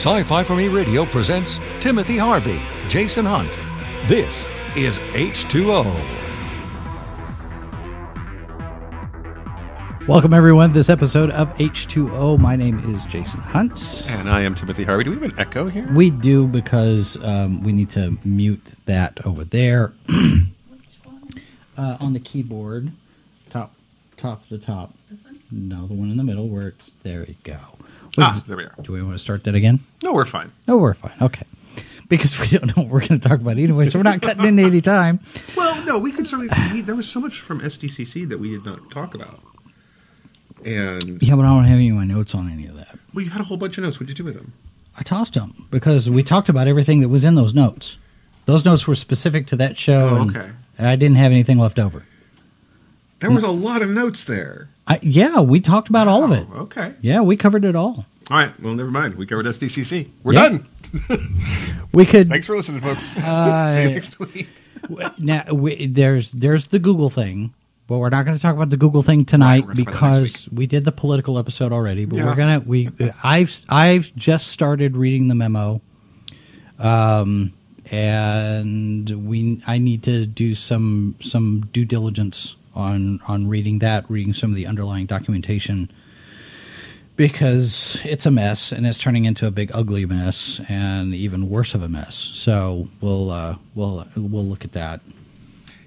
Sci 0.00 0.22
Fi 0.22 0.42
for 0.42 0.56
Me 0.56 0.66
Radio 0.68 1.04
presents 1.04 1.60
Timothy 1.78 2.16
Harvey, 2.16 2.58
Jason 2.88 3.26
Hunt. 3.26 3.50
This 4.08 4.48
is 4.74 4.98
H2O. 5.12 5.84
Welcome, 10.08 10.32
everyone, 10.32 10.70
to 10.70 10.74
this 10.74 10.88
episode 10.88 11.28
of 11.32 11.52
H2O. 11.56 12.38
My 12.38 12.56
name 12.56 12.94
is 12.94 13.04
Jason 13.04 13.40
Hunt. 13.40 14.02
And 14.06 14.30
I 14.30 14.40
am 14.40 14.54
Timothy 14.54 14.84
Harvey. 14.84 15.04
Do 15.04 15.10
we 15.10 15.16
have 15.16 15.32
an 15.32 15.38
echo 15.38 15.68
here? 15.68 15.86
We 15.92 16.08
do 16.08 16.46
because 16.46 17.22
um, 17.22 17.62
we 17.62 17.72
need 17.72 17.90
to 17.90 18.16
mute 18.24 18.66
that 18.86 19.26
over 19.26 19.44
there 19.44 19.92
uh, 21.76 21.98
on 22.00 22.14
the 22.14 22.20
keyboard, 22.20 22.90
top, 23.50 23.74
top, 24.16 24.48
the 24.48 24.56
top. 24.56 24.94
This 25.10 25.22
one? 25.24 25.42
No, 25.50 25.86
the 25.86 25.92
one 25.92 26.10
in 26.10 26.16
the 26.16 26.24
middle 26.24 26.48
where 26.48 26.68
it's 26.68 26.94
there. 27.02 27.26
You 27.26 27.34
go. 27.44 27.58
Ah, 28.18 28.42
there 28.46 28.56
we 28.56 28.64
are. 28.64 28.74
Do 28.82 28.92
we 28.92 29.02
want 29.02 29.14
to 29.14 29.18
start 29.18 29.44
that 29.44 29.54
again? 29.54 29.80
No, 30.02 30.12
we're 30.12 30.24
fine. 30.24 30.52
Oh, 30.68 30.76
we're 30.78 30.94
fine. 30.94 31.14
Okay. 31.20 31.44
Because 32.08 32.38
we 32.40 32.46
don't 32.48 32.76
know 32.76 32.82
what 32.82 32.90
we're 32.90 33.00
going 33.06 33.20
to 33.20 33.28
talk 33.28 33.40
about 33.40 33.56
anyway, 33.58 33.88
so 33.88 33.98
we're 33.98 34.02
not 34.02 34.20
cutting 34.20 34.44
into 34.44 34.64
any 34.64 34.80
time. 34.80 35.20
Well, 35.56 35.84
no, 35.84 35.98
we 35.98 36.10
can 36.10 36.26
certainly. 36.26 36.48
We, 36.72 36.80
there 36.82 36.96
was 36.96 37.08
so 37.08 37.20
much 37.20 37.40
from 37.40 37.60
SDCC 37.60 38.28
that 38.28 38.38
we 38.38 38.50
did 38.50 38.64
not 38.64 38.90
talk 38.90 39.14
about. 39.14 39.40
And 40.64 41.22
Yeah, 41.22 41.36
but 41.36 41.44
I 41.44 41.48
don't 41.48 41.64
have 41.64 41.76
any 41.76 41.90
of 41.90 41.96
my 41.96 42.04
notes 42.04 42.34
on 42.34 42.50
any 42.50 42.66
of 42.66 42.76
that. 42.76 42.98
well, 43.14 43.24
you 43.24 43.30
had 43.30 43.40
a 43.40 43.44
whole 43.44 43.56
bunch 43.56 43.78
of 43.78 43.84
notes. 43.84 43.98
What 44.00 44.08
did 44.08 44.18
you 44.18 44.24
do 44.24 44.24
with 44.24 44.34
them? 44.34 44.52
I 44.98 45.02
tossed 45.02 45.34
them 45.34 45.66
because 45.70 46.10
we 46.10 46.22
talked 46.22 46.48
about 46.48 46.66
everything 46.66 47.00
that 47.00 47.08
was 47.08 47.24
in 47.24 47.34
those 47.34 47.54
notes. 47.54 47.96
Those 48.44 48.64
notes 48.64 48.86
were 48.86 48.94
specific 48.96 49.46
to 49.48 49.56
that 49.56 49.78
show. 49.78 50.08
Oh, 50.10 50.22
and 50.22 50.36
okay. 50.36 50.50
I 50.78 50.96
didn't 50.96 51.16
have 51.16 51.32
anything 51.32 51.58
left 51.58 51.78
over. 51.78 52.04
There 53.20 53.30
was 53.30 53.44
a 53.44 53.50
lot 53.50 53.82
of 53.82 53.90
notes 53.90 54.24
there. 54.24 54.68
I, 54.86 54.98
yeah, 55.02 55.40
we 55.40 55.60
talked 55.60 55.88
about 55.88 56.08
all 56.08 56.24
of 56.24 56.32
it. 56.32 56.46
Oh, 56.52 56.60
okay. 56.62 56.94
Yeah, 57.02 57.20
we 57.20 57.36
covered 57.36 57.64
it 57.64 57.76
all. 57.76 58.06
All 58.30 58.36
right. 58.38 58.58
Well, 58.62 58.74
never 58.74 58.90
mind. 58.90 59.16
We 59.16 59.26
covered 59.26 59.46
SDCC. 59.46 60.08
We're 60.22 60.34
Yeah. 60.34 60.48
done. 60.48 60.66
We 61.92 62.06
could 62.06 62.28
Thanks 62.28 62.46
for 62.46 62.56
listening, 62.56 62.80
folks. 62.80 63.02
Uh, 63.16 63.74
See 63.76 63.82
you 63.82 63.90
next 63.94 64.18
week. 64.20 64.48
now. 65.18 65.44
We, 65.52 65.86
there's 65.86 66.30
there's 66.32 66.68
the 66.68 66.78
Google 66.78 67.10
thing, 67.10 67.52
but 67.88 67.98
we're 67.98 68.10
not 68.10 68.24
going 68.24 68.36
to 68.36 68.40
talk 68.42 68.54
about 68.54 68.70
the 68.70 68.76
Google 68.76 69.02
thing 69.02 69.24
tonight 69.24 69.66
Right, 69.66 69.66
we're 69.66 69.74
gonna 69.74 69.84
talk 69.86 69.94
about 69.98 70.16
it 70.16 70.20
next 70.20 70.32
because 70.44 70.52
we 70.56 70.66
did 70.66 70.84
the 70.84 70.92
political 70.92 71.36
episode 71.38 71.72
already. 71.72 72.04
But 72.04 72.16
Yeah. 72.18 72.26
we're 72.26 72.36
gonna 72.36 72.60
we 72.60 72.90
I've 73.24 73.64
I've 73.68 74.14
just 74.14 74.48
started 74.48 74.96
reading 74.96 75.26
the 75.26 75.34
memo, 75.34 75.80
um, 76.78 77.52
and 77.90 79.10
we 79.28 79.60
I 79.66 79.78
need 79.78 80.04
to 80.04 80.26
do 80.26 80.54
some 80.54 81.16
some 81.20 81.68
due 81.72 81.84
diligence 81.84 82.54
on 82.74 83.20
on 83.26 83.48
reading 83.48 83.80
that, 83.80 84.08
reading 84.08 84.32
some 84.32 84.50
of 84.50 84.56
the 84.56 84.66
underlying 84.68 85.06
documentation. 85.06 85.90
Because 87.20 87.98
it's 88.02 88.24
a 88.24 88.30
mess 88.30 88.72
and 88.72 88.86
it's 88.86 88.96
turning 88.96 89.26
into 89.26 89.46
a 89.46 89.50
big 89.50 89.70
ugly 89.74 90.06
mess 90.06 90.58
and 90.70 91.14
even 91.14 91.50
worse 91.50 91.74
of 91.74 91.82
a 91.82 91.88
mess. 91.88 92.30
So 92.32 92.88
we'll 93.02 93.28
uh, 93.30 93.56
we'll 93.74 94.06
we'll 94.16 94.46
look 94.46 94.64
at 94.64 94.72
that. 94.72 95.02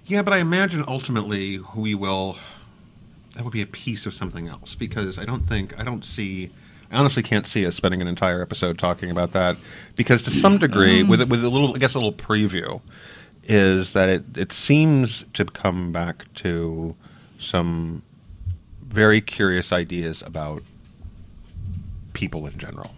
Yeah, 0.06 0.22
but 0.22 0.32
I 0.32 0.38
imagine 0.38 0.86
ultimately 0.88 1.60
we 1.76 1.96
will. 1.96 2.38
That 3.34 3.44
would 3.44 3.52
be 3.52 3.64
a 3.64 3.66
piece 3.66 4.06
of 4.06 4.14
something 4.14 4.48
else 4.48 4.76
because 4.76 5.18
I 5.18 5.26
don't 5.26 5.42
think 5.50 5.80
I 5.80 5.84
don't 5.84 6.06
see. 6.06 6.52
I 6.92 6.98
honestly 7.00 7.24
can't 7.24 7.48
see 7.48 7.66
us 7.66 7.76
spending 7.76 8.00
an 8.00 8.08
entire 8.08 8.40
episode 8.40 8.78
talking 8.78 9.10
about 9.10 9.32
that 9.32 9.58
because 9.96 10.22
to 10.22 10.30
some 10.30 10.60
degree, 10.60 11.02
with 11.02 11.20
with 11.24 11.44
a 11.44 11.50
little, 11.50 11.74
I 11.74 11.80
guess, 11.80 11.96
a 11.96 11.98
little 11.98 12.14
preview, 12.14 12.80
is 13.44 13.94
that 13.94 14.08
it 14.08 14.38
it 14.38 14.52
seems 14.52 15.26
to 15.34 15.46
come 15.46 15.92
back 15.92 16.32
to 16.36 16.96
some 17.40 18.04
very 18.84 19.20
curious 19.20 19.72
ideas 19.72 20.22
about 20.22 20.62
people 22.14 22.48
in 22.48 22.58
general. 22.58 22.92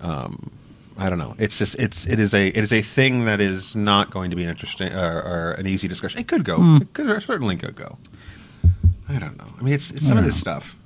Um, 0.00 0.50
I 0.96 1.08
don't 1.10 1.18
know. 1.18 1.34
It's 1.38 1.58
just 1.58 1.74
it's 1.76 2.06
it 2.06 2.20
is 2.20 2.34
a 2.34 2.48
it 2.48 2.58
is 2.58 2.72
a 2.72 2.82
thing 2.82 3.24
that 3.24 3.40
is 3.40 3.74
not 3.74 4.10
going 4.10 4.30
to 4.30 4.36
be 4.36 4.44
an 4.44 4.50
interesting 4.50 4.92
or, 4.92 5.22
or 5.22 5.52
an 5.52 5.66
easy 5.66 5.88
discussion. 5.88 6.20
It 6.20 6.28
could 6.28 6.44
go. 6.44 6.76
It 6.76 6.92
could, 6.92 7.22
certainly 7.22 7.56
could 7.56 7.74
go. 7.74 7.98
I 9.08 9.18
don't 9.18 9.36
know. 9.36 9.52
I 9.58 9.62
mean, 9.62 9.74
it's, 9.74 9.90
it's 9.90 10.06
some 10.06 10.16
of 10.16 10.24
this 10.24 10.38
stuff. 10.38 10.76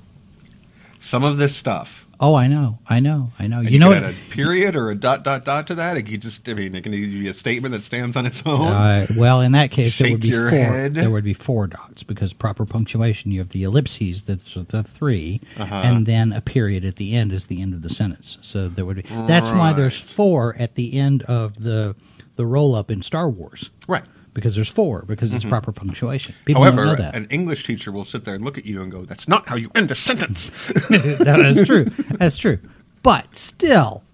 Some 0.99 1.25
of 1.25 1.37
this 1.37 1.55
stuff. 1.55 2.06
Oh, 2.21 2.34
I 2.34 2.49
know, 2.49 2.81
I 2.89 2.99
know, 2.99 3.31
I 3.39 3.47
know. 3.47 3.61
And 3.61 3.71
You 3.71 3.79
know, 3.79 3.89
what? 3.89 3.99
add 4.03 4.12
a 4.12 4.33
period 4.34 4.75
or 4.75 4.91
a 4.91 4.95
dot 4.97 5.23
dot 5.23 5.45
dot 5.45 5.69
to 5.69 5.77
that. 5.77 5.97
It 5.97 6.03
could 6.03 6.21
just 6.23 6.49
I 6.49 6.55
mean, 6.55 6.75
it 6.75 6.83
can 6.83 6.91
be 6.91 7.29
a 7.29 7.34
statement 7.34 7.73
that 7.73 7.83
stands 7.83 8.17
on 8.17 8.27
its 8.27 8.43
own. 8.45 8.67
Uh, 8.67 9.06
well, 9.17 9.41
in 9.41 9.53
that 9.53 9.71
case, 9.71 9.97
there 9.99 10.11
would 10.11 10.21
be 10.21 10.33
four. 10.33 10.49
head. 10.51 10.95
There 10.95 11.11
would 11.11 11.23
be 11.25 11.33
four 11.34 11.69
dots 11.69 12.03
because 12.03 12.33
proper 12.33 12.65
punctuation. 12.67 13.31
You 13.31 13.39
have 13.39 13.51
the 13.51 13.62
ellipses, 13.62 14.25
that's 14.25 14.53
the 14.55 14.83
3 14.83 15.41
Uh-huh. 15.59 15.75
and 15.75 16.07
then 16.07 16.33
a 16.33 16.41
period 16.41 16.84
at 16.84 16.97
the 16.97 17.15
end 17.15 17.33
is 17.33 17.47
the 17.47 17.62
end 17.62 17.73
of 17.73 17.83
the 17.83 17.91
sentence. 17.91 18.39
So 18.43 18.69
there 18.69 18.84
would 18.84 18.97
be. 18.97 19.03
That's 19.03 19.51
why 19.51 19.73
there's 19.73 19.99
four 20.01 20.57
at 20.59 20.75
the 20.75 20.95
end 20.95 21.23
of 21.23 21.62
the 21.62 21.95
the 22.37 22.47
roll 22.47 22.75
up 22.77 22.91
in 22.91 23.03
Star 23.03 23.28
Wars 23.28 23.71
right. 23.89 24.05
Because 24.38 24.54
there's 24.54 24.69
four 24.69 25.03
because 25.03 25.34
it's 25.34 25.44
proper 25.44 25.72
punctuation. 25.72 26.32
People 26.44 26.62
don't 26.62 26.76
know 26.76 26.82
However, 26.84 27.03
that. 27.03 27.15
an 27.16 27.26
English 27.31 27.65
teacher 27.65 27.91
will 27.91 28.04
sit 28.04 28.25
there 28.25 28.37
and 28.37 28.44
look 28.44 28.56
at 28.56 28.65
you 28.65 28.81
and 28.82 28.91
go, 28.93 29.04
"That's 29.04 29.26
not 29.26 29.49
how 29.49 29.56
you 29.56 29.69
end 29.75 29.91
a 29.91 29.97
sentence." 29.97 30.50
that 30.88 31.41
is 31.44 31.66
true. 31.66 31.87
That's 32.19 32.37
true. 32.37 32.59
But 33.03 33.34
still, 33.34 34.04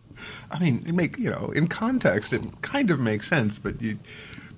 I 0.50 0.58
mean, 0.58 0.82
make 0.94 1.18
you 1.18 1.30
know, 1.30 1.52
in 1.54 1.68
context, 1.68 2.32
it 2.32 2.42
kind 2.62 2.90
of 2.90 2.98
makes 3.00 3.28
sense. 3.28 3.58
But 3.58 3.82
you, 3.82 3.98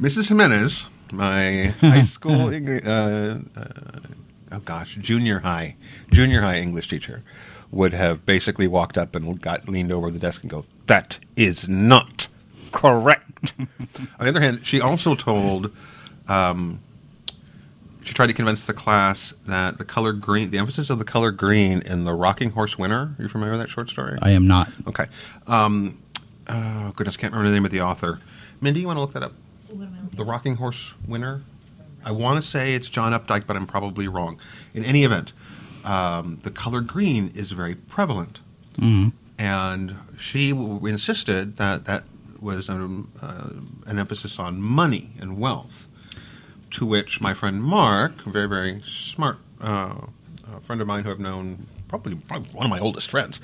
Mrs. 0.01 0.29
Jimenez, 0.29 0.87
my 1.13 1.67
high 1.81 2.03
school, 2.03 2.49
uh, 2.49 2.89
uh, 2.89 3.39
oh 4.53 4.61
gosh, 4.65 4.97
junior 5.01 5.41
high, 5.41 5.77
junior 6.13 6.43
high 6.43 6.59
English 6.61 6.89
teacher, 6.89 7.25
would 7.73 7.93
have 7.93 8.25
basically 8.25 8.69
walked 8.69 8.97
up 8.97 9.17
and 9.17 9.41
got 9.41 9.69
leaned 9.69 9.91
over 9.91 10.11
the 10.13 10.21
desk 10.21 10.43
and 10.43 10.51
go, 10.51 10.65
"That 10.87 11.19
is 11.37 11.69
not 11.69 12.29
correct." 12.77 13.53
On 13.59 13.69
the 14.21 14.29
other 14.29 14.41
hand, 14.41 14.67
she 14.67 14.81
also 14.81 15.15
told. 15.15 15.71
Um, 16.29 16.81
she 18.03 18.15
tried 18.15 18.29
to 18.29 18.35
convince 18.35 18.67
the 18.67 18.73
class 18.73 19.35
that 19.49 19.79
the 19.79 19.85
color 19.85 20.13
green, 20.13 20.51
the 20.51 20.59
emphasis 20.59 20.91
of 20.91 21.01
the 21.01 21.05
color 21.05 21.33
green 21.33 21.83
in 21.83 22.05
the 22.05 22.13
Rocking 22.13 22.51
Horse 22.53 22.79
Winner. 22.79 23.17
Are 23.19 23.23
you 23.23 23.29
familiar 23.29 23.51
with 23.53 23.61
that 23.61 23.69
short 23.69 23.91
story? 23.91 24.17
I 24.23 24.31
am 24.31 24.47
not. 24.47 24.71
Okay. 24.87 25.07
Um, 25.49 26.01
oh 26.49 26.93
goodness, 26.95 27.17
can't 27.17 27.33
remember 27.33 27.51
the 27.51 27.57
name 27.57 27.65
of 27.65 27.73
the 27.73 27.81
author. 27.81 28.21
Mindy, 28.61 28.81
you 28.81 28.87
want 28.87 28.97
to 28.97 29.01
look 29.01 29.13
that 29.15 29.25
up? 29.25 29.33
The 30.17 30.25
Rocking 30.25 30.55
Horse 30.57 30.93
Winner. 31.09 31.43
I 32.05 32.13
want 32.13 32.41
to 32.41 32.49
say 32.49 32.75
it's 32.75 32.89
John 32.89 33.13
Updike, 33.13 33.45
but 33.45 33.57
I'm 33.57 33.67
probably 33.67 34.07
wrong. 34.07 34.39
In 34.73 34.85
any 34.85 35.03
event, 35.03 35.33
um, 35.85 36.39
the 36.45 36.53
color 36.53 36.81
green 36.83 37.33
is 37.35 37.51
very 37.51 37.75
prevalent, 37.75 38.39
and 39.37 39.97
she 40.17 40.51
w- 40.53 40.87
insisted 40.87 41.57
that 41.57 41.85
that 41.87 42.05
was 42.41 42.69
um, 42.69 43.11
uh, 43.21 43.51
an 43.87 43.99
emphasis 43.99 44.39
on 44.39 44.61
money 44.61 45.11
and 45.19 45.39
wealth. 45.39 45.89
To 46.73 46.85
which 46.85 47.21
my 47.21 47.33
friend 47.33 47.63
Mark, 47.63 48.27
a 48.27 48.31
very 48.31 48.49
very 48.49 48.83
smart 48.85 49.39
uh, 49.61 49.95
a 50.55 50.61
friend 50.61 50.81
of 50.81 50.87
mine 50.87 51.05
who 51.05 51.11
I've 51.11 51.21
known 51.21 51.67
probably, 51.89 52.15
probably 52.15 52.51
one 52.51 52.67
of 52.67 52.71
my 52.71 52.79
oldest 52.79 53.11
friends, 53.11 53.41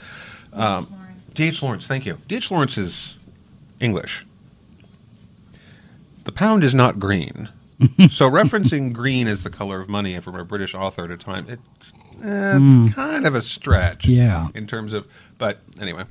um, 0.53 0.95
D.H. 1.35 1.63
Lawrence. 1.63 1.87
Thank 1.87 2.07
you. 2.07 2.19
D.H. 2.29 2.51
Lawrence 2.51 2.77
is 2.77 3.17
English. 3.81 4.27
The 6.25 6.33
pound 6.33 6.63
is 6.63 6.75
not 6.75 6.99
green. 6.99 7.49
so 8.11 8.31
referencing 8.31 8.93
green 8.93 9.27
as 9.27 9.43
the 9.43 9.51
color 9.51 9.81
of 9.81 9.89
money 9.89 10.19
from 10.21 10.37
a 10.37 10.45
British 10.45 10.75
author 10.75 11.05
at 11.05 11.11
a 11.11 11.17
time, 11.17 11.47
it's, 11.49 11.93
eh, 12.23 12.59
it's 12.61 12.95
kind 12.95 13.27
of 13.27 13.35
a 13.35 13.43
stretch. 13.43 14.07
Yeah. 14.07 14.49
In 14.55 14.67
terms 14.67 14.93
of, 14.93 15.07
but 15.39 15.59
anyway. 15.81 16.05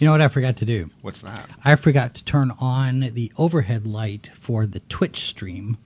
You 0.00 0.06
know 0.06 0.12
what 0.12 0.20
I 0.20 0.28
forgot 0.28 0.56
to 0.58 0.64
do? 0.64 0.90
What's 1.02 1.20
that? 1.22 1.50
I 1.64 1.76
forgot 1.76 2.14
to 2.14 2.24
turn 2.24 2.52
on 2.60 3.00
the 3.12 3.32
overhead 3.36 3.86
light 3.86 4.30
for 4.34 4.66
the 4.66 4.80
Twitch 4.80 5.20
stream 5.26 5.76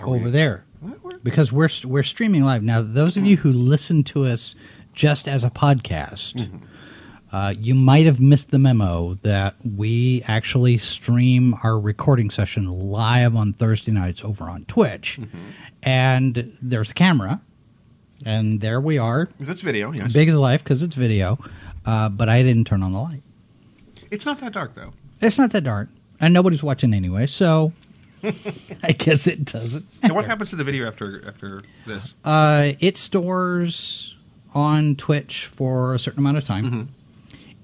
Are 0.00 0.06
over 0.08 0.24
we- 0.26 0.30
there 0.30 0.64
What? 0.80 1.22
Because 1.24 1.52
we're 1.52 1.68
we're 1.84 2.02
streaming 2.02 2.44
live 2.44 2.62
now. 2.62 2.82
Those 2.82 3.16
of 3.16 3.24
you 3.24 3.36
who 3.38 3.52
listen 3.52 4.04
to 4.04 4.24
us 4.26 4.54
just 4.92 5.26
as 5.28 5.42
a 5.44 5.50
podcast, 5.50 6.48
uh, 7.32 7.54
you 7.58 7.74
might 7.74 8.06
have 8.06 8.20
missed 8.20 8.50
the 8.50 8.58
memo 8.58 9.14
that 9.22 9.54
we 9.76 10.22
actually 10.26 10.78
stream 10.78 11.54
our 11.62 11.78
recording 11.78 12.30
session 12.30 12.66
live 12.90 13.34
on 13.36 13.52
Thursday 13.52 13.90
nights 13.92 14.22
over 14.24 14.44
on 14.44 14.64
Twitch, 14.66 15.18
and 15.82 16.56
there's 16.62 16.90
a 16.90 16.94
camera, 16.94 17.40
and 18.24 18.60
there 18.60 18.80
we 18.80 18.96
are, 18.98 19.28
Is 19.40 19.48
this 19.48 19.60
video? 19.60 19.92
Yes. 19.92 20.12
big 20.12 20.28
as 20.28 20.36
life 20.36 20.62
because 20.64 20.82
it's 20.82 20.94
video. 20.96 21.38
Uh, 21.86 22.08
but 22.08 22.28
I 22.28 22.42
didn't 22.42 22.66
turn 22.66 22.82
on 22.82 22.92
the 22.92 22.98
light. 22.98 23.22
It's 24.10 24.26
not 24.26 24.40
that 24.40 24.52
dark 24.52 24.74
though. 24.74 24.92
It's 25.20 25.38
not 25.38 25.50
that 25.52 25.64
dark, 25.64 25.88
and 26.20 26.34
nobody's 26.34 26.62
watching 26.62 26.92
anyway, 26.92 27.26
so 27.26 27.72
I 28.82 28.92
guess 28.92 29.26
it 29.26 29.44
doesn't. 29.44 29.86
Now, 30.02 30.14
what 30.14 30.24
happens 30.24 30.50
to 30.50 30.56
the 30.56 30.64
video 30.64 30.86
after 30.86 31.26
after 31.26 31.62
this? 31.86 32.14
Uh, 32.24 32.72
it 32.80 32.96
stores 32.98 34.14
on 34.54 34.96
Twitch 34.96 35.46
for 35.46 35.94
a 35.94 35.98
certain 35.98 36.20
amount 36.20 36.36
of 36.38 36.44
time, 36.44 36.88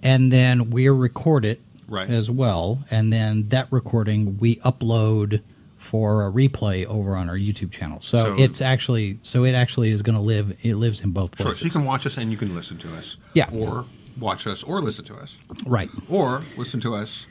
and 0.03 0.31
then 0.33 0.71
we 0.71 0.89
record 0.89 1.45
it 1.45 1.61
Right. 1.89 2.09
as 2.09 2.31
well, 2.31 2.83
and 2.91 3.13
then 3.13 3.49
that 3.51 3.69
recording 3.71 4.39
we 4.39 4.57
upload 4.57 5.43
for 5.77 6.27
a 6.27 6.31
replay 6.33 6.87
over 6.87 7.17
on 7.17 7.29
our 7.29 7.37
YouTube 7.37 7.71
channel. 7.73 8.01
So, 8.01 8.37
So- 8.37 8.43
it's 8.43 8.61
actually 8.63 9.19
so 9.23 9.45
it 9.45 9.53
actually 9.55 9.91
is 9.91 10.01
going 10.01 10.15
to 10.17 10.23
live. 10.23 10.57
It 10.63 10.77
lives 10.77 11.01
in 11.01 11.11
both 11.11 11.37
Sure. 11.37 11.47
places. 11.47 11.61
So 11.61 11.65
you 11.67 11.71
can 11.71 11.85
watch 11.85 12.07
us 12.07 12.17
and 12.17 12.31
you 12.31 12.39
can 12.39 12.55
listen 12.55 12.79
to 12.79 12.95
us. 12.95 13.17
Yeah. 13.35 13.51
Or 13.53 13.85
watch 14.19 14.47
us 14.47 14.63
or 14.63 14.81
listen 14.81 15.05
to 15.07 15.15
us, 15.17 15.37
Right. 15.67 15.91
or 16.09 16.45
listen 16.57 16.81
to 16.81 16.95
us 16.95 17.27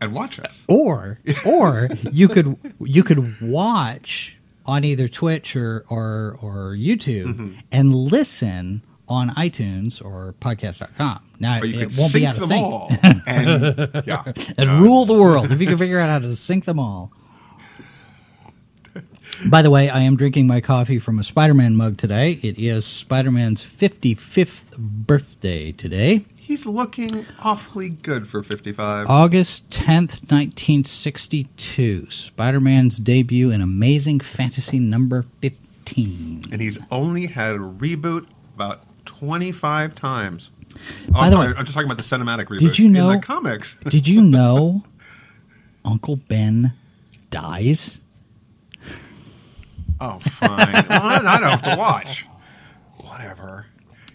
and 0.00 0.12
watch 0.12 0.38
us. 0.38 0.56
Or 0.68 1.18
or 1.46 1.88
you 2.12 2.28
could 2.28 2.56
you 2.80 3.02
could 3.04 3.40
watch 3.40 4.36
on 4.66 4.84
either 4.84 5.08
Twitch 5.08 5.56
or 5.56 5.84
or, 5.88 6.38
or 6.42 6.74
YouTube 6.76 7.24
Mm-hmm. 7.26 7.52
and 7.72 7.94
listen 7.94 8.82
on 9.08 9.30
iTunes 9.36 10.04
or 10.04 10.34
podcast.com. 10.40 11.20
Now 11.40 11.60
it 11.62 11.94
won't 11.96 12.12
be 12.12 12.26
out 12.26 12.36
of 12.36 12.44
sync. 12.44 12.92
and 13.26 14.02
yeah, 14.06 14.22
and 14.58 14.68
Uh, 14.70 14.80
rule 14.82 15.06
the 15.06 15.14
world 15.14 15.50
if 15.50 15.60
you 15.62 15.66
can 15.66 15.78
figure 15.78 15.98
out 15.98 16.10
how 16.10 16.18
to 16.18 16.36
sync 16.36 16.66
them 16.66 16.78
all. 16.78 17.10
By 19.46 19.62
the 19.62 19.70
way, 19.70 19.88
I 19.88 20.00
am 20.00 20.16
drinking 20.16 20.46
my 20.46 20.60
coffee 20.60 20.98
from 20.98 21.18
a 21.18 21.24
Spider 21.24 21.54
Man 21.54 21.76
mug 21.76 21.96
today. 21.96 22.38
It 22.42 22.58
is 22.58 22.84
Spider 22.84 23.30
Man's 23.30 23.62
55th 23.64 24.76
birthday 24.76 25.72
today. 25.72 26.24
He's 26.36 26.64
looking 26.66 27.26
awfully 27.40 27.90
good 27.90 28.26
for 28.28 28.42
fifty-five. 28.42 29.08
August 29.08 29.68
10th, 29.70 30.22
1962. 30.30 32.10
Spider 32.10 32.60
Man's 32.60 32.98
debut 32.98 33.50
in 33.50 33.60
Amazing 33.60 34.20
Fantasy 34.20 34.78
number 34.78 35.26
15. 35.42 36.40
and 36.50 36.60
he's 36.60 36.78
only 36.90 37.26
had 37.26 37.56
a 37.56 37.58
reboot 37.58 38.26
about 38.54 38.80
25 39.04 39.94
times. 39.94 40.50
Oh, 40.74 41.12
By 41.12 41.18
I'm, 41.26 41.30
the 41.30 41.36
sorry, 41.36 41.48
way, 41.48 41.54
I'm 41.58 41.64
just 41.66 41.74
talking 41.74 41.90
about 41.90 41.96
the 41.98 42.02
cinematic 42.16 42.46
reboots. 42.46 42.58
did 42.60 42.78
you 42.78 42.88
know, 42.88 43.10
in 43.10 43.20
the 43.20 43.26
comics? 43.26 43.76
Did 43.88 44.08
you 44.08 44.20
know 44.36 44.84
Uncle 45.84 46.16
Ben 46.16 46.72
dies? 47.30 48.00
Oh, 50.00 50.18
fine. 50.20 50.86
well, 50.88 51.02
I 51.02 51.38
don't 51.40 51.50
have 51.50 51.62
to 51.62 51.76
watch. 51.76 52.26
Whatever. 53.00 53.66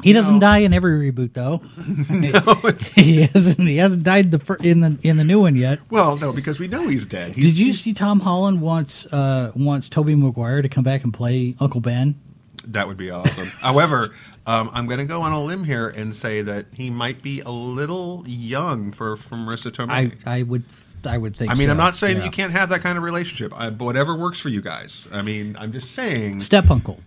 He 0.02 0.12
doesn't 0.12 0.36
No. 0.36 0.40
die 0.42 0.58
in 0.60 0.74
every 0.74 1.12
reboot, 1.12 1.34
though. 1.34 1.62
he 3.02 3.22
hasn't. 3.24 3.60
He 3.60 3.78
hasn't 3.78 4.04
died 4.04 4.32
the 4.32 4.40
fir- 4.40 4.56
in 4.56 4.82
the 4.82 4.98
in 5.02 5.16
the 5.18 5.24
new 5.24 5.40
one 5.40 5.56
yet. 5.56 5.80
Well, 5.90 6.18
no, 6.18 6.34
because 6.34 6.60
we 6.60 6.68
know 6.68 6.88
he's 6.90 7.06
dead. 7.06 7.36
He's, 7.36 7.46
Did 7.46 7.56
you 7.56 7.74
see 7.74 7.94
Tom 7.94 8.20
Holland 8.20 8.60
wants 8.60 9.06
uh, 9.14 9.52
wants 9.56 9.88
Tobey 9.88 10.16
Maguire 10.16 10.62
to 10.62 10.68
come 10.70 10.84
back 10.84 11.04
and 11.06 11.14
play 11.14 11.56
Uncle 11.60 11.80
Ben? 11.80 12.20
That 12.68 12.88
would 12.88 12.98
be 12.98 13.12
awesome. 13.12 13.48
However, 13.48 14.12
um, 14.46 14.70
I'm 14.74 14.88
going 14.88 15.00
to 15.00 15.06
go 15.06 15.22
on 15.22 15.32
a 15.34 15.44
limb 15.44 15.64
here 15.66 15.88
and 15.90 16.16
say 16.16 16.42
that 16.44 16.66
he 16.74 16.90
might 16.90 17.22
be 17.22 17.42
a 17.42 17.50
little 17.50 18.24
young 18.26 18.92
for, 18.94 19.18
for 19.18 19.36
Marisa 19.36 19.70
Tomei. 19.72 20.18
I 20.26 20.40
I 20.40 20.44
would 20.44 20.64
I 21.08 21.18
would 21.18 21.36
think. 21.36 21.52
I 21.52 21.56
mean, 21.56 21.68
so. 21.68 21.72
I'm 21.72 21.78
not 21.78 21.96
saying 21.96 22.18
Yeah. 22.18 22.26
you 22.26 22.32
can't 22.32 22.52
have 22.52 22.70
that 22.70 22.82
kind 22.82 22.98
of 22.98 23.04
relationship. 23.04 23.54
I, 23.56 23.70
whatever 23.70 24.16
works 24.16 24.40
for 24.40 24.50
you 24.50 24.62
guys. 24.62 25.08
I 25.12 25.22
mean, 25.22 25.56
I'm 25.60 25.72
just 25.72 25.92
saying. 25.92 26.42
step 26.42 26.70
uncle. 26.70 27.00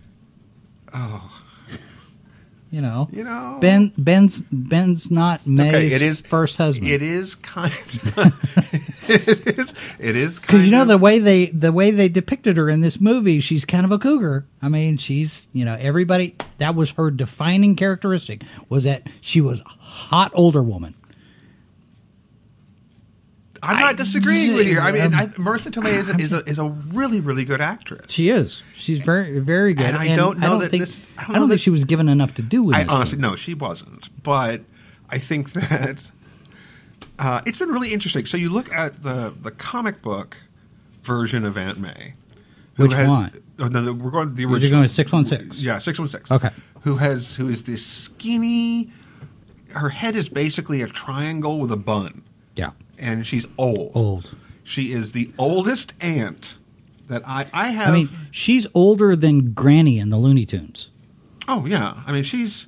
Oh, 0.93 1.41
You 2.69 2.81
know, 2.81 3.07
you 3.11 3.23
know, 3.23 3.57
Ben 3.61 3.93
Ben's 3.97 4.41
Ben's 4.51 5.09
not 5.09 5.45
May's 5.47 5.73
Okay, 5.73 5.87
it 5.87 6.01
is 6.01 6.19
first 6.21 6.57
husband. 6.57 6.87
It 6.87 7.01
is 7.01 7.35
kind. 7.35 7.73
Of, 8.17 8.33
it 9.09 9.57
is. 9.57 9.73
It 9.99 10.15
is 10.17 10.37
Because 10.39 10.65
you 10.65 10.71
know 10.71 10.79
kind 10.79 10.89
the 10.89 10.97
way 10.97 11.19
they 11.19 11.45
the 11.47 11.71
way 11.71 11.91
they 11.91 12.09
depicted 12.09 12.57
her 12.57 12.69
in 12.69 12.81
this 12.81 12.99
movie, 12.99 13.39
she's 13.39 13.63
kind 13.63 13.85
of 13.85 13.91
a 13.91 13.97
cougar. 13.99 14.45
I 14.61 14.67
mean, 14.69 14.97
she's 14.97 15.47
you 15.53 15.63
know 15.63 15.75
everybody 15.79 16.35
that 16.57 16.75
was 16.75 16.91
her 16.91 17.09
defining 17.09 17.75
characteristic 17.77 18.43
was 18.67 18.83
that 18.83 19.03
she 19.21 19.39
was 19.39 19.61
a 19.61 19.69
hot 19.69 20.31
older 20.35 20.61
woman. 20.61 20.93
I'm 23.63 23.79
not 23.79 23.95
disagreeing 23.95 24.55
with 24.55 24.67
you. 24.67 24.79
I 24.79 24.91
mean, 24.91 25.13
I, 25.13 25.27
Marisa 25.27 25.71
Tomei 25.71 25.93
is 25.93 26.09
a, 26.09 26.15
is 26.17 26.33
a 26.33 26.37
is 26.49 26.57
a 26.59 26.65
really 26.69 27.19
really 27.21 27.45
good 27.45 27.61
actress. 27.61 28.05
She 28.11 28.29
is. 28.29 28.61
She's 28.75 28.99
very 28.99 29.39
very 29.39 29.73
good. 29.73 29.85
And 29.85 29.97
I 29.97 30.15
don't 30.15 30.39
know 30.39 30.59
that 30.59 30.71
think 30.71 30.81
this- 30.85 31.03
I 31.17 31.21
I 31.21 31.25
don't 31.25 31.33
don't, 31.33 31.33
know 31.35 31.47
think 31.47 31.51
that- 31.59 31.63
she 31.63 31.69
was 31.69 31.85
given 31.85 32.09
enough 32.09 32.33
to 32.35 32.41
do 32.41 32.63
with 32.63 32.75
I 32.75 32.85
honestly 32.85 33.17
movie. 33.17 33.29
no, 33.31 33.35
she 33.35 33.53
wasn't. 33.53 34.09
But 34.23 34.61
I 35.09 35.17
think 35.19 35.53
that 35.53 36.03
uh, 37.19 37.41
it's 37.45 37.59
been 37.59 37.69
really 37.69 37.93
interesting. 37.93 38.25
So 38.25 38.37
you 38.37 38.49
look 38.49 38.71
at 38.71 39.03
the 39.03 39.33
the 39.41 39.51
comic 39.51 40.01
book 40.01 40.37
version 41.03 41.45
of 41.45 41.57
Aunt 41.57 41.79
May. 41.79 42.13
who 42.75 42.83
Which 42.83 42.93
has, 42.93 43.09
one? 43.09 43.43
Oh, 43.59 43.67
no, 43.69 43.81
the, 43.83 43.93
we're 43.93 44.11
going 44.11 44.29
to 44.29 44.33
the 44.35 44.43
original. 44.45 44.61
You're 44.61 44.69
going 44.69 44.83
to 44.83 44.89
six 44.93 45.11
one 45.11 45.25
six. 45.25 45.59
Yeah, 45.61 45.79
six 45.79 45.97
one 45.97 46.07
six. 46.07 46.29
Okay. 46.31 46.49
Who 46.81 46.97
has 46.97 47.35
who 47.35 47.49
is 47.49 47.63
this 47.63 47.83
skinny? 47.85 48.91
Her 49.69 49.89
head 49.89 50.15
is 50.15 50.29
basically 50.29 50.81
a 50.81 50.87
triangle 50.87 51.59
with 51.59 51.71
a 51.71 51.77
bun, 51.77 52.23
Yeah. 52.55 52.71
And 52.97 53.25
she's 53.25 53.45
old. 53.57 53.91
Old. 53.95 54.35
She 54.63 54.91
is 54.91 55.11
the 55.13 55.31
oldest 55.37 55.93
aunt 56.01 56.55
that 57.07 57.23
I 57.25 57.47
I 57.53 57.69
have. 57.69 57.89
I 57.89 57.97
mean, 57.97 58.09
she's 58.31 58.67
older 58.73 59.15
than 59.15 59.53
Granny 59.53 59.99
in 59.99 60.09
the 60.09 60.17
Looney 60.17 60.45
Tunes. 60.45 60.89
oh 61.47 61.65
yeah, 61.65 62.01
I 62.05 62.11
mean 62.11 62.23
she's. 62.23 62.67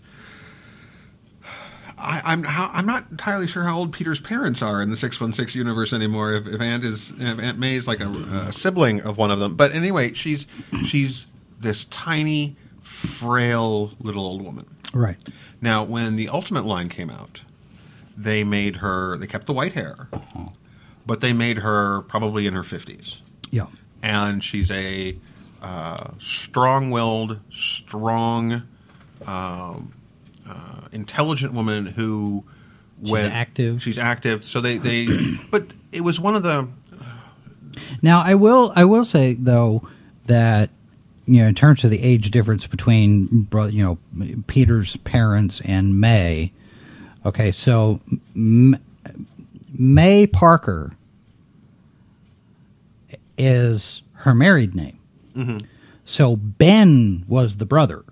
I, 1.97 2.21
I'm 2.23 2.45
I'm 2.47 2.85
not 2.85 3.07
entirely 3.11 3.45
sure 3.45 3.63
how 3.63 3.77
old 3.77 3.91
Peter's 3.91 4.21
parents 4.21 4.61
are 4.61 4.81
in 4.81 4.89
the 4.89 4.95
six 4.95 5.19
one 5.19 5.33
six 5.33 5.53
universe 5.53 5.91
anymore. 5.91 6.33
If, 6.33 6.47
if 6.47 6.61
Aunt 6.61 6.85
is 6.85 7.11
if 7.17 7.39
Aunt 7.39 7.59
May 7.59 7.75
is 7.75 7.87
like 7.87 7.99
a, 7.99 8.07
a 8.09 8.53
sibling 8.53 9.01
of 9.01 9.17
one 9.17 9.31
of 9.31 9.39
them, 9.39 9.55
but 9.55 9.73
anyway, 9.73 10.13
she's 10.13 10.47
she's 10.85 11.27
this 11.59 11.83
tiny, 11.85 12.55
frail 12.81 13.91
little 13.99 14.25
old 14.25 14.41
woman. 14.41 14.65
Right. 14.93 15.17
Now, 15.61 15.83
when 15.83 16.15
the 16.15 16.29
Ultimate 16.29 16.63
line 16.63 16.87
came 16.87 17.09
out, 17.09 17.41
they 18.17 18.43
made 18.43 18.77
her. 18.77 19.17
They 19.17 19.27
kept 19.27 19.45
the 19.45 19.53
white 19.53 19.73
hair, 19.73 20.09
but 21.05 21.21
they 21.21 21.33
made 21.33 21.59
her 21.59 22.01
probably 22.01 22.47
in 22.47 22.53
her 22.53 22.63
fifties, 22.63 23.21
Yeah. 23.51 23.67
and 24.03 24.43
she's 24.43 24.69
a 24.71 25.17
uh, 25.61 26.11
strong-willed, 26.19 27.39
strong, 27.51 28.63
um, 29.25 29.93
uh, 30.47 30.81
intelligent 30.91 31.53
woman 31.53 31.85
who. 31.85 32.43
She's 33.03 33.13
active. 33.23 33.81
She's 33.81 33.97
active. 33.97 34.43
So 34.43 34.59
they, 34.61 34.77
they 34.77 35.07
but 35.51 35.67
it 35.91 36.01
was 36.01 36.19
one 36.19 36.35
of 36.35 36.43
the 36.43 36.67
Now, 38.01 38.21
I 38.21 38.35
will 38.35 38.73
I 38.75 38.83
will 38.85 39.05
say 39.05 39.33
though 39.35 39.87
that 40.27 40.69
you 41.25 41.41
know 41.41 41.47
in 41.47 41.55
terms 41.55 41.83
of 41.83 41.91
the 41.91 42.01
age 42.01 42.29
difference 42.31 42.67
between 42.67 43.47
you 43.53 43.83
know 43.83 43.97
Peter's 44.47 44.97
parents 44.97 45.61
and 45.61 45.99
May. 46.01 46.51
Okay, 47.25 47.51
so 47.51 47.99
M- 48.35 48.77
May 49.77 50.25
Parker 50.27 50.93
is 53.37 54.01
her 54.13 54.33
married 54.33 54.75
name. 54.75 54.99
Mm-hmm. 55.35 55.59
So 56.05 56.35
Ben 56.35 57.23
was 57.27 57.57
the 57.57 57.65
brother. 57.65 58.03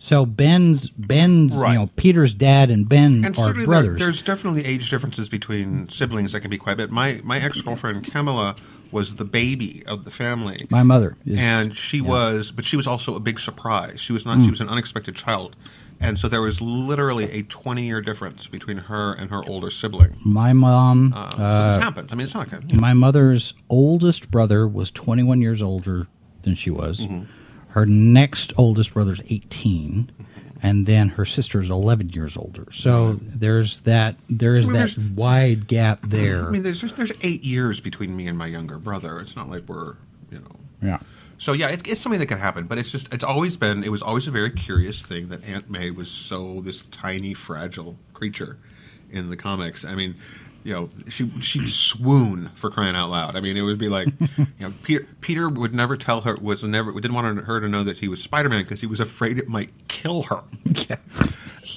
So 0.00 0.24
Ben's 0.24 0.90
Ben's 0.90 1.56
Right. 1.56 1.72
you 1.72 1.78
know 1.80 1.90
Peter's 1.96 2.32
dad 2.32 2.70
and 2.70 2.88
Ben 2.88 3.24
and 3.24 3.36
are 3.36 3.44
certainly 3.46 3.60
there- 3.60 3.66
brothers. 3.66 3.98
there's 3.98 4.22
definitely 4.22 4.64
age 4.64 4.90
differences 4.90 5.28
between 5.28 5.88
siblings 5.88 6.32
that 6.32 6.40
can 6.40 6.50
be 6.50 6.58
quite 6.58 6.74
a 6.74 6.76
bit. 6.76 6.90
My 6.90 7.20
my 7.24 7.40
ex 7.40 7.60
girlfriend 7.60 8.04
Camilla 8.04 8.54
was 8.92 9.16
the 9.16 9.24
baby 9.24 9.82
of 9.86 10.04
the 10.04 10.10
family. 10.12 10.56
My 10.70 10.84
mother 10.84 11.16
is, 11.26 11.38
and 11.38 11.76
she 11.76 12.00
was 12.00 12.52
but 12.52 12.64
she 12.64 12.76
was 12.76 12.86
also 12.86 13.16
a 13.16 13.20
big 13.20 13.40
surprise 13.40 14.00
she 14.00 14.12
was 14.12 14.24
not 14.24 14.38
Hmm. 14.38 14.44
she 14.44 14.50
was 14.50 14.60
an 14.60 14.68
unexpected 14.68 15.16
child 15.16 15.56
and 16.00 16.18
so 16.18 16.28
there 16.28 16.42
was 16.42 16.60
literally 16.60 17.24
a 17.32 17.42
20 17.42 17.82
year 17.84 18.00
difference 18.00 18.46
between 18.46 18.76
her 18.76 19.12
and 19.14 19.30
her 19.30 19.42
older 19.48 19.70
sibling 19.70 20.16
my 20.24 20.52
mom. 20.52 21.12
uh, 21.14 21.30
so 21.30 21.36
uh, 21.38 21.74
this 21.74 21.82
happens 21.82 22.12
i 22.12 22.16
mean 22.16 22.24
it's 22.24 22.34
not 22.34 22.50
like 22.52 22.62
a, 22.62 22.66
you 22.66 22.74
know, 22.74 22.80
My 22.80 22.92
mother's 22.94 23.54
oldest 23.68 24.30
brother 24.30 24.66
was 24.68 24.90
21 24.90 25.40
years 25.40 25.62
older 25.62 26.06
than 26.42 26.54
she 26.54 26.70
was. 26.70 27.00
Mm-hmm. 27.00 27.24
Her 27.70 27.84
next 27.84 28.52
oldest 28.56 28.94
brother's 28.94 29.20
18, 29.28 30.10
and 30.62 30.86
then 30.86 31.10
her 31.10 31.24
sister's 31.24 31.68
11 31.68 32.08
years 32.10 32.36
older. 32.36 32.66
So 32.72 33.14
there's 33.20 33.80
that. 33.80 34.16
There 34.30 34.54
is 34.56 34.68
I 34.68 34.72
mean, 34.72 34.80
that 34.82 34.98
wide 35.14 35.68
gap 35.68 36.02
there. 36.02 36.46
i 36.46 36.50
mean 36.50 36.62
there's 36.62 36.80
just, 36.80 36.96
there's 36.96 37.12
eight 37.22 37.42
years 37.44 37.80
between 37.80 38.16
me 38.16 38.26
and 38.26 38.38
my 38.38 38.46
younger 38.46 38.78
brother 38.78 39.20
it's 39.20 39.36
not 39.36 39.50
like 39.50 39.68
we're 39.68 39.96
you 40.30 40.38
know 40.38 40.56
yeah. 40.82 40.98
So 41.38 41.52
yeah 41.52 41.68
it's, 41.68 41.82
it's 41.88 42.00
something 42.00 42.20
that 42.20 42.26
can 42.26 42.38
happen 42.38 42.66
but 42.66 42.78
it's 42.78 42.90
just 42.90 43.12
it's 43.12 43.24
always 43.24 43.56
been 43.56 43.82
it 43.84 43.90
was 43.90 44.02
always 44.02 44.26
a 44.26 44.30
very 44.30 44.50
curious 44.50 45.00
thing 45.02 45.28
that 45.28 45.42
aunt 45.44 45.70
may 45.70 45.90
was 45.90 46.10
so 46.10 46.60
this 46.60 46.82
tiny 46.90 47.34
fragile 47.34 47.96
creature 48.12 48.58
in 49.10 49.30
the 49.30 49.36
comics. 49.36 49.84
I 49.84 49.94
mean 49.94 50.16
you 50.64 50.74
know 50.74 50.90
she 51.08 51.30
she'd 51.40 51.68
swoon 51.68 52.50
for 52.54 52.70
crying 52.70 52.96
out 52.96 53.10
loud. 53.10 53.36
I 53.36 53.40
mean 53.40 53.56
it 53.56 53.62
would 53.62 53.78
be 53.78 53.88
like 53.88 54.08
you 54.36 54.46
know 54.60 54.72
peter 54.82 55.06
peter 55.20 55.48
would 55.48 55.74
never 55.74 55.96
tell 55.96 56.20
her 56.22 56.36
was 56.36 56.64
never 56.64 56.92
didn't 56.92 57.14
want 57.14 57.44
her 57.46 57.60
to 57.60 57.68
know 57.68 57.84
that 57.84 57.98
he 57.98 58.08
was 58.08 58.22
spider-man 58.22 58.64
because 58.64 58.80
he 58.80 58.86
was 58.86 59.00
afraid 59.00 59.38
it 59.38 59.48
might 59.48 59.70
kill 59.88 60.22
her. 60.22 60.42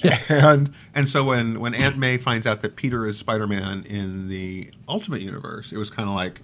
Yeah. 0.02 0.18
and 0.28 0.72
and 0.94 1.08
so 1.08 1.22
when 1.22 1.60
when 1.60 1.74
aunt 1.74 1.98
may 1.98 2.16
finds 2.16 2.46
out 2.46 2.62
that 2.62 2.76
peter 2.76 3.06
is 3.06 3.18
spider-man 3.18 3.84
in 3.84 4.28
the 4.28 4.70
ultimate 4.88 5.20
universe 5.20 5.70
it 5.70 5.76
was 5.76 5.90
kind 5.90 6.08
of 6.08 6.14
like 6.14 6.40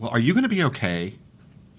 well 0.00 0.10
are 0.10 0.18
you 0.18 0.32
going 0.32 0.42
to 0.42 0.48
be 0.48 0.62
okay? 0.64 1.14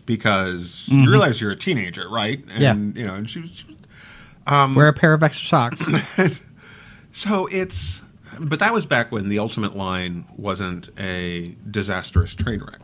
Because 0.06 0.84
you 0.88 1.10
realize 1.10 1.40
you're 1.42 1.52
a 1.52 1.56
teenager 1.56 2.10
right? 2.10 2.44
And 2.50 2.96
you 2.96 3.06
know 3.06 3.16
and 3.16 3.30
she 3.30 3.42
was, 3.42 3.52
she 3.52 3.66
was 3.68 4.76
Wear 4.76 4.88
a 4.88 4.94
pair 4.94 5.14
of 5.14 5.24
extra 5.24 5.48
socks. 5.48 5.84
so 7.12 7.48
it's 7.48 8.02
but 8.40 8.60
that 8.60 8.74
was 8.74 8.86
back 8.86 9.12
when 9.12 9.28
the 9.28 9.40
ultimate 9.40 9.76
line 9.76 10.26
wasn't 10.38 10.90
a 10.98 11.56
disastrous 11.70 12.34
train 12.34 12.62
wreck. 12.62 12.80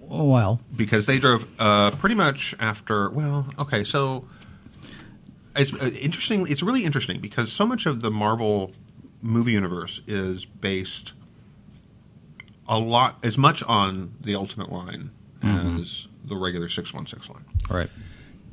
Well, 0.00 0.60
because 0.74 1.06
they 1.06 1.18
drove 1.18 1.48
uh, 1.58 1.90
pretty 1.90 2.14
much 2.14 2.54
after 2.60 3.10
well 3.10 3.52
okay 3.58 3.82
so 3.82 4.24
it's 5.56 5.72
uh, 5.72 5.90
interesting. 6.00 6.46
It's 6.46 6.62
really 6.62 6.84
interesting 6.84 7.20
because 7.20 7.52
so 7.52 7.66
much 7.66 7.86
of 7.86 8.02
the 8.02 8.10
Marvel 8.10 8.72
movie 9.22 9.52
universe 9.52 10.00
is 10.06 10.44
based 10.44 11.12
a 12.68 12.78
lot 12.78 13.18
as 13.22 13.38
much 13.38 13.62
on 13.64 14.14
the 14.20 14.34
Ultimate 14.34 14.70
line 14.70 15.10
mm-hmm. 15.42 15.82
as 15.82 16.08
the 16.24 16.36
regular 16.36 16.68
six 16.68 16.92
one 16.92 17.06
six 17.06 17.28
line. 17.28 17.44
Right. 17.70 17.90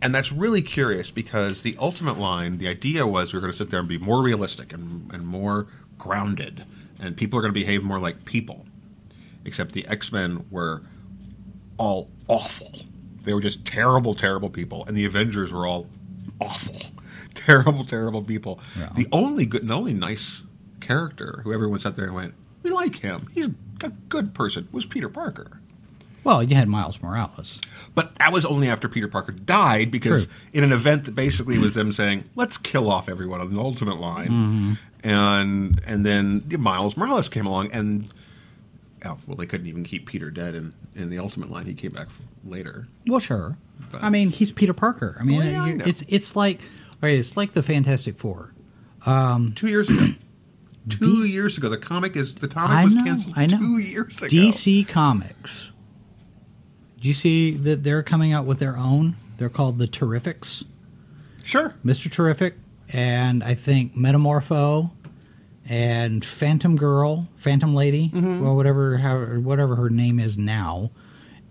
And 0.01 0.13
that's 0.13 0.32
really 0.32 0.62
curious 0.62 1.12
because 1.12 1.62
the 1.62 1.75
Ultimate 1.79 2.17
line, 2.17 2.58
the 2.58 2.67
idea 2.67 3.08
was 3.08 3.32
we 3.32 3.38
are 3.38 3.39
going 3.39 3.51
to 3.51 3.58
sit 3.58 3.70
there 3.70 3.79
and 3.79 3.88
be 3.88 3.98
more 3.98 4.22
realistic 4.22 4.74
and, 4.74 5.12
and 5.13 5.25
more 5.25 5.67
grounded, 5.98 6.65
and 7.00 7.15
people 7.15 7.39
are 7.39 7.41
going 7.41 7.53
to 7.53 7.60
behave 7.60 7.84
more 7.84 8.00
like 8.00 8.25
people. 8.25 8.65
Except 9.46 9.74
the 9.74 9.86
X 9.88 10.12
Men 10.12 10.46
were 10.51 10.84
all 11.77 12.10
awful. 12.27 12.72
They 13.24 13.34
were 13.34 13.41
just 13.41 13.65
terrible, 13.65 14.13
terrible 14.13 14.50
people, 14.50 14.86
and 14.86 14.96
the 14.96 15.05
Avengers 15.05 15.51
were 15.51 15.65
all 15.65 15.88
awful, 16.39 16.82
terrible, 17.34 17.86
terrible 17.86 18.24
people. 18.24 18.60
Yeah. 18.77 18.89
The 18.96 19.08
only 19.12 19.46
good, 19.46 19.67
the 19.67 19.74
only 19.74 19.93
nice 19.93 20.43
character 20.79 21.41
who 21.43 21.53
everyone 21.53 21.79
sat 21.79 21.96
there 21.96 22.05
and 22.05 22.15
went, 22.15 22.34
"We 22.62 22.72
like 22.72 22.98
him. 22.98 23.27
He's 23.34 23.50
a 23.84 23.90
good 24.10 24.34
person." 24.34 24.68
Was 24.72 24.86
Peter 24.86 25.10
Parker. 25.10 25.60
Well, 26.24 26.42
you 26.42 26.56
had 26.56 26.70
Miles 26.70 27.02
Morales. 27.02 27.60
But 27.96 28.16
that 28.16 28.32
was 28.32 28.46
only 28.46 28.70
after 28.70 28.88
Peter 28.88 29.10
Parker 29.10 29.34
died, 29.34 29.92
because 29.92 30.25
True. 30.25 30.34
in 30.54 30.63
an 30.63 30.72
event 30.72 31.04
that 31.06 31.16
basically 31.16 31.58
was 31.58 31.74
them 31.74 31.92
saying, 31.92 32.24
"Let's 32.36 32.58
kill 32.58 32.90
off 32.90 33.10
everyone 33.10 33.42
on 33.42 33.54
the 33.54 33.60
Ultimate 33.60 34.00
Line," 34.00 34.78
and 35.04 35.82
and 35.86 36.06
then 36.06 36.44
Miles 36.60 36.96
Morales 36.96 37.28
came 37.28 37.46
along, 37.46 37.72
and 37.72 38.08
oh, 39.06 39.18
well, 39.28 39.36
they 39.36 39.46
couldn't 39.46 39.68
even 39.68 39.84
keep 39.84 40.06
Peter 40.08 40.32
dead 40.32 40.56
in 40.56 40.74
in 40.96 41.10
the 41.10 41.20
Ultimate 41.20 41.52
Line. 41.52 41.66
He 41.66 41.74
came 41.74 41.92
back 41.92 42.08
later. 42.46 42.88
Well, 43.08 43.20
sure. 43.20 43.58
But- 43.92 44.04
I 44.04 44.10
mean, 44.10 44.30
he's 44.30 44.52
Peter 44.52 44.74
Parker. 44.74 45.18
I 45.20 45.24
mean, 45.24 45.38
Well, 45.40 45.48
yeah, 45.48 45.84
I 45.86 45.90
it's 45.90 46.04
it's 46.08 46.36
like 46.36 46.62
it's 47.02 47.36
like 47.36 47.52
the 47.54 47.63
Fantastic 47.63 48.18
Four. 48.18 48.54
Um, 49.06 49.52
Two 49.54 49.68
years 49.68 49.90
ago. 49.90 50.13
Two 50.90 51.24
DC 51.24 51.32
years 51.32 51.58
ago, 51.58 51.70
the 51.70 51.78
comic 51.78 52.16
is 52.16 52.36
the 52.36 52.48
comic 52.48 52.78
I 52.78 52.84
was 52.84 52.96
know, 52.96 53.04
canceled. 53.04 53.34
I 53.38 53.46
know. 53.46 53.58
Two 53.58 53.78
years 53.78 54.22
ago. 54.22 54.28
DC 54.28 54.88
Comics. 54.88 55.52
Do 57.00 57.08
you 57.08 57.13
see 57.13 57.52
that 57.52 57.84
they're 57.84 58.04
coming 58.04 58.34
out 58.34 58.46
with 58.46 58.60
their 58.60 58.78
own? 58.78 59.16
They're 59.38 59.50
called 59.50 59.78
the 59.78 59.88
Terrifics. 59.88 60.63
Sure. 61.44 61.74
Mr. 61.86 62.12
Terrific, 62.12 62.56
and 62.90 63.44
I 63.44 63.56
think 63.56 63.96
Metamorpho, 63.96 64.90
and 65.68 66.24
Phantom 66.24 66.75
Girl, 66.75 67.28
Phantom 67.38 67.74
Lady, 67.74 68.10
mm-hmm. 68.10 68.46
or 68.46 68.56
whatever, 68.56 68.98
how, 68.98 69.20
whatever 69.20 69.75
her 69.75 69.90
name 69.90 70.20
is 70.20 70.38
now, 70.38 70.92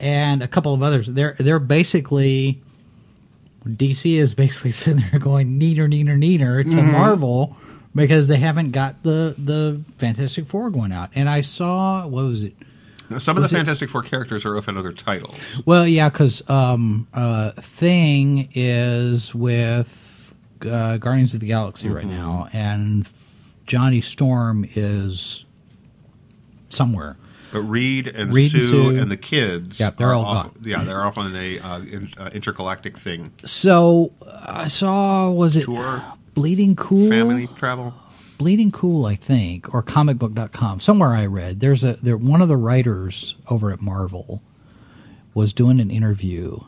and 0.01 0.43
a 0.43 0.49
couple 0.49 0.75
of 0.75 0.83
others. 0.83 1.07
They're 1.07 1.37
they're 1.39 1.59
basically 1.59 2.63
DC 3.67 4.15
is 4.15 4.35
basically 4.35 4.73
sitting 4.73 5.05
there 5.11 5.21
going 5.21 5.59
neater, 5.59 5.89
neater, 5.89 6.17
neater 6.17 6.65
to 6.65 6.71
mm-hmm. 6.71 6.93
Marvel 6.93 7.57
because 7.95 8.29
they 8.29 8.37
haven't 8.39 8.71
got 8.73 9.03
the 9.03 9.35
the 9.39 9.81
Fantastic 9.99 10.47
Four 10.47 10.71
going 10.71 10.93
out. 10.93 11.11
And 11.15 11.29
I 11.29 11.41
saw 11.43 12.07
what 12.07 12.25
was 12.25 12.45
it? 12.45 12.55
Some 13.19 13.37
of 13.37 13.43
Was 13.43 13.51
the 13.51 13.57
it- 13.57 13.61
Fantastic 13.61 13.91
Four 13.91 14.03
characters 14.03 14.45
are 14.47 14.57
often 14.57 14.77
other 14.79 14.93
titles. 14.93 15.35
Well, 15.67 15.87
yeah, 15.87 16.09
because 16.09 16.49
um, 16.49 17.07
uh, 17.13 17.51
Thing 17.53 18.49
is 18.55 19.35
with 19.35 20.35
uh, 20.63 20.97
Guardians 20.97 21.35
of 21.35 21.41
the 21.41 21.47
Galaxy 21.49 21.89
right 21.91 22.07
now, 22.07 22.49
and 22.55 23.07
Johnny 23.67 24.01
Storm 24.01 24.65
is 24.75 25.45
somewhere. 26.71 27.17
But 27.53 27.61
Reed 27.63 28.09
and 28.09 28.33
Reed 28.33 28.55
and 28.55 28.63
Sue 28.63 28.69
Sue. 28.93 28.99
and 28.99 29.11
the 29.11 29.17
kids, 29.19 29.79
Yep, 29.79 29.99
they're 29.99 30.07
are 30.09 30.15
all 30.15 30.25
off, 30.25 30.55
gone. 30.55 30.63
Yeah, 30.65 30.85
they're 30.85 31.05
off 31.05 31.19
on 31.19 31.37
a 31.37 31.59
uh, 31.59 31.81
in, 31.81 32.11
uh, 32.17 32.31
intergalactic 32.33 32.97
thing 32.97 33.31
So 33.45 34.13
I 34.47 34.69
saw 34.69 35.31
was 35.31 35.57
it 35.57 35.65
tour, 35.65 36.03
Bleeding 36.35 36.77
Cool? 36.77 37.09
family 37.09 37.47
travel. 37.57 37.95
Bleeding 38.39 38.73
Cool, 38.73 39.07
I 39.07 39.15
think, 39.15 39.73
or 39.75 39.83
comicbook.com. 39.83 40.81
Somewhere 40.81 41.13
I 41.15 41.27
read 41.27 41.61
there's 41.61 41.85
a 41.85 41.95
there 41.95 42.17
one 42.17 42.43
of 42.43 42.49
the 42.49 42.57
writers 42.57 43.37
over 43.49 43.71
at 43.71 43.81
Marvel 43.81 44.43
was 45.35 45.53
doing 45.53 45.81
an 45.81 45.91
interview 45.91 46.59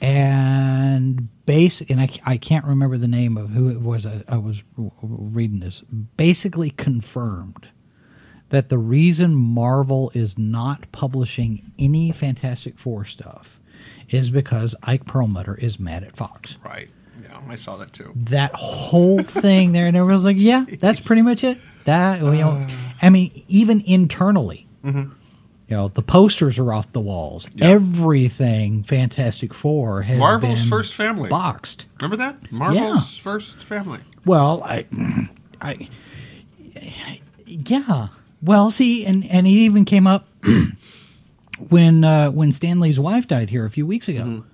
and 0.00 1.28
basic 1.46 1.90
and 1.90 2.00
I, 2.00 2.08
I 2.24 2.36
can't 2.36 2.64
remember 2.64 2.98
the 2.98 3.08
name 3.08 3.36
of 3.36 3.50
who 3.50 3.68
it 3.68 3.80
was 3.80 4.06
I, 4.06 4.22
I 4.28 4.36
was 4.36 4.62
reading 5.02 5.60
this 5.60 5.80
basically 6.16 6.70
confirmed 6.70 7.68
that 8.50 8.68
the 8.68 8.78
reason 8.78 9.34
Marvel 9.34 10.10
is 10.14 10.38
not 10.38 10.90
publishing 10.92 11.72
any 11.78 12.12
Fantastic 12.12 12.78
Four 12.78 13.04
stuff 13.04 13.60
is 14.08 14.30
because 14.30 14.74
Ike 14.84 15.04
Perlmutter 15.06 15.54
is 15.56 15.78
mad 15.80 16.04
at 16.04 16.16
Fox 16.16 16.56
Right. 16.64 16.88
Yeah, 17.22 17.40
I 17.48 17.56
saw 17.56 17.76
that 17.76 17.92
too. 17.92 18.12
that 18.14 18.54
whole 18.54 19.22
thing 19.22 19.72
there, 19.72 19.86
and 19.86 19.96
everyone's 19.96 20.24
like, 20.24 20.38
"Yeah, 20.38 20.64
that's 20.80 21.00
pretty 21.00 21.22
much 21.22 21.44
it." 21.44 21.58
That 21.84 22.20
you 22.20 22.32
know, 22.32 22.50
uh. 22.50 22.70
I 23.00 23.10
mean, 23.10 23.44
even 23.48 23.82
internally, 23.86 24.66
mm-hmm. 24.84 24.98
you 25.68 25.76
know, 25.76 25.88
the 25.88 26.02
posters 26.02 26.58
are 26.58 26.72
off 26.72 26.92
the 26.92 27.00
walls. 27.00 27.48
Yeah. 27.54 27.68
Everything 27.68 28.82
Fantastic 28.84 29.54
Four 29.54 30.02
has 30.02 30.18
Marvel's 30.18 30.60
been 30.60 30.68
first 30.68 30.94
family. 30.94 31.28
boxed. 31.28 31.86
Remember 32.00 32.16
that? 32.16 32.52
Marvel's 32.52 33.16
first 33.16 33.62
family. 33.64 34.00
Well, 34.24 34.62
I, 34.62 34.86
I, 35.60 35.88
yeah. 37.46 38.08
Well, 38.42 38.70
see, 38.70 39.06
and 39.06 39.24
and 39.26 39.46
it 39.46 39.50
even 39.50 39.84
came 39.84 40.06
up 40.06 40.28
when 41.68 42.04
uh, 42.04 42.30
when 42.30 42.52
Stan 42.52 42.80
Lee's 42.80 43.00
wife 43.00 43.26
died 43.26 43.50
here 43.50 43.64
a 43.64 43.70
few 43.70 43.86
weeks 43.86 44.08
ago. 44.08 44.22
Mm-hmm. 44.22 44.48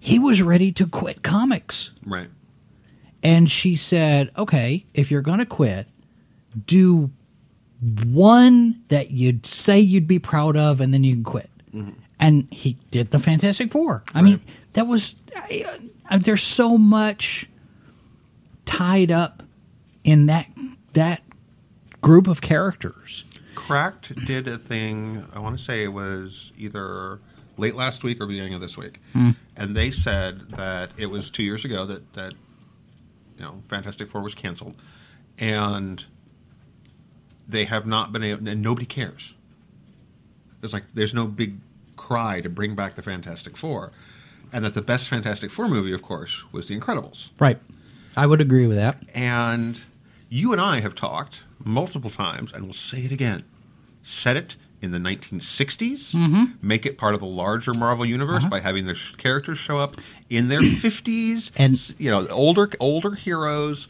He 0.00 0.18
was 0.18 0.42
ready 0.42 0.72
to 0.72 0.86
quit 0.86 1.22
comics. 1.22 1.90
Right. 2.04 2.30
And 3.22 3.50
she 3.50 3.76
said, 3.76 4.30
okay, 4.36 4.86
if 4.94 5.10
you're 5.10 5.20
going 5.20 5.38
to 5.38 5.46
quit, 5.46 5.86
do 6.66 7.10
one 8.06 8.82
that 8.88 9.10
you'd 9.10 9.44
say 9.46 9.78
you'd 9.78 10.08
be 10.08 10.18
proud 10.18 10.56
of, 10.56 10.80
and 10.80 10.92
then 10.92 11.04
you 11.04 11.14
can 11.14 11.24
quit. 11.24 11.50
And 12.18 12.48
he 12.50 12.76
did 12.90 13.10
the 13.10 13.18
Fantastic 13.18 13.70
Four. 13.70 14.02
I 14.14 14.22
mean, 14.22 14.40
that 14.72 14.86
was, 14.86 15.14
I, 15.36 15.78
uh, 16.10 16.18
there's 16.18 16.42
so 16.42 16.76
much 16.76 17.46
tied 18.64 19.10
up 19.10 19.42
in 20.02 20.26
that, 20.26 20.46
that 20.94 21.22
group 22.00 22.26
of 22.26 22.40
characters. 22.40 23.24
Cracked 23.54 24.24
did 24.24 24.48
a 24.48 24.58
thing. 24.58 25.26
I 25.32 25.38
want 25.38 25.58
to 25.58 25.64
say 25.64 25.84
it 25.84 25.92
was 25.92 26.52
either 26.58 27.20
late 27.56 27.74
last 27.74 28.02
week 28.02 28.20
or 28.20 28.26
beginning 28.26 28.54
of 28.54 28.60
this 28.60 28.76
week, 28.76 28.98
and 29.60 29.76
they 29.76 29.90
said 29.90 30.48
that 30.52 30.90
it 30.96 31.06
was 31.06 31.28
two 31.30 31.44
years 31.44 31.64
ago 31.64 31.84
that 31.84 32.14
that 32.14 32.32
you 33.36 33.44
know 33.44 33.62
Fantastic 33.68 34.10
Four 34.10 34.22
was 34.22 34.34
canceled, 34.34 34.74
and 35.38 36.04
they 37.46 37.66
have 37.66 37.86
not 37.86 38.10
been 38.10 38.24
able, 38.24 38.48
and 38.48 38.62
nobody 38.62 38.86
cares. 38.86 39.34
There's 40.60 40.72
like 40.72 40.84
there's 40.94 41.14
no 41.14 41.26
big 41.26 41.58
cry 41.96 42.40
to 42.40 42.48
bring 42.48 42.74
back 42.74 42.96
the 42.96 43.02
Fantastic 43.02 43.56
Four, 43.56 43.92
and 44.50 44.64
that 44.64 44.72
the 44.72 44.82
best 44.82 45.08
Fantastic 45.08 45.50
Four 45.50 45.68
movie, 45.68 45.92
of 45.92 46.02
course, 46.02 46.42
was 46.52 46.66
The 46.66 46.80
Incredibles. 46.80 47.28
Right. 47.38 47.60
I 48.16 48.26
would 48.26 48.40
agree 48.40 48.66
with 48.66 48.78
that. 48.78 48.98
And 49.14 49.80
you 50.28 50.52
and 50.52 50.60
I 50.60 50.80
have 50.80 50.94
talked 50.94 51.44
multiple 51.62 52.10
times, 52.10 52.52
and 52.52 52.64
we'll 52.64 52.72
say 52.72 53.02
it 53.02 53.12
again. 53.12 53.44
Set 54.02 54.36
it 54.36 54.56
in 54.82 54.92
the 54.92 54.98
1960s. 54.98 56.12
Mm-hmm. 56.14 56.44
Make 56.66 56.86
it 56.86 56.96
part 56.98 57.14
of 57.14 57.20
the 57.20 57.26
larger 57.26 57.72
Marvel 57.74 58.06
universe 58.06 58.44
by 58.44 58.60
having 58.60 58.86
the 58.86 58.94
sh- 58.94 59.14
characters 59.16 59.58
show 59.58 59.78
up 59.78 59.96
in 60.30 60.48
their 60.48 60.60
50s. 60.62 61.48
Uh-huh. 61.50 61.62
And- 61.62 61.94
you 61.98 62.10
know, 62.10 62.26
older 62.28 62.70
older 62.80 63.14
heroes. 63.14 63.88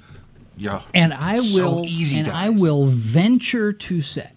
Yeah, 0.56 0.82
And 0.92 1.14
I 1.14 1.36
so 1.38 1.56
will, 1.76 1.84
easy, 1.86 2.18
and 2.18 2.26
guys. 2.26 2.34
I 2.36 2.48
will 2.50 2.84
venture 2.86 3.72
to 3.72 4.02
say, 4.02 4.30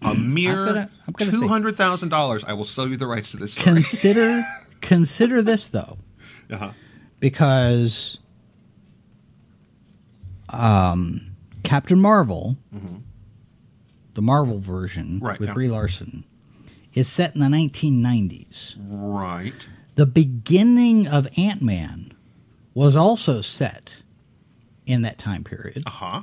a 0.00 0.14
mere 0.14 0.64
gonna- 0.66 0.90
I'm 1.08 1.12
gonna 1.14 1.32
say- 1.32 1.38
two 1.38 1.48
hundred 1.48 1.76
thousand 1.76 2.10
dollars. 2.10 2.44
I 2.44 2.52
will 2.52 2.64
sell 2.64 2.86
you 2.86 2.96
the 2.96 3.06
rights 3.08 3.32
to 3.32 3.36
this 3.38 3.52
story. 3.52 3.64
consider, 3.82 4.46
consider 4.80 5.42
this 5.42 5.68
though. 5.68 5.98
uh-huh. 6.52 6.70
because 7.18 8.18
um, 10.50 11.32
Captain 11.64 12.00
Marvel, 12.00 12.56
the 14.20 14.26
Marvel 14.26 14.58
version. 14.58 15.18
Right, 15.20 15.40
with 15.40 15.48
yeah. 15.48 15.54
Brie 15.54 15.68
Larson, 15.68 16.24
is 16.92 17.08
set 17.08 17.34
in 17.34 17.40
the 17.40 17.46
1990s. 17.46 18.74
Right. 18.78 19.66
The 19.94 20.04
beginning 20.04 21.06
of 21.08 21.26
Ant 21.38 21.62
Man 21.62 22.12
was 22.74 22.96
also 22.96 23.40
set 23.40 23.96
in 24.86 25.00
that 25.02 25.16
time 25.18 25.42
period, 25.44 25.84
Uh 25.86 25.90
huh. 25.90 26.22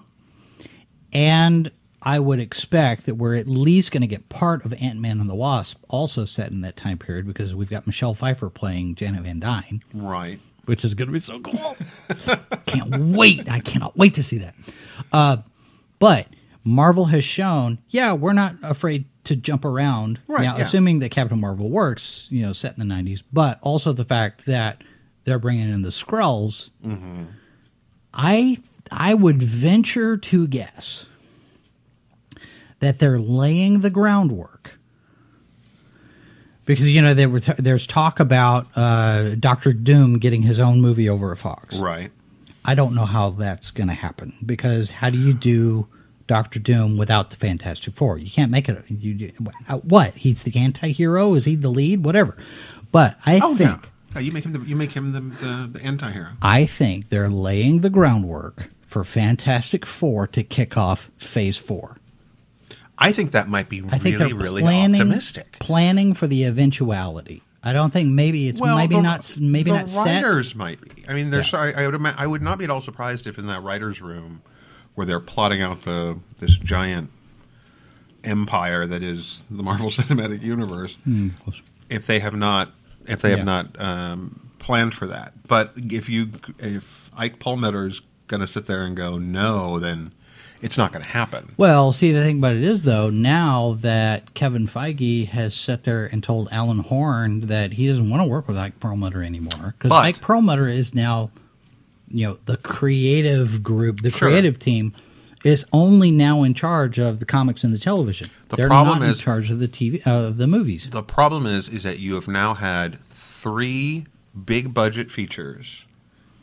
and 1.11 1.71
I 2.01 2.19
would 2.19 2.39
expect 2.39 3.05
that 3.07 3.15
we're 3.15 3.35
at 3.35 3.47
least 3.47 3.91
going 3.91 4.01
to 4.01 4.07
get 4.07 4.29
part 4.29 4.63
of 4.65 4.73
Ant 4.73 4.99
Man 4.99 5.19
and 5.19 5.29
the 5.29 5.35
Wasp 5.35 5.81
also 5.89 6.25
set 6.25 6.51
in 6.51 6.61
that 6.61 6.75
time 6.75 6.97
period 6.99 7.25
because 7.25 7.55
we've 7.55 7.69
got 7.69 7.87
Michelle 7.87 8.13
Pfeiffer 8.13 8.49
playing 8.49 8.95
Janet 8.95 9.23
Van 9.23 9.39
Dyne. 9.39 9.81
Right. 9.93 10.39
which 10.65 10.85
is 10.85 10.93
going 10.93 11.07
to 11.07 11.13
be 11.13 11.19
so 11.19 11.39
cool. 11.39 11.75
Can't 12.67 13.15
wait. 13.15 13.49
I 13.49 13.59
cannot 13.61 13.97
wait 13.97 14.13
to 14.15 14.23
see 14.23 14.37
that. 14.39 14.53
Uh, 15.11 15.37
but 15.99 16.27
Marvel 16.67 17.05
has 17.05 17.23
shown, 17.23 17.77
yeah, 17.89 18.11
we're 18.11 18.33
not 18.33 18.55
afraid 18.61 19.05
to 19.23 19.37
jump 19.37 19.63
around. 19.63 20.19
Right, 20.27 20.43
now, 20.43 20.57
yeah. 20.57 20.63
assuming 20.63 20.99
that 20.99 21.11
Captain 21.11 21.39
Marvel 21.39 21.69
works, 21.69 22.27
you 22.29 22.41
know, 22.41 22.51
set 22.51 22.77
in 22.77 22.87
the 22.87 22.93
90s, 22.93 23.23
but 23.31 23.57
also 23.61 23.93
the 23.93 24.03
fact 24.03 24.45
that 24.47 24.83
they're 25.23 25.39
bringing 25.39 25.69
in 25.69 25.81
the 25.81 25.89
Skrulls. 25.89 26.69
I 28.13 28.57
I 28.91 29.13
would 29.13 29.41
venture 29.41 30.17
to 30.17 30.47
guess 30.47 31.05
that 32.79 32.99
they're 32.99 33.19
laying 33.19 33.81
the 33.81 33.89
groundwork 33.89 34.71
because 36.65 36.89
you 36.89 37.01
know 37.01 37.13
were 37.27 37.39
there's 37.39 37.87
talk 37.87 38.19
about 38.19 38.67
uh, 38.75 39.35
Doctor 39.35 39.73
Doom 39.73 40.19
getting 40.19 40.43
his 40.43 40.59
own 40.59 40.81
movie 40.81 41.09
over 41.09 41.31
at 41.31 41.37
Fox. 41.37 41.75
Right. 41.75 42.11
I 42.65 42.75
don't 42.75 42.95
know 42.95 43.05
how 43.05 43.31
that's 43.31 43.71
going 43.71 43.87
to 43.87 43.93
happen 43.93 44.33
because 44.45 44.91
how 44.91 45.09
do 45.09 45.17
you 45.17 45.33
do 45.33 45.87
Doctor 46.27 46.59
Doom 46.59 46.97
without 46.97 47.29
the 47.29 47.35
Fantastic 47.37 47.95
Four? 47.95 48.17
You 48.17 48.29
can't 48.29 48.51
make 48.51 48.67
it. 48.69 48.83
You 48.89 49.31
uh, 49.67 49.77
what? 49.77 50.13
He's 50.15 50.43
the 50.43 50.55
anti-hero? 50.59 51.33
Is 51.33 51.45
he 51.45 51.55
the 51.55 51.69
lead? 51.69 52.03
Whatever. 52.03 52.37
But 52.91 53.17
I 53.25 53.39
Oh 53.41 53.55
think 53.55 53.69
yeah. 53.69 53.89
Yeah, 54.15 54.21
you 54.21 54.31
make 54.31 54.45
him 54.45 54.53
the 54.53 54.59
you 54.61 54.75
make 54.75 54.91
him 54.91 55.11
the 55.13 55.21
the, 55.21 55.69
the 55.79 55.81
anti-hero. 55.85 56.29
I 56.41 56.65
think 56.65 57.09
they're 57.09 57.29
laying 57.29 57.81
the 57.81 57.89
groundwork 57.89 58.69
for 58.87 59.03
Fantastic 59.03 59.85
Four 59.85 60.27
to 60.27 60.43
kick 60.43 60.77
off 60.77 61.09
Phase 61.17 61.57
Four. 61.57 61.97
I 62.97 63.11
think 63.11 63.31
that 63.31 63.47
might 63.47 63.69
be 63.69 63.83
I 63.91 63.99
think 63.99 64.17
really 64.17 64.31
they're 64.33 64.35
really 64.41 64.61
planning 64.63 65.01
optimistic. 65.01 65.57
planning 65.59 66.13
for 66.13 66.25
the 66.27 66.43
eventuality. 66.45 67.43
I 67.63 67.73
don't 67.73 67.91
think 67.91 68.09
maybe 68.11 68.47
it's 68.47 68.61
maybe 68.61 68.95
the- 68.95 69.01
not 69.01 69.37
maybe 69.39 69.69
the 69.71 69.77
not 69.77 69.89
set. 69.89 70.23
writers 70.23 70.55
might 70.55 70.79
be. 70.95 71.03
I 71.07 71.13
mean, 71.13 71.29
there's 71.29 71.51
Yeah. 71.51 71.59
I, 71.59 71.83
I 71.83 71.87
would 71.87 72.05
I 72.05 72.25
would 72.25 72.41
not 72.41 72.57
be 72.57 72.63
at 72.63 72.69
all 72.69 72.81
surprised 72.81 73.27
if 73.27 73.37
in 73.37 73.47
that 73.47 73.61
writers' 73.61 74.01
room 74.01 74.41
where 74.97 75.05
they're 75.05 75.19
plotting 75.19 75.61
out 75.61 75.83
the 75.83 76.17
this 76.39 76.57
giant 76.57 77.11
empire 78.23 78.87
that 78.87 79.03
is 79.03 79.43
the 79.51 79.61
Marvel 79.61 79.89
Cinematic 79.91 80.41
Universe, 80.41 80.97
if 81.89 82.07
they 82.07 82.19
have 82.19 82.33
not 82.33 82.71
if 83.05 83.21
they 83.21 83.29
have 83.29 83.39
Hmm. 83.39 83.45
Not 83.45 83.79
um, 83.79 84.49
planned 84.57 84.95
for 84.95 85.07
that. 85.07 85.33
But 85.47 85.73
if 85.77 86.09
you 86.09 86.31
if 86.57 87.11
Ike 87.15 87.39
Perlmutter 87.39 87.85
is 87.85 88.01
going 88.27 88.41
to 88.41 88.47
sit 88.47 88.65
there 88.65 88.83
and 88.83 88.97
go 88.97 89.19
no, 89.19 89.79
then 89.79 90.11
it's 90.61 90.77
not 90.77 90.91
going 90.91 91.03
to 91.03 91.09
happen. 91.09 91.53
Well, 91.57 91.91
see, 91.91 92.11
the 92.11 92.23
thing 92.23 92.39
about 92.39 92.55
it 92.55 92.63
is, 92.63 92.81
though, 92.81 93.11
now 93.11 93.77
that 93.81 94.33
Kevin 94.33 94.67
Feige 94.67 95.27
has 95.27 95.53
sat 95.53 95.83
there 95.83 96.07
and 96.07 96.23
told 96.23 96.49
Alan 96.51 96.79
Horn 96.79 97.41
that 97.41 97.73
he 97.73 97.87
doesn't 97.87 98.09
want 98.09 98.23
to 98.23 98.27
work 98.27 98.47
with 98.47 98.57
Ike 98.57 98.79
Perlmutter 98.79 99.23
anymore, 99.23 99.75
because 99.77 99.91
Ike 99.91 100.19
Perlmutter 100.19 100.67
is 100.67 100.95
now, 100.95 101.29
you 102.09 102.27
know, 102.27 102.37
the 102.45 102.57
creative 102.57 103.61
group, 103.63 104.01
the 104.01 104.11
Sure. 104.11 104.29
creative 104.29 104.59
team 104.59 104.93
is 105.43 105.65
only 105.71 106.09
now 106.11 106.43
in 106.43 106.53
charge 106.53 106.97
of 106.97 107.19
the 107.19 107.25
comics 107.25 107.63
and 107.63 107.73
the 107.73 107.77
television. 107.77 108.29
The 108.49 108.55
They're 108.57 108.67
problem 108.67 108.99
not 108.99 109.09
is- 109.09 109.19
in 109.19 109.23
charge 109.23 109.49
of 109.51 109.59
the 109.59 109.67
TV, 109.67 110.01
uh, 110.05 110.11
of 110.27 110.37
the 110.37 110.47
movies. 110.47 110.87
The 110.89 111.03
problem 111.03 111.45
is, 111.45 111.69
is 111.69 111.83
that 111.83 111.99
you 111.99 112.15
have 112.15 112.27
now 112.27 112.53
had 112.55 112.99
three 113.03 114.05
big 114.45 114.73
budget 114.73 115.11
features, 115.11 115.85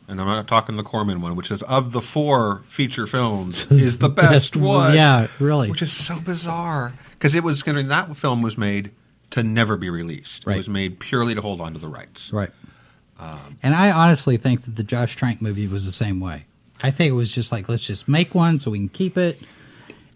and 0.07 0.19
I'm 0.21 0.27
not 0.27 0.47
talking 0.47 0.75
the 0.75 0.83
Corman 0.83 1.19
one, 1.21 1.35
which 1.35 1.51
is 1.51 1.61
of 1.63 1.91
the 1.91 2.01
four 2.01 2.63
feature 2.67 3.05
films 3.07 3.67
is 3.69 3.97
the 3.97 4.09
best, 4.09 4.31
Best- 4.31 4.55
one. 4.55 4.93
yeah, 4.95 5.27
really. 5.39 5.69
which 5.69 5.81
is 5.81 5.91
so 5.91 6.19
bizarre 6.19 6.93
because 7.11 7.35
it 7.35 7.43
was 7.43 7.63
going 7.63 7.77
to 7.77 7.83
that 7.89 8.15
film 8.15 8.41
was 8.41 8.57
made 8.57 8.91
to 9.31 9.43
never 9.43 9.75
be 9.75 9.89
released. 9.89 10.45
Right. 10.45 10.53
It 10.53 10.57
was 10.57 10.69
made 10.69 10.99
purely 10.99 11.35
to 11.35 11.41
hold 11.41 11.59
on 11.59 11.73
to 11.73 11.79
the 11.79 11.87
rights. 11.87 12.31
Right. 12.31 12.51
Um, 13.19 13.57
and 13.63 13.73
I 13.75 13.91
honestly 13.91 14.37
think 14.37 14.65
that 14.65 14.75
the 14.75 14.83
Josh 14.83 15.15
Trank 15.15 15.41
movie 15.41 15.67
was 15.67 15.85
the 15.85 15.91
same 15.91 16.19
way. 16.19 16.45
I 16.83 16.91
think 16.91 17.09
it 17.09 17.13
was 17.13 17.31
just 17.31 17.51
like 17.51 17.69
let's 17.69 17.83
just 17.85 18.07
make 18.07 18.35
one 18.35 18.59
so 18.59 18.71
we 18.71 18.77
can 18.79 18.89
keep 18.89 19.17
it. 19.17 19.39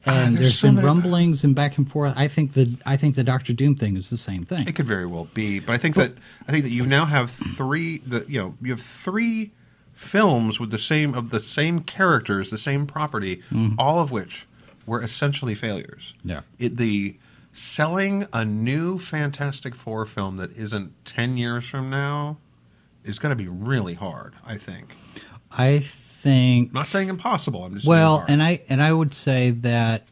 Ah, 0.05 0.11
And 0.11 0.35
there's 0.35 0.39
there's 0.47 0.59
so 0.59 0.67
been 0.67 0.75
many- 0.75 0.87
rumblings 0.87 1.43
and 1.43 1.55
back 1.55 1.77
and 1.77 1.89
forth. 1.89 2.13
I 2.17 2.27
think 2.27 2.53
the 2.53 2.75
I 2.85 2.97
think 2.97 3.15
the 3.15 3.23
Doctor 3.23 3.53
Doom 3.53 3.75
thing 3.75 3.95
is 3.97 4.09
the 4.09 4.17
same 4.17 4.45
thing. 4.45 4.67
It 4.67 4.75
could 4.75 4.87
very 4.87 5.05
well 5.05 5.29
be, 5.33 5.59
but 5.59 5.73
I 5.73 5.77
think 5.77 5.95
that 5.95 6.13
I 6.47 6.51
think 6.51 6.63
that 6.65 6.71
you 6.71 6.85
now 6.85 7.05
have 7.05 7.31
three. 7.31 7.99
The 7.99 8.25
you 8.27 8.39
know 8.39 8.55
you 8.61 8.71
have 8.71 8.81
three 8.81 9.51
films 9.93 10.59
with 10.59 10.71
the 10.71 10.77
same 10.79 11.13
of 11.13 11.29
the 11.29 11.41
same 11.43 11.81
characters, 11.81 12.49
the 12.49 12.57
same 12.57 12.85
property, 12.85 13.41
all 13.77 13.99
of 13.99 14.11
which 14.11 14.45
were 14.85 15.01
essentially 15.03 15.55
failures. 15.55 16.13
Yeah. 16.23 16.41
It, 16.57 16.77
the 16.77 17.17
selling 17.53 18.25
a 18.31 18.45
new 18.45 18.97
Fantastic 18.99 19.75
Four 19.75 20.05
film 20.05 20.37
that 20.37 20.51
isn't 20.57 20.93
ten 21.05 21.37
years 21.37 21.65
from 21.65 21.89
now 21.89 22.37
is 23.03 23.19
going 23.19 23.31
to 23.31 23.35
be 23.35 23.47
really 23.47 23.93
hard. 23.93 24.35
I 24.45 24.57
think. 24.57 24.93
I 25.51 25.79
think 25.79 26.69
I'm 26.69 26.73
not 26.73 26.87
saying 26.87 27.09
impossible. 27.09 27.63
I'm 27.63 27.75
just 27.75 27.87
well, 27.87 28.19
saying 28.19 28.29
and 28.29 28.43
I 28.43 28.61
and 28.69 28.81
I 28.81 28.93
would 28.93 29.13
say 29.13 29.51
that 29.51 30.03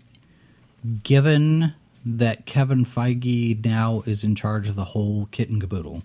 given 1.04 1.74
that 2.06 2.46
Kevin 2.46 2.86
Feige 2.86 3.64
now 3.66 4.04
is 4.06 4.24
in 4.24 4.36
charge 4.36 4.70
of 4.70 4.76
the 4.76 4.86
whole 4.86 5.28
kit 5.32 5.50
and 5.50 5.60
caboodle, 5.60 6.04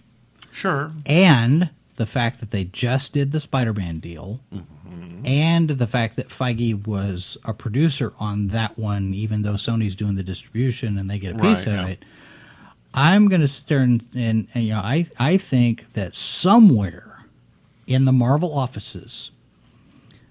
sure. 0.50 0.92
and 1.06 1.70
the 1.96 2.06
fact 2.06 2.40
that 2.40 2.50
they 2.50 2.64
just 2.64 3.12
did 3.12 3.30
the 3.30 3.38
Spider-Man 3.38 4.00
deal, 4.00 4.40
mm-hmm. 4.52 5.24
and 5.24 5.70
the 5.70 5.86
fact 5.86 6.16
that 6.16 6.28
Feige 6.28 6.86
was 6.86 7.36
a 7.44 7.54
producer 7.54 8.12
on 8.18 8.48
that 8.48 8.76
one, 8.76 9.14
even 9.14 9.42
though 9.42 9.52
Sony's 9.52 9.94
doing 9.94 10.16
the 10.16 10.22
distribution 10.24 10.98
and 10.98 11.08
they 11.08 11.18
get 11.18 11.36
a 11.36 11.38
piece 11.38 11.58
Right, 11.58 11.68
of 11.68 11.74
yeah. 11.74 11.86
it. 11.86 12.04
I'm 12.94 13.28
going 13.28 13.40
to 13.40 13.48
sit 13.48 13.66
there 13.68 13.80
and, 13.80 14.04
and, 14.14 14.48
and 14.54 14.64
you 14.64 14.72
know 14.74 14.80
I 14.80 15.06
I 15.18 15.36
think 15.38 15.92
that 15.94 16.14
somewhere 16.14 17.24
in 17.86 18.04
the 18.04 18.12
Marvel 18.12 18.52
offices, 18.56 19.30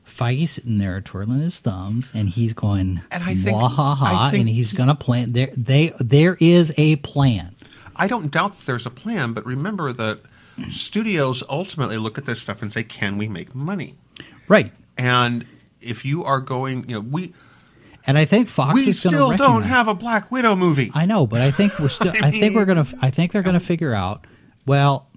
Feige's 0.06 0.52
sitting 0.52 0.78
there 0.78 1.02
twirling 1.02 1.40
his 1.42 1.60
thumbs, 1.60 2.12
and 2.14 2.30
he's 2.30 2.54
going, 2.54 3.02
And 3.12 3.24
I 3.24 3.36
think- 3.36 3.56
"Wah 3.58 3.68
ha 3.68 3.96
ha," 3.96 4.32
and 4.34 4.48
he's 4.50 4.74
going 4.74 4.90
to 4.90 4.96
plan. 4.96 5.34
There, 5.34 5.50
they, 5.56 5.94
there 6.00 6.38
is 6.40 6.74
a 6.78 6.98
plan. 6.98 7.56
I 7.96 8.08
don't 8.08 8.32
doubt 8.32 8.58
that 8.58 8.66
there's 8.66 8.86
a 8.86 8.90
plan, 8.92 9.34
but 9.34 9.46
remember 9.46 9.92
that 9.94 10.22
studios 10.70 11.44
ultimately 11.50 11.98
look 11.98 12.18
at 12.18 12.26
this 12.26 12.42
stuff 12.42 12.62
and 12.62 12.72
say, 12.72 12.84
"Can 12.84 13.18
we 13.18 13.28
make 13.28 13.56
money?" 13.56 13.96
Right. 14.48 14.72
And 14.98 15.46
if 15.82 16.06
you 16.06 16.24
are 16.24 16.40
going, 16.40 16.88
you 16.90 16.96
know, 16.96 17.02
we 17.02 17.34
And 18.08 18.18
I 18.18 18.26
think 18.26 18.48
Fox 18.48 18.76
we 18.76 18.90
is 18.90 19.04
going 19.04 19.14
to 19.14 19.18
still 19.18 19.38
don't 19.38 19.64
have 19.64 19.88
a 19.88 19.94
Black 19.94 20.32
Widow 20.32 20.56
movie. 20.56 20.92
I 20.94 21.06
know, 21.06 21.28
but 21.28 21.42
I 21.42 21.52
think 21.52 21.78
we're 21.80 21.90
still. 21.90 22.12
I, 22.22 22.28
I 22.28 22.32
think 22.32 22.56
we're 22.56 22.66
gonna. 22.66 22.88
I 23.02 23.12
think 23.12 23.32
they're 23.32 23.42
gonna 23.44 23.60
figure 23.60 23.94
out. 23.94 24.26
Well, 24.66 25.08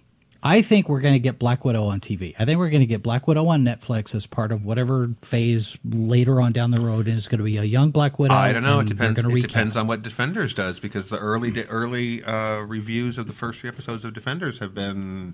I 0.43 0.61
think 0.61 0.91
we're 0.91 1.01
gonna 1.01 1.19
get 1.19 1.39
Black 1.39 1.65
Widow 1.65 1.85
on 1.87 2.01
TV. 2.01 2.35
I 2.39 2.45
think 2.45 2.59
we're 2.59 2.69
gonna 2.69 2.85
get 2.85 3.03
Black 3.03 3.27
Widow 3.27 3.47
on 3.49 3.65
Netflix 3.65 4.15
as 4.15 4.27
part 4.27 4.53
of 4.53 4.63
whatever 4.63 5.09
phase 5.23 5.79
later 5.85 6.39
on 6.43 6.53
down 6.53 6.71
the 6.71 6.81
road, 6.81 7.09
and 7.09 7.17
it's 7.17 7.27
gonna 7.29 7.43
be 7.43 7.57
a 7.57 7.65
young 7.65 7.91
Black 7.91 8.19
Widow. 8.19 8.35
I 8.35 8.53
don't 8.53 8.63
know. 8.63 8.81
It 8.81 8.89
depends. 8.89 9.19
It 9.19 9.23
gonna 9.23 9.41
depends 9.41 9.75
on 9.75 9.87
what 9.87 10.03
Defenders 10.03 10.53
does 10.53 10.79
because 10.79 11.09
the 11.09 11.19
early 11.19 11.51
di- 11.51 11.65
early 11.65 12.23
uh, 12.23 12.59
reviews 12.59 13.17
of 13.17 13.27
the 13.27 13.33
first 13.33 13.61
three 13.61 13.71
episodes 13.71 14.05
of 14.05 14.13
Defenders 14.13 14.59
have 14.59 14.75
been 14.75 15.33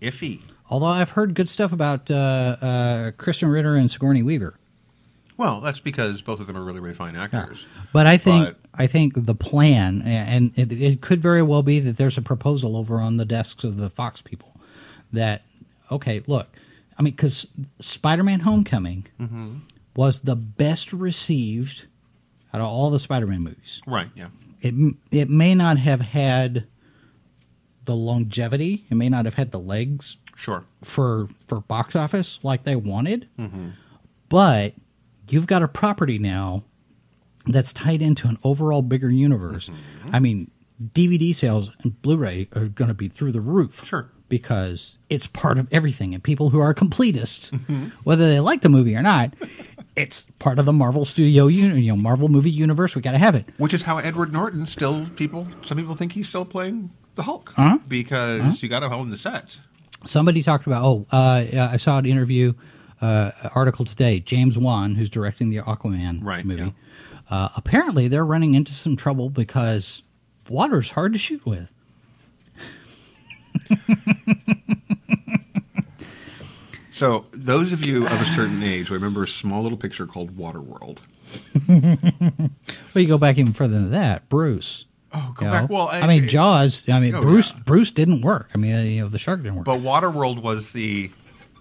iffy. 0.00 0.40
Although 0.68 0.86
I've 0.86 1.10
heard 1.10 1.34
good 1.34 1.48
stuff 1.48 1.72
about 1.72 2.10
uh, 2.10 2.14
uh, 2.14 3.10
Krysten 3.12 3.52
Ritter 3.52 3.76
and 3.76 3.88
Sigourney 3.88 4.24
Weaver. 4.24 4.54
Well, 5.36 5.60
that's 5.60 5.80
because 5.80 6.20
both 6.22 6.40
of 6.40 6.46
them 6.46 6.56
are 6.56 6.62
really, 6.64 6.80
really 6.80 6.94
fine 6.94 7.16
actors. 7.16 7.66
But 7.92 8.06
I 8.06 8.16
think 8.18 8.46
But- 8.46 8.58
I 8.74 8.86
think 8.86 9.26
the 9.26 9.34
plan, 9.34 10.02
and 10.02 10.52
it, 10.56 10.72
it 10.72 11.00
could 11.00 11.20
very 11.20 11.42
well 11.42 11.62
be 11.62 11.78
that 11.80 11.96
there's 11.98 12.16
a 12.18 12.22
proposal 12.22 12.76
over 12.76 13.00
on 13.00 13.16
the 13.18 13.24
desks 13.24 13.64
of 13.64 13.76
the 13.76 13.90
Fox 13.90 14.20
people 14.22 14.54
that 15.12 15.42
okay, 15.90 16.22
look, 16.26 16.48
I 16.98 17.02
mean, 17.02 17.12
because 17.12 17.46
Spider-Man: 17.80 18.40
Homecoming 18.40 19.06
Mm-hmm. 19.20 19.54
was 19.96 20.20
the 20.20 20.36
best 20.36 20.92
received 20.92 21.86
out 22.54 22.60
of 22.60 22.66
all 22.66 22.90
the 22.90 22.98
Spider-Man 22.98 23.40
movies. 23.42 23.80
Right? 23.86 24.08
Yeah. 24.14 24.28
It 24.60 24.74
it 25.10 25.28
may 25.28 25.54
not 25.54 25.78
have 25.78 26.00
had 26.00 26.66
the 27.84 27.96
longevity, 27.96 28.84
it 28.90 28.94
may 28.94 29.08
not 29.08 29.24
have 29.24 29.34
had 29.34 29.50
the 29.50 29.58
legs 29.58 30.16
Sure. 30.36 30.64
for 30.82 31.28
for 31.46 31.60
box 31.60 31.94
office 31.96 32.38
like 32.42 32.64
they 32.64 32.76
wanted, 32.76 33.28
Mm-hmm. 33.38 33.70
but 34.28 34.74
you've 35.32 35.46
got 35.46 35.62
a 35.62 35.68
property 35.68 36.18
now 36.18 36.62
that's 37.46 37.72
tied 37.72 38.02
into 38.02 38.28
an 38.28 38.38
overall 38.44 38.82
bigger 38.82 39.10
universe. 39.10 39.68
Mm-hmm. 39.68 40.14
I 40.14 40.20
mean, 40.20 40.50
DVD 40.94 41.34
sales 41.34 41.70
and 41.82 42.00
Blu-ray 42.02 42.48
are 42.54 42.66
going 42.66 42.88
to 42.88 42.94
be 42.94 43.08
through 43.08 43.32
the 43.32 43.40
roof. 43.40 43.84
Sure. 43.84 44.08
Because 44.28 44.96
it's 45.10 45.26
part 45.26 45.58
of 45.58 45.68
everything, 45.72 46.14
and 46.14 46.22
people 46.22 46.50
who 46.50 46.58
are 46.60 46.72
completists, 46.72 47.50
Mm-hmm. 47.50 47.86
whether 48.04 48.28
they 48.28 48.40
like 48.40 48.62
the 48.62 48.68
movie 48.70 48.94
or 48.96 49.02
not, 49.02 49.34
it's 49.96 50.26
part 50.38 50.58
of 50.58 50.64
the 50.64 50.72
Marvel 50.72 51.04
Studio, 51.04 51.48
you 51.48 51.68
know, 51.88 51.96
Marvel 51.96 52.28
movie 52.28 52.50
universe. 52.50 52.94
We 52.94 53.02
got 53.02 53.12
to 53.12 53.18
have 53.18 53.34
it. 53.34 53.44
Which 53.58 53.74
is 53.74 53.82
how 53.82 53.98
Edward 53.98 54.32
Norton 54.32 54.66
still 54.66 55.06
people. 55.16 55.48
Some 55.62 55.76
people 55.76 55.96
think 55.96 56.12
he's 56.12 56.28
still 56.28 56.46
playing 56.46 56.90
the 57.14 57.24
Hulk 57.24 57.52
Huh? 57.56 57.78
because 57.88 58.62
you 58.62 58.70
got 58.70 58.80
to 58.80 58.86
own 58.86 59.10
the 59.10 59.18
sets. 59.18 59.58
Somebody 60.06 60.42
talked 60.42 60.66
about. 60.66 60.82
Oh, 60.84 61.06
uh, 61.12 61.68
I 61.70 61.76
saw 61.76 61.98
an 61.98 62.06
interview 62.06 62.54
uh, 63.02 63.32
article 63.54 63.84
today. 63.84 64.20
James 64.20 64.56
Wan, 64.56 64.94
who's 64.94 65.10
directing 65.10 65.50
the 65.50 65.58
Aquaman 65.58 66.20
Right, 66.22 66.44
movie, 66.46 66.72
uh, 67.30 67.48
apparently 67.56 68.08
they're 68.08 68.24
running 68.24 68.54
into 68.54 68.72
some 68.72 68.96
trouble 68.96 69.28
because 69.28 70.02
water's 70.48 70.90
hard 70.92 71.12
to 71.12 71.18
shoot 71.18 71.44
with. 71.44 71.68
So 76.90 77.24
those 77.32 77.72
of 77.72 77.82
you 77.82 78.04
of 78.06 78.20
a 78.20 78.24
certain 78.26 78.62
age 78.62 78.90
remember 78.90 79.22
a 79.22 79.28
small 79.28 79.62
little 79.62 79.78
picture 79.78 80.06
called 80.06 80.36
Waterworld. 80.36 80.98
Well, 82.94 83.00
you 83.00 83.08
go 83.08 83.16
back 83.16 83.38
even 83.38 83.54
further 83.54 83.72
than 83.74 83.90
that. 83.92 84.28
Bruce, 84.28 84.84
Oh, 85.14 85.32
go 85.34 85.46
you 85.46 85.50
back. 85.50 85.70
know? 85.70 85.74
Well, 85.74 85.88
I, 85.90 86.06
mean, 86.06 86.28
Jaws. 86.28 86.86
I 86.90 87.00
mean, 87.00 87.14
Oh, 87.14 87.22
Bruce. 87.22 87.52
yeah. 87.52 87.60
Bruce 87.64 87.90
didn't 87.90 88.20
work. 88.20 88.50
I 88.54 88.58
mean, 88.58 88.86
you 88.86 89.00
know, 89.00 89.08
the 89.08 89.18
shark 89.18 89.40
didn't 89.42 89.56
work. 89.56 89.64
But 89.64 89.80
Waterworld 89.80 90.42
was 90.42 90.72
the. 90.72 91.10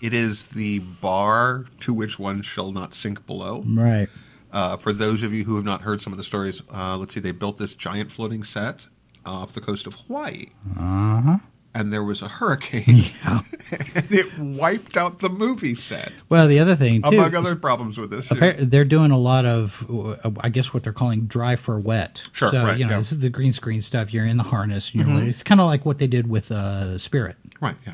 It 0.02 0.14
is 0.14 0.48
the 0.48 0.80
bar 0.80 1.66
to 1.82 1.94
which 1.94 2.18
one 2.20 2.42
shall 2.42 2.72
not 2.72 2.94
sink 2.96 3.26
below. 3.28 3.64
right. 3.68 4.10
Uh, 4.52 4.76
for 4.76 4.92
those 4.92 5.24
of 5.24 5.34
you 5.34 5.46
who 5.46 5.56
have 5.56 5.64
not 5.64 5.82
heard 5.82 6.02
some 6.02 6.12
of 6.12 6.18
the 6.18 6.26
stories, 6.26 6.62
uh, 6.74 6.98
let's 6.98 7.14
see, 7.14 7.22
they 7.22 7.32
built 7.32 7.58
this 7.58 7.74
giant 7.74 8.12
floating 8.12 8.44
set 8.44 8.86
off 9.26 9.54
the 9.54 9.62
coast 9.62 9.88
of 9.88 9.94
Hawaii. 9.96 10.48
Uh 10.78 11.22
huh. 11.22 11.38
And 11.74 11.94
there 11.94 12.04
was 12.04 12.22
a 12.22 12.28
hurricane, 12.28 13.06
Yeah. 13.24 13.44
and 13.96 14.12
it 14.12 14.38
wiped 14.38 14.98
out 14.98 15.20
the 15.20 15.30
movie 15.30 15.74
set, 15.74 16.12
Well, 16.28 16.50
the 16.50 16.60
other 16.60 16.76
thing 16.76 17.02
too. 17.02 17.18
among 17.18 17.34
other 17.34 17.56
problems 17.56 17.98
with 17.98 18.10
this. 18.12 18.28
Appar- 18.28 18.70
they're 18.70 18.84
doing 18.84 19.12
a 19.12 19.18
lot 19.18 19.46
of, 19.46 19.86
uh, 19.90 20.32
I 20.42 20.50
guess, 20.50 20.74
what 20.74 20.84
they're 20.84 20.92
calling 20.92 21.28
dry 21.28 21.56
for 21.56 21.80
wet. 21.80 22.24
Sure, 22.34 22.50
So 22.52 22.64
right, 22.66 22.78
you 22.78 22.84
know, 22.84 22.92
yeah. 22.92 22.98
this 22.98 23.14
is 23.14 23.20
the 23.20 23.30
green 23.30 23.54
screen 23.54 23.80
stuff. 23.80 24.14
You're 24.14 24.26
in 24.26 24.36
the 24.36 24.44
harness. 24.44 24.94
You 24.94 25.06
know, 25.06 25.18
it's 25.26 25.44
kind 25.44 25.62
of 25.62 25.68
like 25.68 25.86
what 25.86 25.98
they 25.98 26.08
did 26.08 26.28
with 26.28 26.52
uh, 26.52 26.98
Spirit. 26.98 27.38
Right, 27.62 27.78
yeah. 27.88 27.94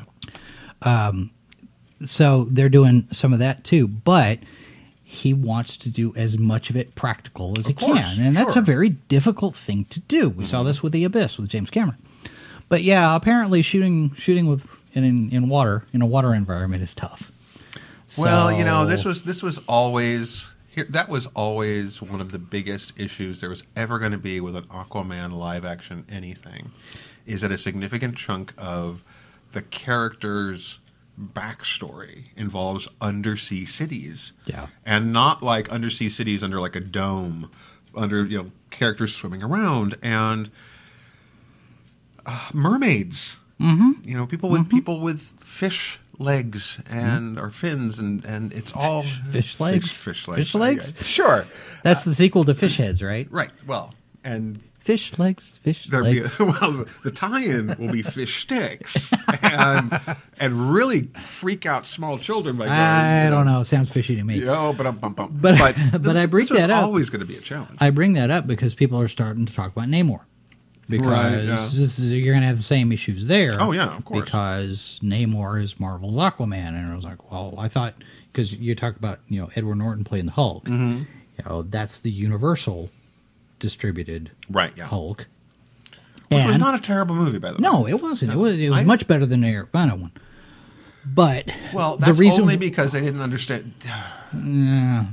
So 2.04 2.44
they're 2.50 2.68
doing 2.68 3.08
some 3.12 3.32
of 3.32 3.38
that 3.40 3.64
too, 3.64 3.88
but 3.88 4.38
he 5.02 5.32
wants 5.32 5.76
to 5.78 5.90
do 5.90 6.14
as 6.16 6.38
much 6.38 6.70
of 6.70 6.76
it 6.76 6.94
practical 6.94 7.58
as 7.58 7.66
he 7.66 7.72
course, 7.72 7.98
can, 7.98 8.26
and 8.26 8.36
that's 8.36 8.56
a 8.56 8.60
very 8.60 8.90
difficult 8.90 9.56
thing 9.56 9.86
to 9.86 10.00
do. 10.00 10.28
We 10.28 10.44
saw 10.44 10.58
mm-hmm. 10.58 10.66
this 10.66 10.82
with 10.82 10.92
the 10.92 11.04
Abyss 11.04 11.38
with 11.38 11.48
James 11.48 11.70
Cameron. 11.70 11.98
But 12.68 12.82
yeah, 12.82 13.16
apparently 13.16 13.62
shooting 13.62 14.14
shooting 14.16 14.46
with 14.46 14.66
in 14.92 15.30
in 15.30 15.48
water 15.48 15.84
in 15.92 16.02
a 16.02 16.06
water 16.06 16.34
environment 16.34 16.82
is 16.82 16.94
tough. 16.94 17.32
Well, 18.16 18.52
you 18.52 18.64
know, 18.64 18.86
this 18.86 19.04
was 19.04 19.22
this 19.22 19.42
was 19.42 19.58
always 19.66 20.46
here. 20.68 20.86
That 20.90 21.08
was 21.08 21.26
always 21.34 22.00
one 22.02 22.20
of 22.20 22.30
the 22.32 22.38
biggest 22.38 22.92
issues 22.98 23.40
there 23.40 23.50
was 23.50 23.64
ever 23.76 23.98
going 23.98 24.12
to 24.12 24.18
be 24.18 24.40
with 24.40 24.56
an 24.56 24.64
Aquaman 24.64 25.32
live 25.32 25.64
action 25.64 26.04
anything, 26.10 26.70
is 27.26 27.40
that 27.40 27.50
a 27.50 27.58
significant 27.58 28.16
chunk 28.16 28.52
of 28.58 29.02
the 29.52 29.62
character's 29.62 30.78
backstory 31.18 32.26
involves 32.36 32.88
undersea 33.00 33.64
cities. 33.66 34.32
Yeah. 34.46 34.68
and 34.86 35.12
not 35.12 35.42
like 35.42 35.68
undersea 35.68 36.08
cities 36.08 36.42
under 36.42 36.60
like 36.60 36.76
a 36.76 36.80
dome, 36.80 37.50
under 37.94 38.24
you 38.24 38.38
know 38.38 38.50
characters 38.70 39.14
swimming 39.14 39.42
around 39.42 39.96
and 40.02 40.50
uh, 42.26 42.48
mermaids. 42.52 43.36
Mm-hmm. 43.60 44.08
You 44.08 44.16
know, 44.16 44.26
people 44.26 44.50
with 44.50 44.70
people 44.70 45.00
with 45.00 45.20
fish 45.40 45.98
legs 46.18 46.78
and 46.88 47.38
or 47.38 47.50
fins 47.50 47.98
and 47.98 48.24
and 48.24 48.52
it's 48.52 48.72
all 48.74 49.04
Fish 49.30 49.58
legs? 49.60 50.00
Fish, 50.00 50.04
fish 50.04 50.28
legs. 50.28 50.40
Fish 50.42 50.54
legs? 50.54 50.92
Yeah, 50.96 51.02
Sure. 51.04 51.46
That's 51.82 52.04
the 52.04 52.14
sequel 52.14 52.44
to 52.44 52.54
Fish 52.54 52.76
Heads, 52.76 53.02
right? 53.02 53.26
Right. 53.30 53.50
Well, 53.66 53.94
and 54.24 54.60
Fish 54.88 55.18
legs, 55.18 55.60
fish 55.62 55.86
there'll 55.90 56.06
legs. 56.06 56.38
well 56.38 56.86
the 57.04 57.10
tie-in 57.10 57.76
will 57.78 57.92
be 57.92 58.00
fish 58.00 58.40
sticks 58.40 59.12
and 59.42 60.00
and 60.40 60.72
really 60.72 61.02
freak 61.18 61.66
out 61.66 61.84
small 61.84 62.16
children 62.16 62.56
by 62.56 62.64
going. 62.64 62.78
I 62.78 63.24
you 63.26 63.30
don't 63.30 63.44
know. 63.44 63.62
Sounds 63.64 63.90
fishy 63.90 64.16
to 64.16 64.24
me. 64.24 64.38
Yeah, 64.38 64.72
but 64.74 64.86
I'm 64.86 64.96
bum, 64.96 65.12
bum. 65.12 65.38
But- 65.42 65.58
but 65.58 65.76
but 66.02 66.16
I 66.16 66.24
bring 66.24 66.46
this 66.46 66.56
that 66.56 66.70
up. 66.70 66.84
always 66.84 67.10
going 67.10 67.20
to 67.20 67.26
be 67.26 67.36
a 67.36 67.40
challenge. 67.42 67.76
I 67.82 67.90
bring 67.90 68.14
that 68.14 68.30
up 68.30 68.46
because 68.46 68.74
people 68.74 68.98
are 68.98 69.08
starting 69.08 69.44
to 69.44 69.54
talk 69.54 69.72
about 69.72 69.88
Namor. 69.88 70.20
Because 70.88 71.06
Right, 71.06 71.32
yeah. 71.44 71.56
this 71.56 71.74
is- 71.98 72.06
you're 72.06 72.32
going 72.32 72.40
to 72.40 72.46
have 72.46 72.56
the 72.56 72.62
same 72.62 72.90
issues 72.90 73.26
there. 73.26 73.60
Oh, 73.60 73.72
yeah, 73.72 73.94
of 73.94 74.06
course. 74.06 74.24
Because 74.24 75.00
Namor 75.02 75.62
is 75.62 75.78
Marvel's 75.78 76.16
Aquaman, 76.16 76.68
and 76.68 76.90
I 76.90 76.94
was 76.94 77.04
like, 77.04 77.30
well, 77.30 77.54
I 77.58 77.68
thought 77.68 77.92
because 78.32 78.54
you 78.54 78.74
talk 78.74 78.96
about 78.96 79.20
you 79.28 79.38
know 79.38 79.50
Edward 79.54 79.74
Norton 79.74 80.04
playing 80.04 80.24
the 80.24 80.32
Hulk. 80.32 80.64
Mm-hmm. 80.64 81.02
You 81.36 81.44
know 81.44 81.62
that's 81.64 81.98
the 82.00 82.10
Universal 82.10 82.88
distributed 83.58 84.30
right. 84.50 84.72
Yeah. 84.76 84.86
Hulk. 84.86 85.26
Which 86.28 86.44
was 86.44 86.58
not 86.58 86.74
a 86.74 86.80
terrible 86.80 87.14
movie, 87.14 87.38
by 87.38 87.48
the 87.52 87.54
way. 87.54 87.60
No, 87.62 87.86
it 87.88 88.02
wasn't. 88.02 88.32
It 88.32 88.36
was. 88.36 88.58
It 88.58 88.68
was 88.68 88.80
I- 88.80 88.84
much 88.84 89.06
better 89.06 89.24
than 89.24 89.40
the 89.40 89.48
Eric 89.48 89.72
Bana 89.72 89.96
one. 89.96 90.12
But 91.06 91.46
Well, 91.72 91.96
the 91.96 92.12
reason 92.12 92.42
only 92.42 92.58
because 92.58 92.92
they 92.92 93.00
didn't 93.00 93.22
understand. 93.22 93.72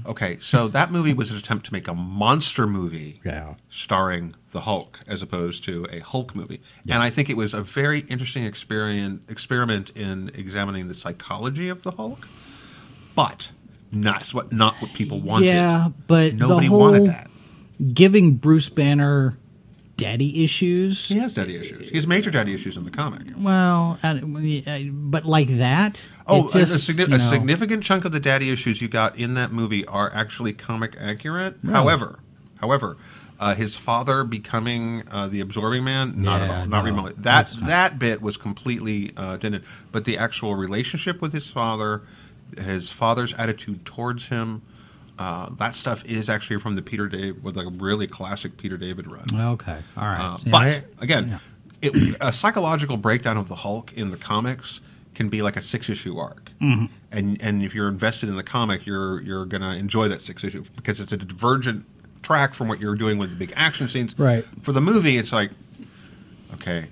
Okay, 0.06 0.38
so 0.42 0.68
that 0.68 0.92
movie 0.92 1.14
was 1.14 1.32
an 1.32 1.38
attempt 1.38 1.66
to 1.68 1.74
make 1.74 1.88
a 1.88 1.94
monster 1.94 2.68
movie 2.68 3.22
yeah, 3.24 3.54
starring 3.70 4.36
the 4.52 4.60
Hulk 4.60 5.00
as 5.08 5.22
opposed 5.22 5.64
to 5.64 5.88
a 5.90 6.00
Hulk 6.00 6.36
movie. 6.36 6.62
And 6.90 7.02
I 7.02 7.10
think 7.10 7.30
it 7.30 7.38
was 7.38 7.54
a 7.54 7.62
very 7.62 8.02
interesting 8.02 8.44
experiment 8.44 9.22
experiment 9.30 9.92
in 9.92 10.32
examining 10.36 10.90
the 10.90 10.96
psychology 10.96 11.70
of 11.70 11.84
the 11.84 11.92
Hulk, 11.92 12.28
but 13.16 13.52
not 13.90 14.28
what 14.34 14.52
not 14.52 14.76
what 14.82 14.92
people 14.94 15.22
wanted. 15.22 15.46
yeah, 15.48 15.90
but 16.08 16.34
Nobody 16.36 16.68
whole 16.68 16.80
wanted 16.82 17.08
that. 17.08 17.30
Giving 17.94 18.36
Bruce 18.36 18.70
Banner 18.70 19.38
daddy 19.98 20.44
issues. 20.44 21.08
He 21.08 21.18
has 21.20 21.34
daddy 21.34 21.56
issues. 21.56 21.90
He 21.90 21.96
has 21.96 22.06
major 22.06 22.30
daddy 22.30 22.54
issues 22.54 22.76
in 22.78 22.84
the 22.84 22.92
comic. 22.92 23.22
Well, 23.38 23.98
but 24.02 25.26
like 25.26 25.58
that. 25.58 26.02
Oh, 26.28 26.50
a- 26.50 26.52
just, 26.52 26.90
a, 26.90 26.94
signi- 26.94 27.08
you 27.10 27.16
a 27.16 27.20
significant 27.20 27.84
chunk 27.84 28.06
of 28.06 28.12
the 28.12 28.20
daddy 28.20 28.50
issues 28.50 28.82
you 28.82 28.88
got 28.88 29.18
in 29.18 29.36
that 29.36 29.52
movie 29.52 29.86
are 29.86 30.12
actually 30.14 30.54
comic 30.54 30.96
accurate. 31.00 31.58
Really? 31.64 31.76
However, 31.76 32.20
however, 32.60 32.98
uh, 33.40 33.54
his 33.56 33.76
father 33.76 34.24
becoming 34.24 35.04
uh, 35.12 35.28
the 35.28 35.40
absorbing 35.42 35.84
man, 35.84 36.22
not 36.22 36.42
at 36.42 36.50
all, 36.50 36.66
not 36.66 36.82
no, 36.82 36.86
remotely. 36.86 37.14
That 37.18 37.56
not- 37.60 37.68
that 37.68 38.00
bit 38.00 38.22
was 38.22 38.38
completely 38.38 39.12
uh, 39.16 39.38
dented. 39.38 39.64
But 39.92 40.06
the 40.06 40.18
actual 40.18 40.56
relationship 40.56 41.22
with 41.22 41.32
his 41.34 41.48
father, 41.48 42.02
his 42.58 42.90
father's 42.90 43.34
attitude 43.36 43.86
towards 43.86 44.28
him, 44.28 44.62
uh, 45.18 45.50
that 45.58 45.76
stuff 45.76 46.04
is 46.06 46.30
actually 46.30 46.60
from 46.60 46.76
the 46.76 46.82
Peter 46.82 47.08
Dave 47.08 47.44
with 47.44 47.56
like 47.56 47.68
a 47.68 47.72
really 47.72 48.08
classic 48.08 48.58
Peter 48.58 48.78
David 48.78 49.08
run. 49.12 49.26
Okay, 49.34 49.80
all 49.98 50.04
right. 50.04 50.20
Uh, 50.36 50.38
but 50.50 50.62
I- 50.64 50.84
again, 51.00 51.40
yeah. 51.82 51.90
it, 51.90 52.18
a 52.22 52.34
psychological 52.34 52.98
breakdown 52.98 53.38
of 53.38 53.48
the 53.48 53.56
Hulk 53.56 53.94
in 53.94 54.12
the 54.12 54.18
comics 54.18 54.82
can 55.14 55.30
be 55.30 55.42
like 55.42 55.56
a 55.56 55.62
six 55.62 55.90
issue 55.90 56.18
arc, 56.18 56.52
Mm-hmm. 56.62 56.86
and 57.12 57.42
and 57.42 57.64
if 57.64 57.74
you're 57.76 57.88
invested 57.88 58.28
in 58.30 58.36
the 58.36 58.44
comic, 58.44 58.86
you're 58.86 59.22
you're 59.22 59.46
gonna 59.46 59.76
enjoy 59.76 60.08
that 60.10 60.22
six 60.22 60.44
issue 60.44 60.64
because 60.76 61.00
it's 61.00 61.12
a 61.14 61.18
divergent 61.18 61.86
track 62.22 62.54
from 62.54 62.68
what 62.68 62.80
you're 62.82 62.96
doing 62.96 63.18
with 63.18 63.30
the 63.30 63.36
big 63.36 63.54
action 63.56 63.88
scenes. 63.88 64.18
Right. 64.20 64.44
For 64.64 64.72
the 64.74 64.82
movie, 64.82 65.18
it's 65.18 65.32
like, 65.32 65.52
okay, 66.56 66.88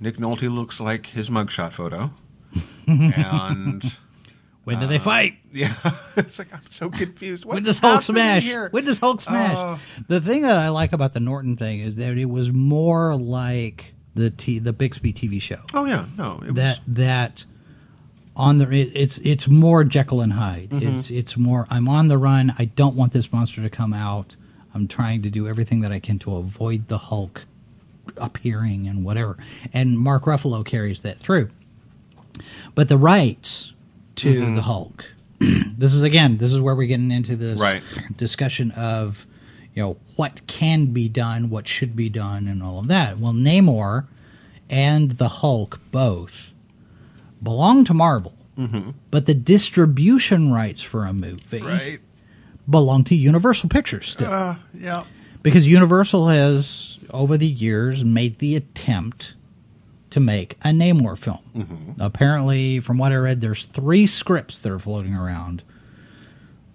Nick 0.00 0.18
Nolte 0.18 0.52
looks 0.54 0.78
like 0.78 1.06
his 1.06 1.30
mugshot 1.30 1.72
photo, 1.72 2.12
and. 2.86 3.98
When 4.68 4.80
do 4.80 4.86
they 4.86 4.98
fight? 4.98 5.34
Yeah, 5.50 5.74
it's 6.14 6.38
like 6.38 6.52
I'm 6.52 6.60
so 6.68 6.90
confused. 6.90 7.46
What's 7.46 7.54
When 7.54 7.62
does 7.62 7.78
Hulk 7.78 8.02
smash? 8.02 8.42
Here? 8.42 8.68
When 8.70 8.84
does 8.84 8.98
Hulk 8.98 9.22
smash? 9.22 9.56
Uh, 9.56 9.78
the 10.06 10.20
thing 10.20 10.42
that 10.42 10.56
I 10.56 10.68
like 10.68 10.92
about 10.92 11.14
the 11.14 11.20
Norton 11.20 11.56
thing 11.56 11.80
is 11.80 11.96
that 11.96 12.18
it 12.18 12.26
was 12.26 12.52
more 12.52 13.16
like 13.16 13.94
the 14.14 14.28
t- 14.28 14.58
the 14.58 14.74
Bixby 14.74 15.14
TV 15.14 15.40
show. 15.40 15.60
oh 15.72 15.86
yeah, 15.86 16.04
no, 16.18 16.42
it 16.46 16.54
that 16.56 16.80
that 16.86 17.46
on 18.36 18.58
the 18.58 18.70
it, 18.70 18.92
it's 18.94 19.16
it's 19.18 19.48
more 19.48 19.84
Jekyll 19.84 20.20
and 20.20 20.34
Hyde. 20.34 20.68
Mm-hmm. 20.68 20.98
It's 20.98 21.10
it's 21.10 21.36
more 21.38 21.66
I'm 21.70 21.88
on 21.88 22.08
the 22.08 22.18
run. 22.18 22.54
I 22.58 22.66
don't 22.66 22.94
want 22.94 23.14
this 23.14 23.32
monster 23.32 23.62
to 23.62 23.70
come 23.70 23.94
out. 23.94 24.36
I'm 24.74 24.86
trying 24.86 25.22
to 25.22 25.30
do 25.30 25.48
everything 25.48 25.80
that 25.80 25.92
I 25.92 25.98
can 25.98 26.18
to 26.20 26.36
avoid 26.36 26.88
the 26.88 26.98
Hulk 26.98 27.46
appearing 28.18 28.86
and 28.86 29.02
whatever. 29.02 29.38
And 29.72 29.98
Mark 29.98 30.24
Ruffalo 30.24 30.64
carries 30.64 31.00
that 31.00 31.18
through. 31.18 31.50
But 32.74 32.88
the 32.88 32.98
rights 32.98 33.72
to 34.18 34.34
Mm-hmm. 34.40 34.54
the 34.56 34.62
Hulk. 34.62 35.04
this 35.40 35.94
is 35.94 36.02
again, 36.02 36.38
this 36.38 36.52
is 36.52 36.60
where 36.60 36.74
we're 36.74 36.86
getting 36.88 37.10
into 37.10 37.36
this 37.36 37.60
Right. 37.60 37.82
discussion 38.16 38.70
of 38.72 39.26
you 39.74 39.82
know 39.82 39.96
what 40.16 40.46
can 40.46 40.86
be 40.86 41.08
done, 41.08 41.50
what 41.50 41.68
should 41.68 41.94
be 41.94 42.08
done, 42.08 42.48
and 42.48 42.62
all 42.62 42.78
of 42.80 42.88
that. 42.88 43.18
Well, 43.18 43.32
Namor 43.32 44.06
and 44.68 45.12
the 45.12 45.28
Hulk 45.28 45.80
both 45.92 46.50
belong 47.42 47.84
to 47.84 47.94
Marvel, 47.94 48.34
but 49.10 49.26
the 49.26 49.34
distribution 49.34 50.50
rights 50.52 50.82
for 50.82 51.04
a 51.06 51.12
movie 51.12 51.60
right. 51.62 52.00
belong 52.68 53.04
to 53.04 53.14
Universal 53.14 53.68
Pictures 53.68 54.10
still, 54.10 54.32
Uh, 54.32 54.56
yeah. 54.74 55.04
because 55.44 55.66
Universal 55.68 56.26
has 56.28 56.98
over 57.10 57.36
the 57.38 57.46
years 57.46 58.04
made 58.04 58.40
the 58.40 58.56
attempt 58.56 59.34
to 60.10 60.20
make 60.20 60.54
a 60.62 60.68
Namor 60.68 61.16
film. 61.18 61.38
Mm-hmm. 61.56 62.00
Apparently, 62.00 62.80
from 62.80 62.98
what 62.98 63.12
I 63.12 63.16
read, 63.16 63.40
there's 63.40 63.64
three 63.66 64.06
scripts 64.06 64.60
that 64.60 64.72
are 64.72 64.78
floating 64.78 65.14
around 65.14 65.62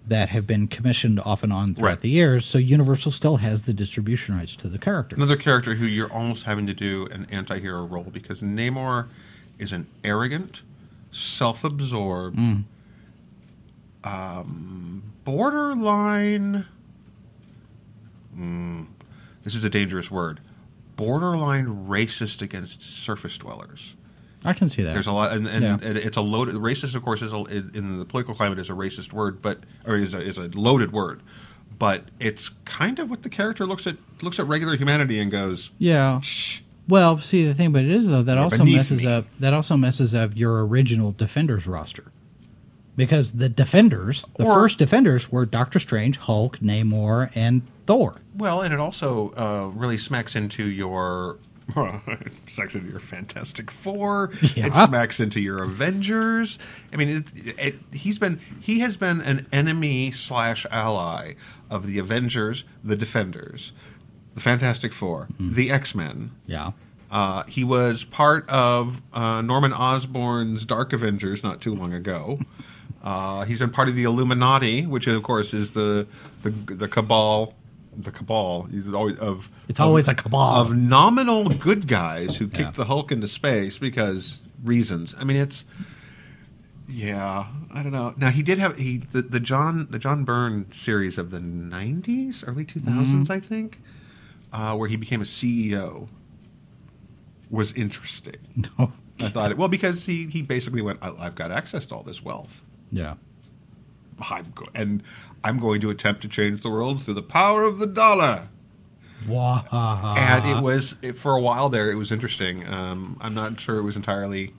that 0.06 0.28
have 0.28 0.46
been 0.46 0.68
commissioned 0.68 1.18
off 1.20 1.42
and 1.42 1.52
on 1.52 1.74
throughout 1.74 1.88
Right. 1.88 2.00
the 2.00 2.10
years. 2.10 2.44
So 2.44 2.58
Universal 2.58 3.10
still 3.12 3.38
has 3.38 3.62
the 3.62 3.72
distribution 3.72 4.36
rights 4.36 4.54
to 4.56 4.68
the 4.68 4.78
character. 4.78 5.16
Another 5.16 5.36
character 5.36 5.74
who 5.74 5.86
you're 5.86 6.12
almost 6.12 6.44
having 6.44 6.66
to 6.66 6.74
do 6.74 7.06
an 7.10 7.26
anti-hero 7.30 7.84
role 7.86 8.04
because 8.12 8.42
Namor 8.42 9.08
is 9.58 9.72
an 9.72 9.86
arrogant, 10.04 10.60
self-absorbed, 11.10 12.38
um, 14.04 15.02
borderline. 15.24 16.66
Mm, 18.38 18.86
this 19.42 19.54
is 19.54 19.64
a 19.64 19.70
dangerous 19.70 20.10
word. 20.10 20.40
Borderline 20.96 21.86
racist 21.88 22.42
against 22.42 22.82
surface 22.82 23.36
dwellers. 23.38 23.94
I 24.44 24.52
can 24.52 24.68
see 24.68 24.82
that. 24.82 24.92
There's 24.92 25.06
a 25.06 25.12
lot, 25.12 25.32
and, 25.32 25.46
and, 25.46 25.62
Yeah. 25.62 25.78
and 25.82 25.96
it's 25.96 26.16
a 26.18 26.20
loaded. 26.20 26.54
Racist, 26.56 26.94
of 26.94 27.02
course, 27.02 27.22
is 27.22 27.32
a, 27.32 27.36
in 27.74 27.98
the 27.98 28.04
political 28.04 28.34
climate 28.34 28.58
is 28.58 28.68
a 28.68 28.74
racist 28.74 29.12
word, 29.12 29.40
but 29.40 29.60
or 29.86 29.96
is 29.96 30.12
a, 30.14 30.20
is 30.20 30.36
a 30.38 30.48
loaded 30.54 30.92
word. 30.92 31.22
but 31.78 32.04
it's 32.20 32.50
kind 32.64 32.98
of 32.98 33.10
what 33.10 33.22
the 33.22 33.28
character 33.30 33.66
looks 33.66 33.86
at 33.86 33.96
looks 34.22 34.38
at 34.38 34.46
regular 34.46 34.76
humanity 34.76 35.18
and 35.18 35.30
goes, 35.32 35.70
Yeah. 35.78 36.20
Shh. 36.20 36.60
Well, 36.86 37.18
see, 37.18 37.46
the 37.46 37.54
thing 37.54 37.72
but 37.72 37.82
it 37.84 37.90
is 37.90 38.06
though 38.08 38.22
that 38.22 38.34
You're 38.34 38.42
also 38.42 38.64
messes 38.64 39.02
me. 39.04 39.10
up 39.10 39.24
that 39.40 39.54
also 39.54 39.76
messes 39.78 40.14
up 40.14 40.32
your 40.36 40.64
original 40.66 41.12
Defenders 41.12 41.66
roster. 41.66 42.12
Because 42.96 43.32
the 43.32 43.48
Defenders, 43.48 44.24
the 44.38 44.44
Or- 44.44 44.54
first 44.54 44.78
Defenders 44.78 45.32
were 45.32 45.46
Doctor 45.46 45.78
Strange, 45.80 46.16
Hulk, 46.18 46.58
Namor, 46.60 47.30
and 47.34 47.62
Thor. 47.86 48.20
Well, 48.36 48.62
and 48.62 48.72
it 48.72 48.80
also 48.80 49.30
uh, 49.36 49.70
really 49.74 49.98
smacks 49.98 50.36
into 50.36 50.64
your. 50.64 51.38
it 51.76 52.32
smacks 52.54 52.74
into 52.74 52.90
your 52.90 53.00
Fantastic 53.00 53.70
Four. 53.70 54.30
Yeah. 54.54 54.66
It 54.66 54.74
smacks 54.74 55.20
into 55.20 55.40
your 55.40 55.62
Avengers. 55.62 56.58
I 56.92 56.96
mean, 56.96 57.24
it, 57.36 57.54
it, 57.58 57.74
he's 57.92 58.18
been 58.18 58.40
he 58.60 58.80
has 58.80 58.96
been 58.96 59.20
an 59.20 59.46
enemy 59.52 60.12
slash 60.12 60.66
ally 60.70 61.34
of 61.70 61.86
the 61.86 61.98
Avengers, 61.98 62.64
the 62.82 62.96
Defenders, 62.96 63.72
the 64.34 64.40
Fantastic 64.40 64.92
4 64.92 65.28
the 65.38 65.70
X 65.70 65.94
Men. 65.94 66.32
Yeah. 66.46 66.72
Uh, 67.10 67.44
he 67.44 67.62
was 67.62 68.02
part 68.02 68.48
of 68.48 69.00
uh, 69.12 69.40
Norman 69.40 69.72
Osborn's 69.72 70.64
Dark 70.64 70.92
Avengers 70.92 71.44
not 71.44 71.60
too 71.60 71.72
long 71.72 71.92
ago. 71.94 72.40
Uh, 73.04 73.44
he's 73.44 73.60
been 73.60 73.70
part 73.70 73.88
of 73.88 73.94
the 73.94 74.02
Illuminati, 74.02 74.84
which 74.86 75.06
of 75.06 75.22
course 75.22 75.54
is 75.54 75.72
the 75.72 76.06
the, 76.42 76.50
the 76.50 76.88
cabal. 76.88 77.54
The 77.96 78.10
cabal 78.10 78.68
always, 78.94 79.18
of 79.18 79.50
it's 79.68 79.78
of- 79.78 79.86
always 79.86 80.08
a 80.08 80.14
cabal. 80.14 80.56
of 80.60 80.74
nominal 80.76 81.48
good 81.48 81.86
guys 81.86 82.36
who 82.36 82.46
Yeah. 82.46 82.50
kicked 82.64 82.74
the 82.74 82.86
Hulk 82.86 83.12
into 83.12 83.28
space 83.28 83.78
because 83.78 84.40
reasons. 84.62 85.14
I 85.18 85.24
mean, 85.24 85.36
it's 85.36 85.64
yeah. 86.88 87.46
I 87.72 87.82
don't 87.82 87.92
know. 87.92 88.14
Now 88.16 88.30
he 88.30 88.42
did 88.42 88.58
have 88.58 88.76
he 88.78 88.98
the, 88.98 89.22
the 89.22 89.40
John 89.40 89.86
the 89.90 89.98
John 89.98 90.24
Byrne 90.24 90.70
series 90.72 91.18
of 91.18 91.30
the 91.30 91.38
'90s, 91.40 92.44
early 92.46 92.64
2000s, 92.64 92.84
Mm-hmm. 93.26 93.32
I 93.32 93.40
think, 93.40 93.80
uh, 94.52 94.76
where 94.76 94.88
he 94.88 94.96
became 94.96 95.20
a 95.20 95.24
CEO 95.24 96.08
was 97.50 97.72
interesting. 97.72 98.36
I 99.20 99.28
thought 99.28 99.50
it 99.52 99.56
well 99.58 99.68
because 99.68 100.06
he 100.06 100.26
he 100.26 100.42
basically 100.42 100.82
went, 100.82 100.98
I, 101.00 101.10
I've 101.18 101.34
got 101.36 101.50
access 101.52 101.86
to 101.86 101.94
all 101.94 102.02
this 102.02 102.22
wealth. 102.22 102.62
yeah. 102.90 103.14
I'm 104.30 104.52
go- 104.54 104.68
and 104.74 105.02
I'm 105.42 105.58
going 105.58 105.80
to 105.82 105.90
attempt 105.90 106.22
to 106.22 106.28
change 106.28 106.62
the 106.62 106.70
world 106.70 107.02
through 107.02 107.14
the 107.14 107.22
power 107.22 107.64
of 107.64 107.78
the 107.78 107.86
dollar. 107.86 108.48
Wow. 109.28 110.14
and 110.18 110.46
it 110.46 110.62
was 110.62 110.96
it, 111.00 111.18
for 111.18 111.34
a 111.34 111.40
while 111.40 111.68
there. 111.70 111.90
It 111.90 111.94
was 111.94 112.12
interesting. 112.12 112.66
Um, 112.66 113.16
I'm 113.20 113.32
not 113.34 113.58
sure 113.58 113.78
it 113.78 113.82
was 113.82 113.96
entirely 113.96 114.52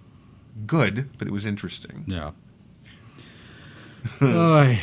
good, 0.66 1.10
but 1.18 1.28
it 1.28 1.32
was 1.32 1.46
interesting. 1.46 2.04
Yeah. 2.08 2.32
Oy, 4.22 4.80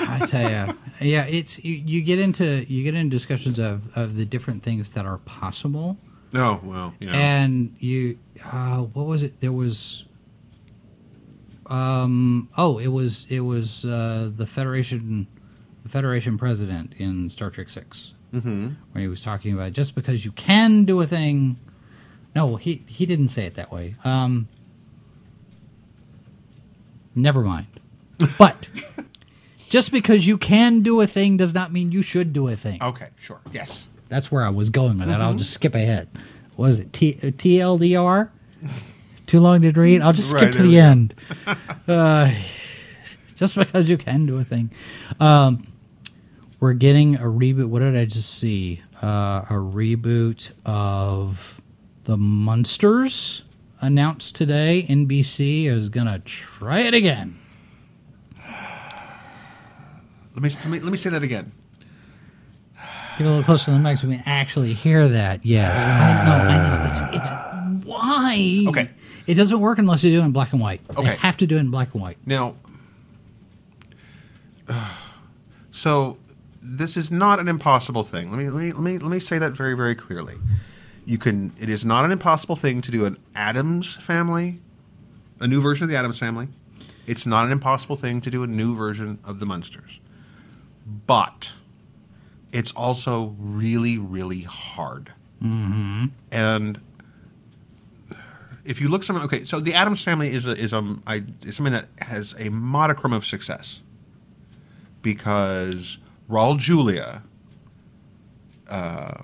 I 0.00 0.26
tell 0.26 0.50
you, 0.50 0.78
yeah, 1.00 1.24
it's 1.26 1.62
you, 1.62 1.74
you 1.74 2.02
get 2.02 2.18
into 2.18 2.64
you 2.72 2.82
get 2.84 2.94
into 2.94 3.10
discussions 3.14 3.58
of, 3.58 3.82
of 3.96 4.16
the 4.16 4.24
different 4.24 4.62
things 4.62 4.90
that 4.90 5.04
are 5.04 5.18
possible, 5.18 5.98
Oh 6.34 6.58
well, 6.62 6.94
yeah. 6.98 7.12
and 7.12 7.76
you, 7.80 8.18
uh, 8.44 8.78
what 8.78 9.06
was 9.06 9.22
it? 9.22 9.40
There 9.40 9.52
was, 9.52 10.04
um, 11.72 12.48
oh, 12.58 12.78
it 12.78 12.88
was 12.88 13.26
it 13.30 13.40
was 13.40 13.84
uh, 13.84 14.30
the 14.36 14.46
Federation, 14.46 15.26
the 15.82 15.88
Federation 15.88 16.36
president 16.36 16.92
in 16.98 17.30
Star 17.30 17.50
Trek 17.50 17.68
Six 17.68 18.14
hmm 18.30 18.70
when 18.92 19.02
he 19.02 19.08
was 19.08 19.20
talking 19.20 19.52
about 19.52 19.72
just 19.74 19.94
because 19.94 20.24
you 20.24 20.32
can 20.32 20.84
do 20.84 21.00
a 21.00 21.06
thing. 21.06 21.58
No, 22.34 22.56
he 22.56 22.82
he 22.86 23.06
didn't 23.06 23.28
say 23.28 23.44
it 23.44 23.54
that 23.56 23.72
way. 23.72 23.96
Um, 24.04 24.48
never 27.14 27.42
mind. 27.42 27.66
But 28.38 28.68
just 29.68 29.90
because 29.90 30.26
you 30.26 30.38
can 30.38 30.82
do 30.82 31.00
a 31.00 31.06
thing 31.08 31.36
does 31.38 31.52
not 31.54 31.72
mean 31.72 31.90
you 31.90 32.02
should 32.02 32.32
do 32.32 32.46
a 32.48 32.56
thing. 32.56 32.80
Okay, 32.80 33.08
sure. 33.18 33.40
Yes. 33.52 33.88
That's 34.08 34.30
where 34.30 34.44
I 34.44 34.50
was 34.50 34.70
going 34.70 34.98
with 34.98 35.08
that. 35.08 35.14
Mm-hmm. 35.14 35.22
I'll 35.22 35.34
just 35.34 35.52
skip 35.52 35.74
ahead. 35.74 36.08
Was 36.56 36.78
it 36.78 36.92
T- 36.92 37.18
uh, 37.20 37.26
TLDR? 37.26 38.30
Too 39.32 39.40
long 39.40 39.62
to 39.62 39.72
read. 39.72 40.02
I'll 40.02 40.12
just 40.12 40.28
skip 40.28 40.42
Right, 40.42 40.52
to 40.52 40.62
the 40.62 40.78
end. 40.78 41.14
Uh, 41.88 42.34
just 43.34 43.54
because 43.54 43.88
you 43.88 43.96
can 43.96 44.26
do 44.26 44.38
a 44.38 44.44
thing. 44.44 44.70
Um, 45.18 45.66
we're 46.60 46.74
getting 46.74 47.16
a 47.16 47.22
reboot. 47.22 47.64
What 47.70 47.78
did 47.78 47.96
I 47.96 48.04
just 48.04 48.34
see? 48.34 48.82
Uh, 49.02 49.46
a 49.48 49.54
reboot 49.54 50.50
of 50.66 51.62
the 52.04 52.18
Munsters 52.18 53.44
announced 53.80 54.34
today. 54.34 54.86
NBC 54.86 55.64
is 55.64 55.88
gonna 55.88 56.18
try 56.18 56.80
it 56.80 56.92
again. 56.92 57.38
Let 60.34 60.42
me 60.42 60.50
let 60.50 60.66
me 60.66 60.80
let 60.80 60.92
me 60.92 60.98
say 60.98 61.08
that 61.08 61.22
again. 61.22 61.52
Get 63.16 63.26
a 63.26 63.30
little 63.30 63.44
closer 63.44 63.64
to 63.66 63.70
the 63.70 63.78
mic 63.78 63.96
so 63.96 64.08
we 64.08 64.16
can 64.16 64.24
actually 64.26 64.74
hear 64.74 65.08
that. 65.08 65.46
Yes, 65.46 65.78
I 65.78 66.24
know. 66.26 66.32
I 66.34 66.76
know. 66.76 66.86
It's 66.86 67.16
it's 67.16 67.86
why. 67.86 68.66
Okay. 68.68 68.90
It 69.26 69.34
doesn't 69.34 69.60
work 69.60 69.78
unless 69.78 70.02
you 70.04 70.10
do 70.10 70.20
it 70.20 70.24
in 70.24 70.32
black 70.32 70.52
and 70.52 70.60
white. 70.60 70.80
Okay. 70.90 71.12
You 71.12 71.16
have 71.18 71.36
to 71.38 71.46
do 71.46 71.56
it 71.56 71.60
in 71.60 71.70
black 71.70 71.92
and 71.94 72.02
white. 72.02 72.18
Now, 72.26 72.56
so 75.70 76.16
this 76.60 76.96
is 76.96 77.10
not 77.10 77.40
an 77.40 77.48
impossible 77.48 78.04
thing. 78.04 78.30
Let 78.30 78.38
me 78.38 78.50
let 78.50 78.62
me 78.62 78.72
let 78.72 78.82
me 78.82 78.98
let 78.98 79.10
me 79.10 79.20
say 79.20 79.38
that 79.38 79.52
very 79.52 79.74
very 79.74 79.94
clearly. 79.94 80.36
You 81.04 81.18
can. 81.18 81.52
It 81.58 81.68
is 81.68 81.84
not 81.84 82.04
an 82.04 82.12
impossible 82.12 82.56
thing 82.56 82.80
to 82.82 82.90
do 82.90 83.04
an 83.04 83.18
Addams 83.34 83.96
family, 83.96 84.60
a 85.40 85.48
new 85.48 85.60
version 85.60 85.84
of 85.84 85.90
the 85.90 85.96
Addams 85.96 86.18
family. 86.18 86.48
It's 87.06 87.26
not 87.26 87.46
an 87.46 87.52
impossible 87.52 87.96
thing 87.96 88.20
to 88.20 88.30
do 88.30 88.44
a 88.44 88.46
new 88.46 88.76
version 88.76 89.18
of 89.24 89.40
the 89.40 89.46
Munsters, 89.46 89.98
but 91.06 91.52
it's 92.52 92.70
also 92.72 93.34
really 93.38 93.98
really 93.98 94.42
hard. 94.42 95.12
Mm-hmm. 95.42 96.06
And 96.30 96.80
if 98.64 98.80
you 98.80 98.88
look 98.88 99.02
something 99.02 99.24
okay, 99.24 99.44
so 99.44 99.60
the 99.60 99.74
Addams 99.74 100.02
family 100.02 100.32
is 100.32 100.46
a, 100.46 100.52
is 100.56 100.72
um 100.72 101.02
I 101.06 101.24
is 101.44 101.56
something 101.56 101.72
that 101.72 101.88
has 102.00 102.34
a 102.38 102.48
modicum 102.50 103.12
of 103.12 103.26
success 103.26 103.80
because 105.02 105.98
Raul 106.30 106.58
Julia, 106.58 107.22
uh, 108.68 109.22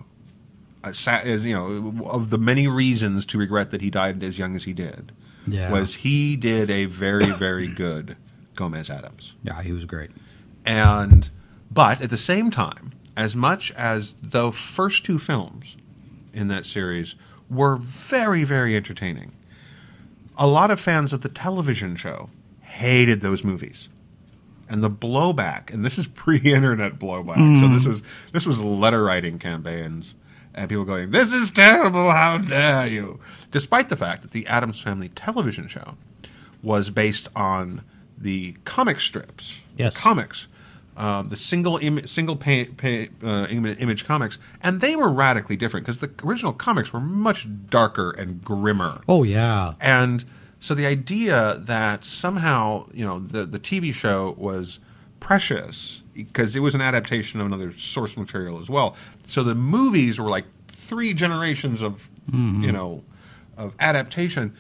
uh, 0.85 0.93
is, 1.25 1.45
you 1.45 1.55
know, 1.55 2.07
of 2.07 2.31
the 2.31 2.39
many 2.39 2.67
reasons 2.69 3.25
to 3.27 3.39
regret 3.39 3.71
that 3.71 3.81
he 3.81 3.91
died 3.91 4.23
as 4.23 4.39
young 4.39 4.57
as 4.57 4.65
he 4.65 4.73
did, 4.73 5.13
Yeah. 5.47 5.71
was 5.71 5.97
he 5.97 6.37
did 6.37 6.71
a 6.71 6.87
very 6.87 7.31
very 7.31 7.69
good 7.69 8.17
Gomez 8.55 8.91
Addams. 8.91 9.35
Yeah, 9.43 9.63
he 9.63 9.73
was 9.73 9.85
great. 9.85 10.11
And 10.67 11.31
but 11.71 12.01
at 12.03 12.11
the 12.11 12.19
same 12.19 12.51
time, 12.51 12.93
as 13.17 13.37
much 13.37 13.73
as 13.73 14.15
the 14.23 14.53
first 14.53 15.05
two 15.05 15.19
films 15.19 15.77
in 16.33 16.49
that 16.49 16.67
series 16.67 17.15
were 17.51 17.77
very 17.77 18.45
very 18.45 18.77
entertaining, 18.77 19.33
a 20.37 20.47
lot 20.47 20.71
of 20.71 20.81
fans 20.81 21.13
of 21.13 21.23
the 21.23 21.29
television 21.29 21.97
show 21.97 22.31
hated 22.63 23.21
those 23.21 23.43
movies. 23.45 23.89
And 24.71 24.83
the 24.83 24.91
blowback, 24.91 25.73
and 25.73 25.85
this 25.85 25.97
is 25.99 26.07
pre-internet 26.15 26.99
blowback, 26.99 27.61
so 27.61 27.69
this 27.69 27.85
mm. 27.85 27.89
was 27.89 28.03
this 28.33 28.47
was 28.47 28.61
letter 28.61 29.03
writing 29.03 29.39
campaigns, 29.39 30.15
and 30.55 30.69
people 30.69 30.85
going, 30.85 31.11
"This 31.11 31.33
is 31.33 31.51
terrible! 31.51 32.11
How 32.11 32.39
dare 32.39 32.87
you!" 32.87 33.19
Despite 33.51 33.89
the 33.89 33.97
fact 33.97 34.23
that 34.23 34.33
the 34.33 34.47
Addams 34.47 34.81
Family 34.81 35.09
television 35.09 35.69
show 35.69 35.97
was 36.63 36.91
based 36.91 37.29
on 37.35 37.83
the 38.19 38.53
comic 38.65 39.01
strips, 39.01 39.61
Yes. 39.77 39.97
comics, 39.97 40.49
um, 40.99 41.29
the 41.29 41.37
single 41.37 41.79
Im- 41.79 42.07
single 42.07 42.37
pay, 42.37 42.67
pay, 42.67 43.09
uh, 43.23 43.47
image 43.49 44.05
comics, 44.05 44.37
and 44.61 44.81
they 44.81 44.97
were 44.97 45.11
radically 45.11 45.57
different 45.57 45.87
because 45.87 46.01
the 46.01 46.11
original 46.25 46.53
comics 46.53 46.93
were 46.93 47.01
much 47.01 47.47
darker 47.71 48.11
and 48.11 48.43
grimmer. 48.45 49.01
Oh 49.09 49.23
yeah. 49.23 49.75
And 49.81 50.25
so 50.61 50.75
the 50.75 50.87
idea 50.87 51.63
that 51.65 52.05
somehow, 52.05 52.87
you 52.93 53.05
know, 53.05 53.21
the, 53.21 53.47
the 53.47 53.61
TV 53.61 53.95
show 53.95 54.35
was 54.37 54.81
precious 55.21 56.03
because 56.15 56.57
it 56.57 56.61
was 56.61 56.75
an 56.75 56.81
adaptation 56.81 57.41
of 57.41 57.47
another 57.47 57.73
source 57.79 58.17
material 58.17 58.61
as 58.61 58.69
well. 58.69 58.97
So 59.29 59.45
the 59.45 59.55
movies 59.55 60.19
were 60.19 60.29
like 60.29 60.47
three 60.67 61.15
generations 61.15 61.81
of, 61.81 62.11
you 62.65 62.73
know, 62.73 63.05
of 63.57 63.73
adaptation. 63.79 64.53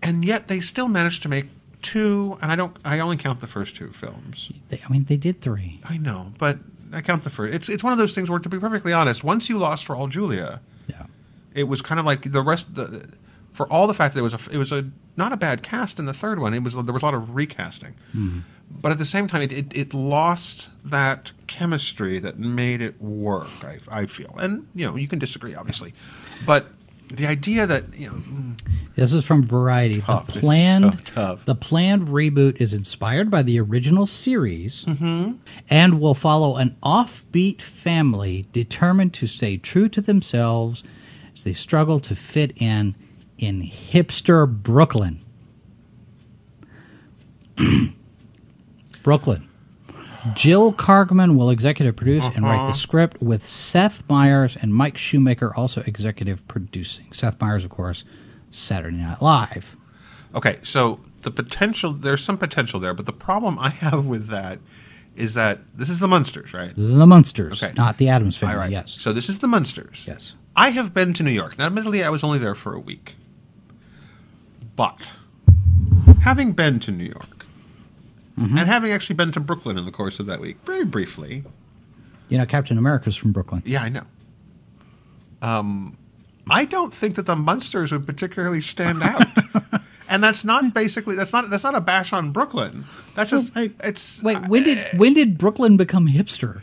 And 0.00 0.24
yet 0.24 0.46
they 0.46 0.60
still 0.60 0.88
managed 0.88 1.22
to 1.22 1.28
make 1.28 1.46
two, 1.82 2.38
and 2.42 2.50
I 2.52 2.56
don't, 2.56 2.76
I 2.84 2.98
only 3.00 3.16
count 3.16 3.40
the 3.40 3.46
first 3.46 3.76
two 3.76 3.88
films. 3.88 4.50
They, 4.68 4.82
I 4.84 4.92
mean, 4.92 5.04
they 5.04 5.16
did 5.16 5.40
three. 5.40 5.80
I 5.84 5.96
know, 5.96 6.32
but 6.38 6.58
I 6.92 7.00
count 7.00 7.24
the 7.24 7.30
first. 7.30 7.54
It's, 7.54 7.68
it's 7.68 7.82
one 7.84 7.92
of 7.92 7.98
those 7.98 8.14
things 8.14 8.28
where, 8.30 8.38
to 8.38 8.48
be 8.48 8.58
perfectly 8.58 8.92
honest, 8.92 9.22
once 9.24 9.48
you 9.48 9.58
lost 9.58 9.88
Raul 9.88 10.08
Julia, 10.08 10.60
Yeah. 10.88 11.06
it 11.54 11.64
was 11.64 11.80
kind 11.82 11.98
of 12.00 12.06
like 12.06 12.30
the 12.32 12.42
rest 12.42 12.74
the 12.74 13.08
for 13.52 13.70
all 13.70 13.86
the 13.86 13.94
fact 13.94 14.14
that 14.14 14.20
it 14.20 14.22
was 14.22 14.34
a 14.34 14.38
it 14.52 14.56
was 14.58 14.70
a 14.72 14.90
not 15.16 15.32
a 15.32 15.36
bad 15.36 15.62
cast 15.62 15.98
in 15.98 16.04
the 16.04 16.14
third 16.14 16.38
one 16.38 16.54
it 16.54 16.62
was 16.62 16.72
there 16.74 16.94
was 16.94 17.02
a 17.02 17.04
lot 17.04 17.14
of 17.14 17.34
recasting 17.34 17.94
mm-hmm. 18.14 18.38
but 18.70 18.92
at 18.92 18.98
the 18.98 19.04
same 19.04 19.26
time 19.26 19.42
it, 19.42 19.50
it, 19.52 19.66
it 19.76 19.92
lost 19.92 20.70
that 20.84 21.32
chemistry 21.48 22.20
that 22.20 22.38
made 22.38 22.80
it 22.80 23.00
work 23.02 23.50
I, 23.62 23.80
I 23.90 24.06
feel 24.06 24.32
and 24.38 24.68
you 24.74 24.86
know 24.86 24.94
you 24.96 25.08
can 25.08 25.18
disagree 25.18 25.54
obviously 25.56 25.94
but 26.46 26.68
the 27.12 27.26
idea 27.26 27.66
that 27.66 27.92
you 27.94 28.06
know, 28.08 28.54
This 28.94 29.12
is 29.12 29.24
from 29.24 29.42
Variety. 29.42 30.00
Tough. 30.00 30.26
The 30.28 30.40
planned 30.40 31.12
so 31.14 31.38
the 31.44 31.54
planned 31.54 32.08
reboot 32.08 32.60
is 32.60 32.72
inspired 32.72 33.30
by 33.30 33.42
the 33.42 33.58
original 33.60 34.06
series 34.06 34.84
Mm-hmm. 34.84 35.32
and 35.68 36.00
will 36.00 36.14
follow 36.14 36.56
an 36.56 36.76
offbeat 36.82 37.60
family 37.60 38.46
determined 38.52 39.12
to 39.14 39.26
stay 39.26 39.56
true 39.56 39.88
to 39.88 40.00
themselves 40.00 40.82
as 41.34 41.44
they 41.44 41.52
struggle 41.52 42.00
to 42.00 42.14
fit 42.14 42.52
in 42.56 42.94
in 43.38 43.62
hipster 43.62 44.46
Brooklyn. 44.48 45.20
Brooklyn. 49.02 49.48
Jill 50.34 50.72
Kargman 50.72 51.36
will 51.36 51.50
executive 51.50 51.96
produce 51.96 52.24
and 52.34 52.44
write 52.44 52.56
Uh-huh. 52.60 52.66
the 52.68 52.72
script 52.74 53.20
with 53.22 53.46
Seth 53.46 54.02
Meyers 54.08 54.56
and 54.60 54.74
Mike 54.74 54.96
Shoemaker 54.98 55.54
also 55.54 55.82
executive 55.86 56.46
producing. 56.48 57.06
Seth 57.12 57.40
Meyers, 57.40 57.64
of 57.64 57.70
course, 57.70 58.04
Saturday 58.50 58.96
Night 58.98 59.22
Live. 59.22 59.76
Okay, 60.34 60.58
so 60.62 61.00
the 61.22 61.30
potential 61.30 61.92
there's 61.92 62.22
some 62.22 62.36
potential 62.38 62.80
there, 62.80 62.94
but 62.94 63.06
the 63.06 63.12
problem 63.12 63.58
I 63.58 63.70
have 63.70 64.06
with 64.06 64.28
that 64.28 64.58
is 65.16 65.34
that 65.34 65.58
this 65.74 65.88
is 65.90 65.98
the 66.00 66.08
Munsters, 66.08 66.52
right? 66.54 66.74
This 66.74 66.86
is 66.86 66.92
the 66.94 67.06
Munsters, 67.06 67.62
Okay. 67.62 67.72
not 67.76 67.98
the 67.98 68.08
Addams 68.08 68.36
family. 68.36 68.56
Right. 68.56 68.70
Yes. 68.70 68.92
So 68.92 69.12
this 69.12 69.28
is 69.28 69.38
the 69.40 69.48
Munsters. 69.48 70.04
yes. 70.06 70.34
I 70.56 70.70
have 70.70 70.92
been 70.94 71.14
to 71.14 71.22
New 71.22 71.30
York. 71.30 71.56
Now, 71.58 71.66
admittedly, 71.66 72.02
I 72.04 72.10
was 72.10 72.22
only 72.24 72.38
there 72.38 72.54
for 72.54 72.74
a 72.74 72.80
week. 72.80 73.14
But 74.76 75.12
having 76.22 76.52
been 76.52 76.80
to 76.80 76.90
New 76.90 77.04
York 77.04 77.39
Mm-hmm. 78.40 78.56
and 78.56 78.66
having 78.66 78.90
actually 78.92 79.16
been 79.16 79.32
to 79.32 79.40
Brooklyn 79.40 79.76
in 79.76 79.84
the 79.84 79.90
course 79.92 80.18
of 80.18 80.24
that 80.26 80.40
week, 80.40 80.56
very 80.64 80.84
briefly, 80.84 81.44
You 82.30 82.38
know, 82.38 82.46
Captain 82.46 82.78
America's 82.78 83.14
from 83.14 83.32
Brooklyn. 83.32 83.62
yeah, 83.66 83.82
I 83.82 83.90
know. 83.90 84.04
Um, 85.42 85.96
I 86.48 86.64
don't 86.64 86.92
think 86.92 87.14
that 87.16 87.26
the 87.26 87.36
Munsters 87.36 87.92
would 87.92 88.06
particularly 88.06 88.60
stand 88.60 89.02
out. 89.02 89.26
and 90.08 90.22
that's 90.22 90.44
not 90.44 90.74
basically 90.74 91.14
that's 91.16 91.32
not 91.32 91.48
that's 91.50 91.64
not 91.64 91.74
a 91.74 91.80
bash 91.80 92.12
on 92.12 92.32
Brooklyn. 92.32 92.84
That's 93.14 93.30
just 93.30 93.54
Well, 93.54 93.64
I- 93.80 93.86
it's 93.88 94.22
Wait, 94.22 94.38
when 94.48 94.62
did 94.64 94.98
when 94.98 95.14
did 95.14 95.38
Brooklyn 95.38 95.76
become 95.76 96.08
hipster? 96.08 96.62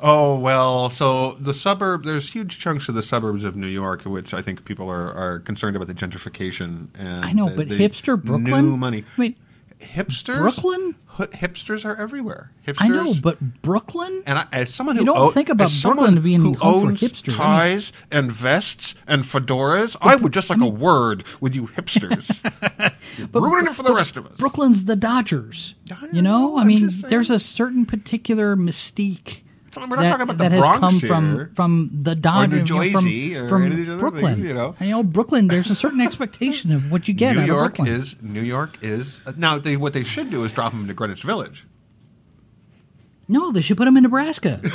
Oh 0.00 0.38
well, 0.38 0.88
so 0.90 1.32
the 1.38 1.52
suburb 1.54 2.04
there's 2.04 2.32
huge 2.32 2.58
chunks 2.58 2.88
of 2.88 2.94
the 2.94 3.02
suburbs 3.02 3.44
of 3.44 3.54
New 3.56 3.66
York, 3.68 4.02
which 4.04 4.32
I 4.34 4.40
think 4.42 4.64
people 4.64 4.88
are, 4.90 5.12
are 5.12 5.38
concerned 5.40 5.76
about 5.76 5.88
the 5.88 5.94
gentrification 5.94 6.88
and 6.98 7.24
I 7.24 7.32
know, 7.32 7.48
the- 7.50 7.56
but 7.56 7.68
the 7.68 7.76
hipster 7.78 8.20
Brooklyn. 8.22 8.70
new 8.70 8.76
money. 8.76 9.04
I 9.16 9.20
mean, 9.20 9.36
Hipsters, 9.80 10.38
Brooklyn? 10.40 10.94
Hi- 11.20 11.26
hipsters 11.26 11.84
are 11.84 11.96
everywhere. 11.96 12.50
Hipsters, 12.66 12.76
I 12.80 12.88
know, 12.88 13.14
but 13.22 13.62
Brooklyn. 13.62 14.22
and 14.26 14.38
I, 14.38 14.46
as 14.52 14.72
someone 14.74 14.96
You 14.96 15.00
who 15.02 15.06
don't 15.06 15.32
think 15.34 15.48
about 15.48 15.70
Brooklyn 15.82 16.20
being 16.20 16.40
who 16.40 16.54
home 16.54 16.82
for 16.82 16.88
owns 16.88 17.00
hipsters. 17.00 17.28
I 17.28 17.30
mean- 17.30 17.36
ties 17.36 17.92
and 18.10 18.32
vests 18.32 18.94
and 19.06 19.24
fedoras, 19.24 19.96
I 20.00 20.16
would 20.16 20.32
just 20.32 20.50
like 20.50 20.60
a 20.60 20.66
word 20.66 21.24
with 21.40 21.54
you 21.54 21.68
hipsters. 21.68 22.28
You're 23.18 23.28
ruining 23.32 23.70
it 23.70 23.74
for 23.76 23.82
the 23.82 23.94
rest 23.94 24.16
of 24.16 24.26
us. 24.26 24.36
Brooklyn's 24.36 24.84
the 24.86 24.96
Dodgers. 24.96 25.74
I 25.90 26.08
You 26.12 26.22
know, 26.22 26.58
I 26.58 26.64
mean, 26.64 26.90
there's 27.08 27.30
a 27.30 27.38
certain 27.38 27.84
particular 27.86 28.56
mystique. 28.56 29.38
Not- 29.76 29.88
we're 29.90 29.96
not 29.96 30.02
that, 30.02 30.08
talking 30.10 30.22
about 30.22 30.38
the 30.38 30.44
that 30.44 30.52
has 30.52 30.60
Bronx 30.64 30.80
come 30.80 30.94
here. 31.00 31.08
from 31.08 31.54
from 31.54 31.90
the 32.02 32.14
Dodgers, 32.14 32.70
New 32.70 32.82
you 32.82 32.92
know, 32.92 32.98
from, 33.00 33.06
or 33.44 33.48
from 33.48 33.62
any 33.64 33.72
of 33.72 33.76
these 33.78 33.88
other 33.88 33.98
Brooklyn. 34.00 34.34
things, 34.34 34.46
you 34.48 34.54
know. 34.54 34.74
And, 34.78 34.88
you 34.88 34.94
know, 34.94 35.02
Brooklyn. 35.02 35.46
There's 35.48 35.70
a 35.70 35.74
certain 35.74 36.00
expectation 36.00 36.72
of 36.72 36.90
what 36.90 37.06
you 37.08 37.14
get 37.14 37.36
New 37.36 37.42
out 37.42 37.46
York 37.46 37.80
is 37.80 38.16
New 38.22 38.42
York 38.42 38.78
is 38.82 39.20
now. 39.36 39.58
They, 39.58 39.76
what 39.76 39.92
they 39.92 40.04
should 40.04 40.30
do 40.30 40.44
is 40.44 40.52
drop 40.52 40.72
them 40.72 40.82
into 40.82 40.94
Greenwich 40.94 41.22
Village. 41.22 41.66
no, 43.28 43.52
they 43.52 43.60
should 43.60 43.76
put 43.76 43.84
them 43.84 43.96
in 43.96 44.02
Nebraska. 44.02 44.60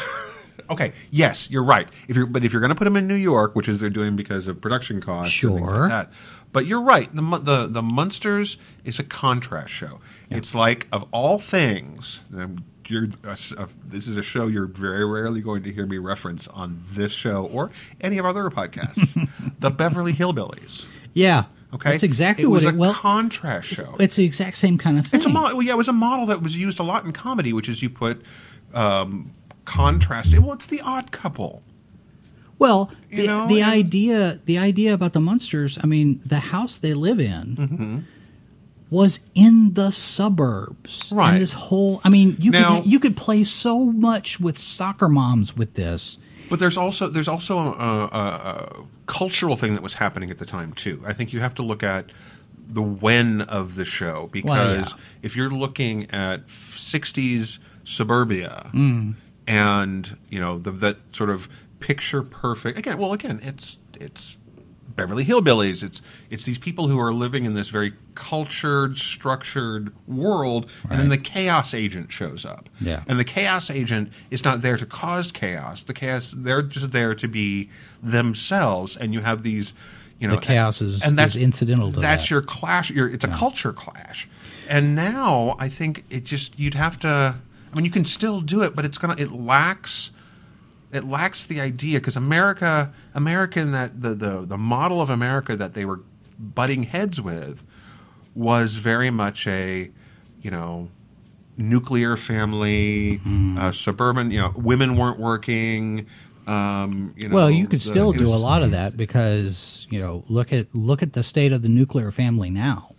Okay, 0.69 0.93
yes, 1.11 1.51
you're 1.51 1.65
right. 1.65 1.87
If 2.07 2.15
you're, 2.15 2.25
but 2.25 2.43
if 2.43 2.51
you're 2.51 2.61
going 2.61 2.69
to 2.69 2.75
put 2.75 2.85
them 2.85 2.95
in 2.95 3.07
New 3.07 3.13
York, 3.15 3.55
which 3.55 3.67
is 3.69 3.79
they're 3.79 3.89
doing 3.89 4.15
because 4.15 4.47
of 4.47 4.59
production 4.61 4.99
costs, 4.99 5.43
and 5.43 5.57
things 5.57 5.69
Sure. 5.69 5.79
like 5.81 5.89
that. 5.89 6.11
But 6.53 6.65
you're 6.65 6.81
right. 6.81 7.13
The 7.13 7.21
the 7.39 7.67
the 7.67 7.81
Munsters 7.83 8.57
is 8.83 8.97
a 8.97 9.03
contrast 9.03 9.71
show. 9.71 9.99
It's 10.31 10.55
like 10.55 10.87
of 10.91 11.05
all 11.11 11.37
things. 11.37 12.21
and 12.35 12.63
You're, 12.87 13.07
s- 13.25 13.53
uh, 13.57 13.67
this 13.85 14.07
is 14.07 14.17
a 14.17 14.23
show 14.23 14.47
you're 14.47 14.67
very 14.67 15.05
rarely 15.05 15.41
going 15.41 15.63
to 15.63 15.71
hear 15.73 15.85
me 15.85 15.97
reference 15.97 16.47
on 16.49 16.79
this 16.91 17.11
show 17.11 17.45
or 17.45 17.71
any 18.01 18.17
of 18.17 18.25
our 18.25 18.31
other 18.31 18.49
podcasts. 18.49 19.27
the 19.59 19.69
Beverly 19.71 20.13
Hillbillies. 20.13 20.85
yeah, 21.13 21.45
Okay, 21.73 21.91
that's 21.91 22.03
exactly 22.03 22.43
it 22.43 22.47
what 22.47 22.55
was 22.57 22.65
it. 22.65 22.75
a 22.75 22.77
Well, 22.77 22.93
contrast 22.93 23.67
show. 23.67 23.95
it's 23.99 24.15
the 24.15 24.23
exact 24.23 24.57
same 24.57 24.77
kind 24.77 24.97
of 24.99 25.07
thing. 25.07 25.17
It's 25.17 25.25
a 25.25 25.29
model. 25.29 25.61
Yeah, 25.61 25.73
it 25.73 25.77
was 25.77 25.87
a 25.89 25.93
model 25.93 26.25
that 26.27 26.41
was 26.41 26.55
used 26.55 26.79
a 26.79 26.83
lot 26.83 27.03
in 27.05 27.11
comedy, 27.11 27.51
which 27.53 27.67
is 27.67 27.81
you 27.83 27.89
put 27.89 28.21
um, 28.73 29.31
contrast. 29.65 30.37
Well, 30.37 30.53
it's 30.53 30.67
the 30.67 30.79
Odd 30.81 31.11
Couple. 31.11 31.63
Well, 32.59 32.91
You 33.09 33.17
the, 33.23 33.27
know, 33.27 33.47
the 33.47 33.61
and- 33.61 33.71
idea 33.73 34.39
the 34.45 34.57
idea 34.57 34.93
about 34.93 35.11
the 35.13 35.19
Munsters, 35.19 35.77
I 35.83 35.87
mean, 35.87 36.21
the 36.25 36.39
house 36.39 36.77
they 36.77 36.93
live 36.93 37.19
in 37.19 37.55
Mm-hmm. 37.57 37.99
Was 38.89 39.19
in 39.33 39.73
the 39.73 39.91
suburbs. 39.91 41.09
Right. 41.11 41.33
And 41.33 41.41
this 41.41 41.53
whole 41.53 42.01
I 42.03 42.09
mean, 42.09 42.37
you 42.39 42.51
Now- 42.51 42.81
could 42.81 42.91
you 42.91 42.99
could 42.99 43.17
play 43.17 43.43
so 43.43 43.85
much 43.85 44.39
with 44.39 44.57
soccer 44.57 45.09
moms 45.09 45.55
with 45.55 45.73
this. 45.75 46.17
But 46.49 46.59
there's 46.59 46.77
also 46.77 47.07
there's 47.07 47.27
also 47.27 47.57
a, 47.57 47.71
a, 47.71 48.07
a 48.13 48.83
cultural 49.07 49.55
thing 49.55 49.73
that 49.73 49.81
was 49.83 49.95
happening 49.95 50.29
at 50.29 50.37
the 50.37 50.45
time 50.45 50.73
too. 50.73 51.01
I 51.05 51.13
think 51.13 51.33
you 51.33 51.39
have 51.39 51.55
to 51.55 51.63
look 51.63 51.81
at 51.83 52.11
the 52.67 52.81
when 52.81 53.41
of 53.41 53.75
the 53.75 53.85
show 53.85 54.29
because 54.31 54.49
Well, 54.49 54.75
yeah. 54.75 54.87
if 55.23 55.35
you're 55.35 55.49
looking 55.51 56.09
at 56.11 56.47
'60s 56.47 57.59
suburbia 57.83 58.69
Mm. 58.73 59.15
and 59.47 60.17
you 60.29 60.39
know 60.39 60.57
the, 60.59 60.71
that 60.71 60.97
sort 61.13 61.29
of 61.29 61.47
picture 61.79 62.21
perfect 62.23 62.77
again. 62.77 62.97
Well, 62.97 63.13
again, 63.13 63.39
it's 63.43 63.77
it's 63.99 64.37
Beverly 64.95 65.25
Hillbillies. 65.25 65.83
It's 65.83 66.01
it's 66.29 66.43
these 66.45 66.57
people 66.57 66.87
who 66.87 66.99
are 66.99 67.13
living 67.13 67.45
in 67.45 67.53
this 67.53 67.67
very 67.69 67.93
cultured, 68.15 68.97
structured 68.97 69.93
world, 70.07 70.69
and 70.89 70.99
then 70.99 71.09
the 71.09 71.17
chaos 71.17 71.73
agent 71.73 72.11
shows 72.11 72.45
up. 72.45 72.69
Yeah. 72.79 73.03
And 73.07 73.19
the 73.19 73.23
chaos 73.25 73.69
agent 73.69 74.11
is 74.31 74.43
not 74.43 74.61
there 74.61 74.77
to 74.77 74.85
cause 74.85 75.31
chaos. 75.31 75.83
The 75.83 75.93
chaos 75.93 76.33
they're 76.35 76.61
just 76.61 76.91
there 76.91 77.13
to 77.15 77.27
be 77.27 77.69
themselves, 78.01 78.95
and 78.97 79.13
you 79.13 79.21
have 79.21 79.43
these. 79.43 79.73
You 80.17 80.29
know, 80.29 80.35
The 80.35 80.41
chaos 80.41 80.81
is- 80.81 81.01
and 81.03 81.17
that's 81.17 81.35
is 81.35 81.41
incidental 81.41 81.91
to 81.91 81.99
That's 81.99 82.23
that. 82.23 82.31
your 82.31 82.41
clash. 82.41 82.89
Your 82.89 83.09
it's 83.09 83.25
a 83.25 83.27
culture 83.27 83.73
clash, 83.73 84.29
and 84.69 84.95
now 84.95 85.57
I 85.59 85.67
think 85.67 86.05
it 86.09 86.23
just 86.23 86.57
you'd 86.57 86.73
have 86.73 86.97
to. 86.99 87.35
I 87.71 87.75
mean, 87.75 87.83
you 87.83 87.91
can 87.91 88.05
still 88.05 88.39
do 88.39 88.61
it, 88.63 88.75
but 88.77 88.85
it's 88.85 88.97
gonna. 88.97 89.15
It 89.17 89.33
lacks 89.33 90.11
it 90.95 91.03
lacks 91.03 91.45
the 91.45 91.59
idea 91.61 91.99
because 91.99 92.15
America, 92.15 92.93
American 93.13 93.71
that 93.73 94.01
the, 94.01 94.13
the 94.15 94.41
the 94.45 94.57
model 94.57 95.01
of 95.01 95.09
America 95.09 95.55
that 95.55 95.73
they 95.73 95.85
were 95.85 95.99
butting 96.39 96.83
heads 96.83 97.21
with 97.21 97.63
was 98.33 98.75
very 98.75 99.09
much 99.09 99.47
a, 99.47 99.89
you 100.41 100.51
know, 100.51 100.89
nuclear 101.57 102.17
family, 102.17 103.15
Hmm. 103.17 103.57
uh, 103.57 103.71
suburban. 103.71 104.31
You 104.31 104.39
know, 104.41 104.53
women 104.55 104.97
weren't 104.97 105.19
working. 105.19 106.07
Um, 106.47 107.13
you 107.17 107.27
know, 107.29 107.35
well, 107.35 107.49
you 107.49 107.65
could 107.67 107.79
the- 107.79 107.89
still 107.89 108.11
do 108.11 108.27
a 108.27 108.35
lot 108.35 108.61
of 108.61 108.71
that 108.71 108.95
because, 108.95 109.87
you 109.89 109.99
know, 109.99 110.23
look 110.29 110.53
at 110.53 110.67
look 110.75 111.01
at 111.01 111.13
the 111.13 111.23
state 111.23 111.51
of 111.51 111.61
the 111.61 111.69
nuclear 111.69 112.11
family 112.11 112.49
now. 112.49 112.94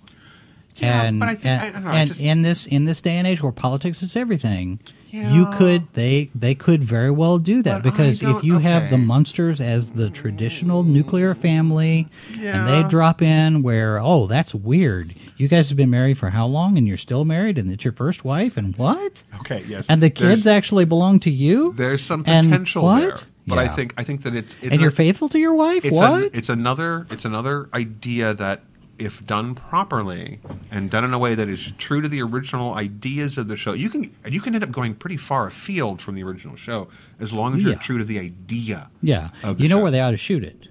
Yeah, 0.80 1.02
and 1.04 1.20
but 1.20 1.28
I 1.28 1.34
think- 1.34 1.46
I 1.62 1.64
and, 1.66 1.74
don't 1.74 1.84
know, 1.84 1.90
I 1.90 1.98
and 2.00 2.08
just- 2.08 2.20
in 2.20 2.42
this 2.42 2.66
in 2.66 2.84
this 2.84 3.00
day 3.00 3.16
and 3.16 3.26
age 3.26 3.42
where 3.42 3.52
politics 3.52 4.02
is 4.02 4.16
everything, 4.16 4.78
you 5.10 5.46
could 5.54 5.86
they 5.94 6.28
they 6.34 6.54
could 6.54 6.84
very 6.84 7.10
well 7.10 7.38
do 7.38 7.62
that 7.62 7.82
But 7.82 7.90
because 7.90 8.20
if 8.22 8.28
don't- 8.28 8.44
you 8.44 8.58
have 8.58 8.90
the 8.90 8.96
okay. 8.96 9.04
Munsters 9.04 9.62
as 9.62 9.90
the 9.90 10.10
traditional 10.10 10.82
nuclear 10.82 11.34
family 11.34 12.06
and 12.38 12.68
they 12.68 12.82
drop 12.86 13.22
in 13.22 13.62
where 13.62 13.98
oh 13.98 14.26
that's 14.26 14.54
weird. 14.54 15.14
You 15.38 15.48
guys 15.48 15.68
have 15.70 15.76
been 15.78 15.88
married 15.90 16.18
for 16.18 16.30
how 16.30 16.46
long 16.46 16.76
and 16.76 16.86
you're 16.86 16.96
still 16.98 17.24
married 17.24 17.56
and 17.56 17.70
it's 17.70 17.82
your 17.84 17.92
first 17.94 18.24
wife 18.26 18.56
and 18.58 18.76
what? 18.76 19.22
Okay, 19.40 19.64
yes, 19.66 19.86
and 19.88 20.02
the 20.02 20.10
There's- 20.10 20.34
kids 20.36 20.46
actually 20.46 20.84
belong 20.84 21.20
to 21.20 21.30
you? 21.30 21.72
There's 21.76 22.02
some 22.02 22.22
And 22.26 22.46
potential 22.48 22.82
what? 22.82 23.00
there, 23.00 23.16
but 23.46 23.58
I 23.58 23.68
think 23.68 23.94
I 23.96 24.04
think 24.04 24.22
that 24.22 24.34
it's, 24.36 24.54
it's 24.60 24.72
and 24.72 24.82
you're 24.82 24.90
faithful 24.90 25.30
to 25.30 25.38
your 25.38 25.54
wife? 25.54 25.82
it's 25.84 25.96
what? 25.96 26.24
an- 26.24 26.30
it's 26.34 26.50
another 26.50 27.06
it's 27.10 27.24
another 27.24 27.70
idea 27.72 28.34
that 28.34 28.60
if 28.98 29.24
done 29.26 29.54
properly 29.54 30.38
and 30.70 30.90
done 30.90 31.04
in 31.04 31.12
a 31.12 31.18
way 31.18 31.34
that 31.34 31.48
is 31.48 31.72
true 31.78 32.00
to 32.00 32.08
the 32.08 32.22
original 32.22 32.74
ideas 32.74 33.36
of 33.38 33.48
the 33.48 33.56
show, 33.56 33.72
you 33.72 33.90
can 33.90 34.14
you 34.26 34.40
can 34.40 34.54
end 34.54 34.64
up 34.64 34.70
going 34.72 34.94
pretty 34.94 35.16
far 35.16 35.46
afield 35.46 36.00
from 36.00 36.14
the 36.14 36.22
original 36.22 36.56
show 36.56 36.88
as 37.20 37.32
long 37.32 37.54
as 37.54 37.62
you're 37.62 37.72
Yeah. 37.72 37.78
true 37.78 37.98
to 37.98 38.04
the 38.04 38.18
idea. 38.18 38.90
Yeah, 39.02 39.30
the 39.42 39.54
you 39.54 39.68
know 39.68 39.74
show. 39.74 39.78
Hmm. 39.78 39.82
where 39.82 39.90
they 39.92 40.00
ought 40.00 40.10
to 40.12 40.16
shoot 40.16 40.42
it. 40.44 40.68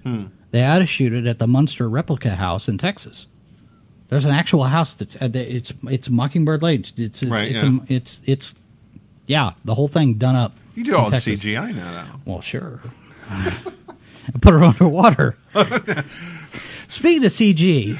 They 0.50 0.64
ought 0.64 0.78
to 0.78 0.86
shoot 0.86 1.12
it 1.12 1.26
at 1.26 1.38
the 1.38 1.46
Munster 1.46 1.88
replica 1.88 2.34
house 2.36 2.68
in 2.68 2.78
Texas. 2.78 3.26
There's 4.08 4.24
an 4.24 4.30
actual 4.30 4.64
house 4.64 4.94
that's 4.94 5.16
uh, 5.16 5.28
it's 5.34 5.72
it's 5.84 6.08
Mockingbird 6.08 6.62
Lane. 6.62 6.80
It's 6.80 6.92
it's 6.96 7.22
it's, 7.22 7.30
Right, 7.30 7.50
it's, 7.52 7.62
yeah. 7.62 7.78
a- 7.88 7.92
it's 7.92 8.22
it's 8.26 8.54
yeah, 9.26 9.52
the 9.64 9.74
whole 9.74 9.88
thing 9.88 10.14
done 10.14 10.36
up. 10.36 10.52
You 10.76 10.84
do 10.84 10.96
all 10.96 11.10
the 11.10 11.16
CGI 11.16 11.74
now. 11.74 11.92
Though. 12.24 12.32
Well, 12.32 12.40
sure. 12.40 12.80
Put 14.40 14.52
her 14.54 14.64
underwater. 14.70 15.36
Speaking 16.88 17.24
of 17.24 17.32
CG, 17.32 17.98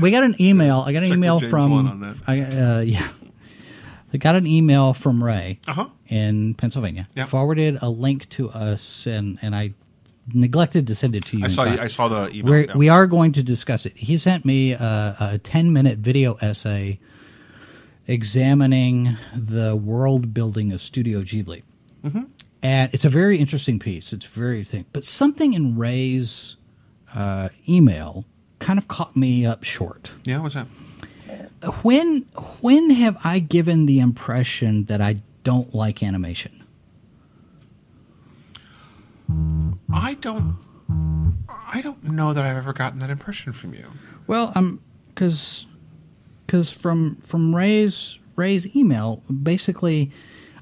we 0.00 0.10
got 0.10 0.22
an 0.24 0.36
email. 0.40 0.80
I 0.86 0.92
got 0.92 1.02
an 1.02 1.04
Check 1.04 1.10
with 1.10 1.18
email 1.18 1.40
James 1.40 1.50
from. 1.50 1.70
Wan 1.70 1.86
on 1.88 2.00
that. 2.00 2.16
I, 2.26 2.40
uh, 2.42 2.80
yeah, 2.80 3.08
I 4.12 4.16
got 4.16 4.36
an 4.36 4.46
email 4.46 4.94
from 4.94 5.22
Ray 5.22 5.60
Uh 5.66 5.72
huh. 5.74 5.86
in 6.08 6.54
Pennsylvania. 6.54 7.08
Yeah. 7.14 7.24
Forwarded 7.24 7.78
a 7.82 7.90
link 7.90 8.28
to 8.30 8.50
us, 8.50 9.06
and 9.06 9.38
and 9.42 9.54
I 9.56 9.74
neglected 10.34 10.86
to 10.88 10.94
send 10.94 11.16
it 11.16 11.24
to 11.26 11.38
you. 11.38 11.44
I 11.44 11.48
in 11.48 11.52
saw 11.54 11.64
time. 11.64 11.80
I 11.80 11.86
saw 11.88 12.08
the 12.08 12.30
email. 12.30 12.50
We're, 12.52 12.60
yeah. 12.66 12.76
We 12.76 12.88
are 12.90 13.06
going 13.06 13.32
to 13.32 13.42
discuss 13.42 13.86
it. 13.86 13.96
He 13.96 14.18
sent 14.18 14.44
me 14.44 14.72
a, 14.72 15.16
a 15.18 15.38
10 15.38 15.72
minute 15.72 15.98
video 15.98 16.34
essay 16.42 17.00
examining 18.06 19.16
the 19.34 19.74
world 19.76 20.34
building 20.34 20.72
of 20.72 20.82
Studio 20.82 21.22
Ghibli. 21.22 21.62
Mm-hmm. 22.04 22.24
And 22.62 22.90
it's 22.92 23.04
a 23.04 23.08
very 23.10 23.38
interesting 23.38 23.78
piece. 23.78 24.12
It's 24.12 24.26
very 24.26 24.64
thing. 24.64 24.84
But 24.92 25.04
something 25.04 25.54
in 25.54 25.76
Ray's 25.78 26.56
uh, 27.14 27.48
email 27.68 28.24
kind 28.58 28.78
of 28.78 28.88
caught 28.88 29.16
me 29.16 29.46
up 29.46 29.64
short. 29.64 30.10
Yeah, 30.24 30.40
what's 30.40 30.54
that? 30.54 30.66
When 31.82 32.22
when 32.60 32.90
have 32.90 33.18
I 33.24 33.38
given 33.38 33.86
the 33.86 34.00
impression 34.00 34.84
that 34.84 35.00
I 35.00 35.16
don't 35.44 35.74
like 35.74 36.02
animation? 36.02 36.64
I 39.92 40.14
don't. 40.14 40.56
I 41.70 41.82
don't 41.82 42.02
know 42.02 42.32
that 42.32 42.44
I've 42.44 42.56
ever 42.56 42.72
gotten 42.72 42.98
that 43.00 43.10
impression 43.10 43.52
from 43.52 43.74
you. 43.74 43.86
Well, 44.26 44.52
um, 44.54 44.80
because 45.08 45.66
because 46.46 46.70
from 46.70 47.16
from 47.16 47.54
Ray's 47.54 48.18
Ray's 48.36 48.74
email, 48.74 49.22
basically, 49.42 50.10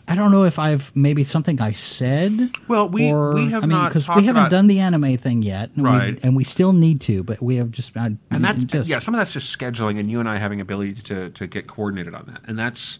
I 0.08 0.14
don't 0.14 0.30
know 0.30 0.44
if 0.44 0.58
I've 0.58 0.94
maybe 0.94 1.24
something 1.24 1.60
I 1.60 1.72
said. 1.72 2.50
Well, 2.68 2.88
we- 2.88 3.10
or, 3.10 3.34
we 3.34 3.50
have 3.50 3.64
I 3.64 3.66
mean, 3.66 3.76
not 3.76 3.88
because 3.88 4.08
we 4.08 4.24
haven't 4.24 4.42
about- 4.42 4.50
done 4.52 4.66
the 4.68 4.78
anime 4.80 5.16
thing 5.16 5.42
yet, 5.42 5.70
and 5.74 5.84
Right. 5.84 6.14
We, 6.14 6.20
and 6.22 6.36
we 6.36 6.44
still 6.44 6.72
need 6.72 7.00
to, 7.02 7.22
but 7.24 7.42
we 7.42 7.56
have 7.56 7.70
just 7.72 7.96
I, 7.96 8.16
and 8.30 8.44
that's 8.44 8.64
just, 8.64 8.88
yeah 8.88 8.98
some 9.00 9.14
of 9.14 9.18
that's 9.18 9.32
just 9.32 9.56
scheduling 9.56 9.98
and 9.98 10.10
you 10.10 10.20
and 10.20 10.28
i 10.28 10.36
having 10.36 10.60
ability 10.60 10.94
to, 11.02 11.30
to 11.30 11.46
get 11.46 11.66
coordinated 11.66 12.14
on 12.14 12.24
that 12.26 12.40
and 12.48 12.58
that's 12.58 12.98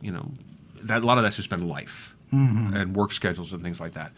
you 0.00 0.12
know 0.12 0.30
that 0.82 1.02
a 1.02 1.06
lot 1.06 1.18
of 1.18 1.24
that's 1.24 1.36
just 1.36 1.50
been 1.50 1.66
life 1.68 2.10
Mm-hmm. 2.32 2.74
and 2.74 2.96
work 2.96 3.12
schedules 3.12 3.52
and 3.52 3.62
things 3.62 3.80
like 3.80 3.92
that 3.92 4.10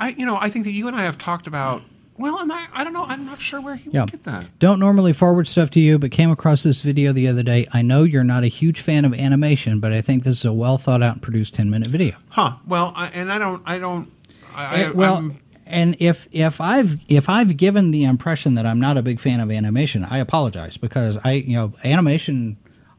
i 0.00 0.10
you 0.10 0.24
know 0.24 0.36
i 0.40 0.48
think 0.48 0.64
that 0.64 0.70
you 0.72 0.86
and 0.88 0.96
i 0.96 1.02
have 1.02 1.18
talked 1.18 1.46
about 1.46 1.82
well 2.20 2.38
and 2.38 2.52
i, 2.52 2.66
I 2.72 2.84
don't 2.84 2.92
know 2.92 3.04
i'm 3.04 3.26
not 3.26 3.40
sure 3.40 3.60
where 3.60 3.74
he 3.76 3.90
Yeah. 3.90 4.02
would 4.02 4.12
get 4.12 4.24
that 4.24 4.46
Don't 4.60 4.78
normally 4.78 5.12
forward 5.12 5.48
stuff 5.48 5.70
to 5.70 5.80
you, 5.80 5.98
but 5.98 6.10
came 6.10 6.30
across 6.30 6.62
this 6.62 6.82
video 6.82 7.12
the 7.12 7.26
other 7.28 7.42
day. 7.42 7.66
I 7.72 7.82
know 7.82 8.02
you're 8.04 8.22
not 8.24 8.44
a 8.44 8.48
huge 8.48 8.80
fan 8.80 9.04
of 9.04 9.12
animation, 9.14 9.80
but 9.80 9.92
I 9.92 10.00
think 10.02 10.22
this 10.24 10.38
is 10.40 10.44
a 10.44 10.52
well 10.52 10.78
thought 10.78 11.02
out 11.02 11.14
and 11.14 11.22
produced 11.22 11.54
ten 11.54 11.70
minute 11.70 11.88
video. 11.88 12.14
huh 12.28 12.52
well 12.66 12.92
I, 12.94 13.08
and 13.08 13.32
i 13.32 13.38
don't 13.38 13.62
i 13.66 13.78
don't 13.78 14.10
I, 14.54 14.64
I, 14.64 14.84
Uh, 14.86 14.92
well, 14.92 15.14
I'm- 15.16 15.38
and 15.66 15.96
if 16.00 16.26
if 16.32 16.60
I've 16.60 16.98
if 17.08 17.28
I've 17.28 17.56
given 17.56 17.92
the 17.92 18.02
impression 18.04 18.54
that 18.56 18.66
I'm 18.66 18.80
not 18.80 18.96
a 18.96 19.02
big 19.02 19.20
fan 19.20 19.38
of 19.38 19.50
animation, 19.52 20.04
I 20.04 20.18
apologize 20.18 20.76
because 20.76 21.16
I 21.22 21.32
you 21.34 21.54
know 21.54 21.72
animation. 21.84 22.56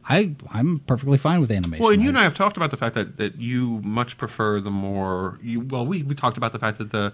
I 0.07 0.33
I'm 0.49 0.79
perfectly 0.79 1.17
fine 1.17 1.41
with 1.41 1.51
animation. 1.51 1.83
Well, 1.83 1.91
and 1.93 2.01
you 2.01 2.07
and 2.09 2.17
I 2.17 2.23
have 2.23 2.33
talked 2.33 2.55
about 2.57 2.71
the 2.71 2.77
fact 2.77 2.95
that, 2.95 3.17
that 3.17 3.35
you 3.39 3.81
much 3.83 4.17
prefer 4.17 4.61
the 4.61 4.71
more 4.71 5.37
you. 5.43 5.59
Well, 5.59 5.85
we, 5.85 6.01
we 6.03 6.15
talked 6.15 6.37
about 6.37 6.53
the 6.53 6.59
fact 6.59 6.77
that 6.79 6.91
the 6.91 7.11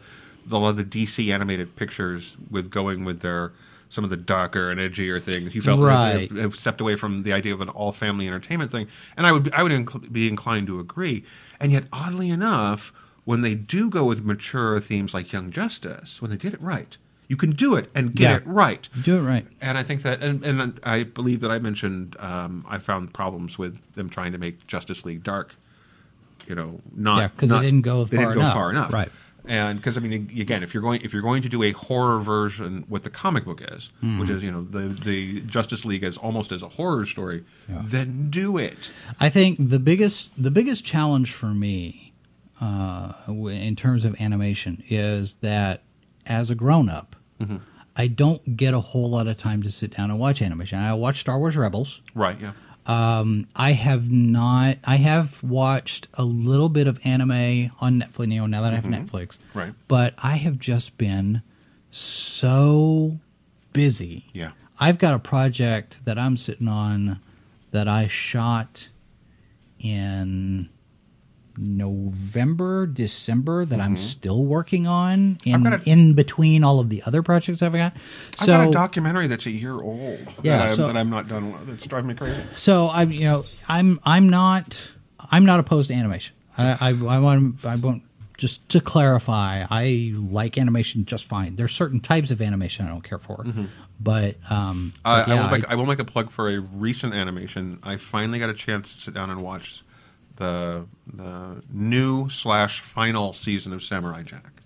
a 0.52 0.58
lot 0.58 0.70
of 0.70 0.78
the 0.78 0.84
DC 0.84 1.34
animated 1.34 1.76
pictures 1.76 2.36
with 2.50 2.70
going 2.70 3.04
with 3.06 3.22
their 3.22 3.52
some 3.90 4.04
of 4.04 4.10
the 4.10 4.18
darker 4.18 4.70
and 4.70 4.82
edgier 4.82 5.22
things. 5.24 5.56
You 5.56 5.62
felt 5.62 5.80
Right. 5.80 6.30
have 6.34 6.56
stepped 6.58 6.82
away 6.82 6.96
from 6.98 7.24
the 7.24 7.32
idea 7.32 7.54
of 7.54 7.62
an 7.62 7.70
all 7.70 7.94
family 7.94 8.28
entertainment 8.28 8.70
thing, 8.70 8.88
and 9.16 9.26
I 9.26 9.32
would 9.32 9.44
be, 9.44 9.54
I 9.54 9.64
would 9.64 9.72
inc- 9.72 10.12
be 10.12 10.28
inclined 10.28 10.68
to 10.68 10.80
agree. 10.82 11.24
And 11.60 11.72
yet, 11.72 11.86
oddly 11.94 12.30
enough, 12.30 12.92
when 13.24 13.42
they 13.42 13.56
do 13.56 13.90
go 13.90 14.04
with 14.04 14.26
mature 14.26 14.80
themes 14.82 15.14
like 15.14 15.32
Young 15.32 15.52
Justice, 15.52 16.22
when 16.22 16.30
they 16.32 16.36
did 16.38 16.54
it 16.54 16.62
right, 16.62 16.98
you 17.30 17.38
can 17.38 17.52
do 17.52 17.76
it 17.76 17.90
and 17.96 18.14
get 18.14 18.30
Yeah. 18.30 18.36
it 18.38 18.44
right. 18.46 18.90
do 19.04 19.18
it 19.20 19.22
right. 19.22 19.48
And 19.62 19.78
I 19.78 19.84
think 19.84 20.02
that, 20.02 20.22
and, 20.22 20.44
and 20.44 20.80
I 20.84 21.04
believe 21.04 21.40
that 21.40 21.52
I 21.52 21.58
mentioned, 21.60 22.18
um, 22.20 22.66
I 22.68 22.80
found 22.80 23.14
problems 23.14 23.58
with 23.58 23.78
them 23.96 24.10
trying 24.10 24.34
to 24.34 24.38
make 24.38 24.68
Justice 24.68 25.06
League 25.06 25.24
dark. 25.24 25.56
You 26.46 26.56
know, 26.56 26.80
not 26.96 27.36
because 27.36 27.52
it 27.52 27.56
not- 27.56 27.62
didn't 27.62 27.82
go 27.82 28.06
far 28.06 28.10
they 28.10 28.18
didn't 28.18 28.34
go 28.36 28.40
enough. 28.42 28.54
far 28.54 28.70
enough, 28.70 28.94
Right. 28.94 29.12
And 29.48 29.80
because 29.80 29.98
I 29.98 30.02
mean, 30.02 30.14
again, 30.40 30.62
if 30.64 30.74
you're 30.74 30.84
going 30.84 31.02
if 31.02 31.14
you're 31.14 31.22
going 31.22 31.42
to 31.42 31.50
do 31.50 31.64
a 31.64 31.72
horror 31.72 32.20
version, 32.20 32.84
what 32.88 33.04
the 33.04 33.10
comic 33.10 33.46
book 33.46 33.62
is, 33.72 33.90
Hmm. 34.02 34.20
which 34.20 34.30
is 34.30 34.44
you 34.44 34.52
know 34.52 34.64
the 34.64 34.88
the 34.90 35.42
Justice 35.42 35.86
League 35.86 36.04
is 36.04 36.18
almost 36.18 36.52
as 36.52 36.62
a 36.62 36.70
horror 36.70 37.06
story, 37.06 37.44
then 37.68 38.30
do 38.30 38.58
it. 38.58 38.92
I 39.20 39.30
think 39.30 39.58
the 39.70 39.80
biggest 39.80 40.32
the 40.38 40.52
biggest 40.52 40.84
challenge 40.86 41.32
for 41.32 41.48
me 41.54 42.14
uh, 42.62 43.14
in 43.28 43.76
terms 43.76 44.04
of 44.06 44.20
animation 44.20 44.84
is 44.90 45.36
that 45.36 45.82
as 46.26 46.50
a 46.50 46.56
grown 46.56 46.90
up, 46.90 47.16
Mm-hmm. 47.40 47.58
I 47.96 48.06
don't 48.08 48.56
get 48.58 48.74
a 48.76 48.80
whole 48.80 49.10
lot 49.10 49.28
of 49.28 49.38
time 49.38 49.64
to 49.64 49.72
sit 49.72 49.96
down 49.98 50.12
and 50.12 50.20
watch 50.20 50.42
animation. 50.42 50.78
I 50.80 50.94
watch 50.94 51.20
Star 51.20 51.40
Wars 51.40 51.56
Rebels. 51.58 52.02
Right? 52.14 52.40
Yeah. 52.40 52.52
Um, 52.88 53.48
I 53.56 53.74
have 53.74 54.10
not. 54.10 54.78
I 54.84 54.96
have 54.96 55.44
watched 55.44 56.08
a 56.14 56.24
little 56.24 56.70
bit 56.70 56.88
of 56.88 57.00
anime 57.04 57.72
on 57.82 58.02
Netflix. 58.02 58.32
You 58.32 58.40
know, 58.40 58.46
now 58.48 58.62
that 58.62 58.72
I 58.74 58.76
have 58.78 58.86
Netflix, 58.86 59.38
Mm-hmm. 59.38 59.60
Right. 59.60 59.74
But 59.88 60.14
I 60.18 60.38
have 60.38 60.58
just 60.58 60.98
been 60.98 61.42
so 61.92 63.20
busy. 63.74 64.26
Yeah. 64.34 64.52
I've 64.80 65.00
got 65.00 65.14
a 65.14 65.20
project 65.20 65.98
that 66.06 66.18
I'm 66.18 66.38
sitting 66.38 66.68
on 66.68 67.20
that 67.72 67.88
I 67.88 68.08
shot 68.08 68.90
in 69.80 70.70
November, 71.58 72.86
December 72.88 73.66
that 73.66 73.80
I'm 73.80 73.98
still 73.98 74.46
working 74.46 74.88
on 74.88 75.38
in 75.44 75.64
Mm-hmm. 75.64 75.74
a- 75.74 75.92
in 75.92 76.14
between 76.14 76.64
all 76.64 76.80
of 76.80 76.90
the 76.90 77.04
other 77.04 77.22
projects 77.24 77.62
I've 77.62 77.74
got. 77.74 77.94
So 78.36 78.54
I've 78.54 78.60
got 78.60 78.68
a 78.68 78.72
documentary 78.72 79.28
that's 79.28 79.46
a 79.46 79.52
year 79.52 79.74
old. 79.74 80.20
Yeah, 80.44 80.58
that, 80.58 80.70
I'm, 80.70 80.76
so- 80.76 80.88
that 80.88 80.98
I'm 80.98 81.10
not 81.10 81.28
done. 81.28 81.52
with. 81.54 81.68
That's 81.68 81.86
driving 81.88 82.10
me 82.10 82.14
crazy. 82.16 82.42
So 82.56 82.90
I'm, 82.90 83.12
you 83.12 83.26
know, 83.26 83.44
I'm 83.68 84.00
I'm 84.04 84.30
not 84.30 84.88
I'm 85.32 85.46
not 85.46 85.60
opposed 85.60 85.88
to 85.90 85.94
animation. 85.94 86.34
I 86.58 86.72
I, 86.72 86.90
I 86.90 87.20
want 87.20 87.66
I 87.66 87.76
want 87.76 88.04
just 88.38 88.68
to 88.70 88.80
clarify. 88.80 89.66
I 89.70 90.14
like 90.16 90.58
animation 90.60 91.06
just 91.06 91.26
fine. 91.26 91.56
There's 91.56 91.74
certain 91.74 92.00
types 92.00 92.30
of 92.30 92.40
animation 92.42 92.86
I 92.86 92.90
don't 92.90 93.04
care 93.04 93.18
for, 93.18 93.44
but 94.00 94.36
um, 94.52 94.94
I, 95.04 95.24
but 95.26 95.30
I, 95.32 95.42
will 95.44 95.50
make, 95.50 95.70
I 95.72 95.76
will 95.76 95.86
make 95.88 95.98
a 96.00 96.06
plug 96.06 96.30
for 96.30 96.50
a 96.50 96.60
recent 96.60 97.16
animation. 97.16 97.80
I 97.82 97.98
finally 97.98 98.38
got 98.38 98.52
a 98.52 98.54
chance 98.54 98.94
to 98.94 99.02
sit 99.02 99.14
down 99.16 99.32
and 99.32 99.42
watch 99.42 99.82
the 100.38 100.86
the 101.14 101.62
new 101.72 102.30
slash 102.30 102.82
final 102.82 103.34
season 103.34 103.74
of 103.74 103.84
Samurai 103.84 104.24
Jack, 104.24 104.62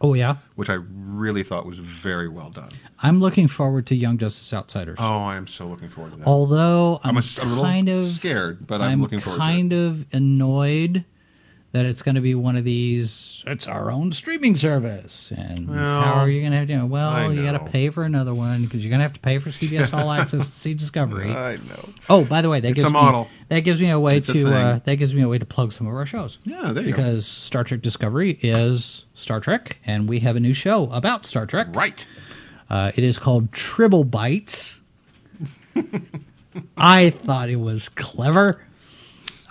oh 0.00 0.14
yeah, 0.14 0.36
which 0.56 0.68
I 0.68 0.78
really 0.90 1.42
thought 1.42 1.64
was 1.66 1.78
very 1.78 2.28
well 2.28 2.50
done. 2.50 2.70
I'm 3.02 3.20
looking 3.20 3.48
forward 3.48 3.86
to 3.88 3.94
Young 3.96 4.18
Justice 4.18 4.52
Outsiders. 4.52 4.96
Oh, 5.00 5.18
I 5.24 5.36
am 5.36 5.46
so 5.46 5.66
looking 5.66 5.88
forward 5.88 6.12
to 6.12 6.18
that. 6.18 6.26
Although 6.26 7.00
I'm 7.04 7.16
I'm, 7.16 7.22
a- 7.22 7.40
I'm 7.40 7.46
a 7.46 7.50
little 7.50 7.64
kind 7.64 7.88
of 7.88 8.08
scared, 8.08 8.66
but 8.66 8.80
I'm 8.82 9.00
looking 9.00 9.20
forward 9.20 9.38
to 9.38 9.42
it. 9.42 9.46
I'm 9.46 9.54
kind 9.56 9.72
of 9.72 10.06
annoyed 10.12 11.04
that 11.72 11.86
it's 11.86 12.02
going 12.02 12.14
to 12.16 12.20
be 12.20 12.34
one 12.34 12.54
of 12.56 12.64
these. 12.64 13.42
It's 13.46 13.66
our 13.66 13.90
own 13.90 14.12
streaming 14.12 14.56
service, 14.56 15.32
and 15.34 15.68
Well, 15.70 16.02
how 16.02 16.12
are 16.14 16.28
you 16.28 16.40
going 16.40 16.52
to 16.52 16.58
have 16.58 16.66
to? 16.68 16.72
You 16.74 16.78
know, 16.80 16.86
well, 16.86 17.32
you 17.32 17.42
got 17.42 17.52
to 17.52 17.64
pay 17.70 17.88
for 17.90 18.04
another 18.04 18.34
one 18.34 18.64
because 18.64 18.84
you're 18.84 18.90
going 18.90 18.98
to 19.00 19.04
have 19.04 19.14
to 19.14 19.20
pay 19.20 19.38
for 19.38 19.50
CBS 19.50 19.92
All 19.94 20.10
Access 20.12 20.46
to 20.46 20.52
see 20.52 20.74
Discovery. 20.74 21.30
I 21.30 21.56
know. 21.56 21.88
Oh, 22.10 22.24
by 22.24 22.42
the 22.42 22.50
way, 22.50 22.60
that 22.60 22.68
It's 22.68 22.76
gives 22.76 22.86
a 22.86 22.90
model. 22.90 23.24
me 23.24 23.30
that 23.48 23.60
gives 23.60 23.80
me 23.80 23.90
a 23.90 23.98
way 23.98 24.18
It's 24.18 24.28
a 24.28 24.32
to 24.34 24.54
uh, 24.54 24.80
that 24.84 24.96
gives 24.96 25.14
me 25.14 25.22
a 25.22 25.28
way 25.28 25.38
to 25.38 25.46
plug 25.46 25.72
some 25.72 25.86
of 25.86 25.94
our 25.94 26.06
shows. 26.06 26.38
Yeah, 26.44 26.72
there 26.72 26.82
you 26.84 26.90
go. 26.90 26.96
because 26.96 27.26
Star 27.26 27.64
Trek 27.64 27.80
Discovery 27.80 28.38
is 28.42 29.04
Star 29.14 29.40
Trek, 29.40 29.78
and 29.86 30.08
we 30.08 30.20
have 30.20 30.36
a 30.36 30.40
new 30.40 30.54
show 30.54 30.90
about 30.90 31.24
Star 31.26 31.46
Trek. 31.46 31.68
Right. 31.74 32.06
Uh, 32.70 32.92
it 32.96 33.04
is 33.04 33.18
called 33.18 33.50
Tribble 33.52 34.04
Bytes. 34.04 34.78
I 36.76 37.10
thought 37.10 37.48
it 37.48 37.56
was 37.56 37.88
clever. 37.90 38.62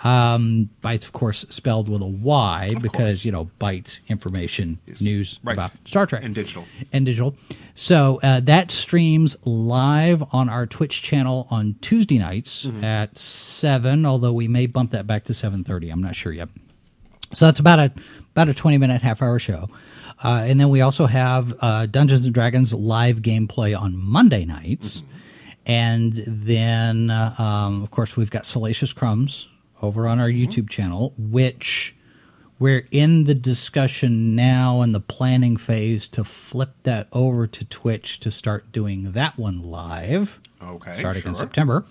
Um, 0.04 0.68
bites, 0.80 1.06
of 1.06 1.12
course, 1.12 1.46
spelled 1.48 1.88
with 1.88 2.02
a 2.02 2.06
Y 2.06 2.74
because 2.80 2.92
course. 2.92 3.24
you 3.24 3.30
know, 3.30 3.44
bite 3.60 4.00
information, 4.08 4.78
Yes. 4.86 5.00
news 5.00 5.38
Right. 5.44 5.52
about 5.52 5.70
Star 5.84 6.06
Trek 6.06 6.24
And 6.24 6.34
digital. 6.34 6.64
and 6.92 7.06
digital. 7.06 7.36
So 7.74 8.18
uh, 8.22 8.40
that 8.40 8.72
streams 8.72 9.36
live 9.44 10.24
on 10.32 10.48
our 10.48 10.66
Twitch 10.66 11.02
channel 11.02 11.46
on 11.50 11.76
Tuesday 11.80 12.18
nights 12.18 12.64
Mm-hmm. 12.66 12.82
at 12.84 13.16
seven. 13.16 14.04
Although 14.04 14.32
we 14.32 14.48
may 14.48 14.66
bump 14.66 14.90
that 14.90 15.06
back 15.06 15.24
to 15.24 15.34
seven 15.34 15.62
thirty. 15.62 15.88
I'm 15.90 16.02
not 16.02 16.16
sure 16.16 16.32
yet. 16.32 16.48
So 17.34 17.46
that's 17.46 17.60
about 17.60 17.78
a 17.78 17.92
about 18.32 18.48
a 18.48 18.54
20 18.54 18.78
minute 18.78 19.02
half 19.02 19.22
hour 19.22 19.38
show. 19.38 19.68
Uh, 20.24 20.42
and 20.46 20.58
then 20.60 20.68
we 20.68 20.80
also 20.80 21.06
have 21.06 21.54
uh, 21.60 21.86
Dungeons 21.86 22.24
and 22.24 22.32
Dragons 22.34 22.72
live 22.74 23.22
gameplay 23.22 23.78
on 23.78 23.96
Monday 23.96 24.44
nights. 24.44 25.02
And 25.66 26.12
then, 26.26 27.10
uh, 27.10 27.34
um, 27.38 27.82
of 27.82 27.90
course, 27.90 28.16
we've 28.16 28.30
got 28.30 28.44
Salacious 28.46 28.92
Crumbs 28.92 29.46
over 29.82 30.06
on 30.08 30.20
our 30.20 30.28
YouTube 30.28 30.68
channel, 30.70 31.12
which 31.18 31.94
we're 32.58 32.86
in 32.92 33.24
the 33.24 33.34
discussion 33.34 34.36
now 34.36 34.82
in 34.82 34.92
the 34.92 35.00
planning 35.00 35.56
phase 35.56 36.06
to 36.08 36.22
flip 36.24 36.70
that 36.84 37.08
over 37.12 37.46
to 37.48 37.64
Twitch 37.64 38.20
to 38.20 38.30
start 38.30 38.70
doing 38.72 39.12
that 39.12 39.38
one 39.38 39.62
live 39.62 40.38
Okay. 40.62 40.96
starting 40.98 41.24
in. 41.26 41.34
September. 41.34 41.84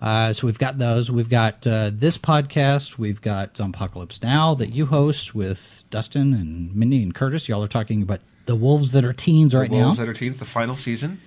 Uh, 0.00 0.32
so 0.32 0.46
we've 0.46 0.58
got 0.58 0.78
those. 0.78 1.10
We've 1.10 1.28
got 1.28 1.66
uh, 1.66 1.90
this 1.92 2.16
podcast. 2.16 2.96
We've 2.96 3.20
got 3.20 3.60
Apocalypse 3.60 4.22
Now 4.22 4.54
that 4.54 4.72
you 4.72 4.86
host 4.86 5.34
with 5.34 5.84
Dustin 5.90 6.32
and 6.32 6.74
Mindy 6.74 7.02
and 7.02 7.14
Curtis. 7.14 7.46
Y'all 7.50 7.62
are 7.62 7.68
talking 7.68 8.00
about 8.00 8.20
the 8.46 8.56
wolves 8.56 8.92
that 8.92 9.04
are 9.04 9.12
teens 9.12 9.54
right 9.54 9.68
the 9.68 9.76
Wolves 9.76 9.80
now. 9.82 9.86
Wolves 9.88 9.98
that 9.98 10.08
are 10.08 10.14
teens, 10.14 10.38
the 10.38 10.46
final 10.46 10.74
season. 10.74 11.20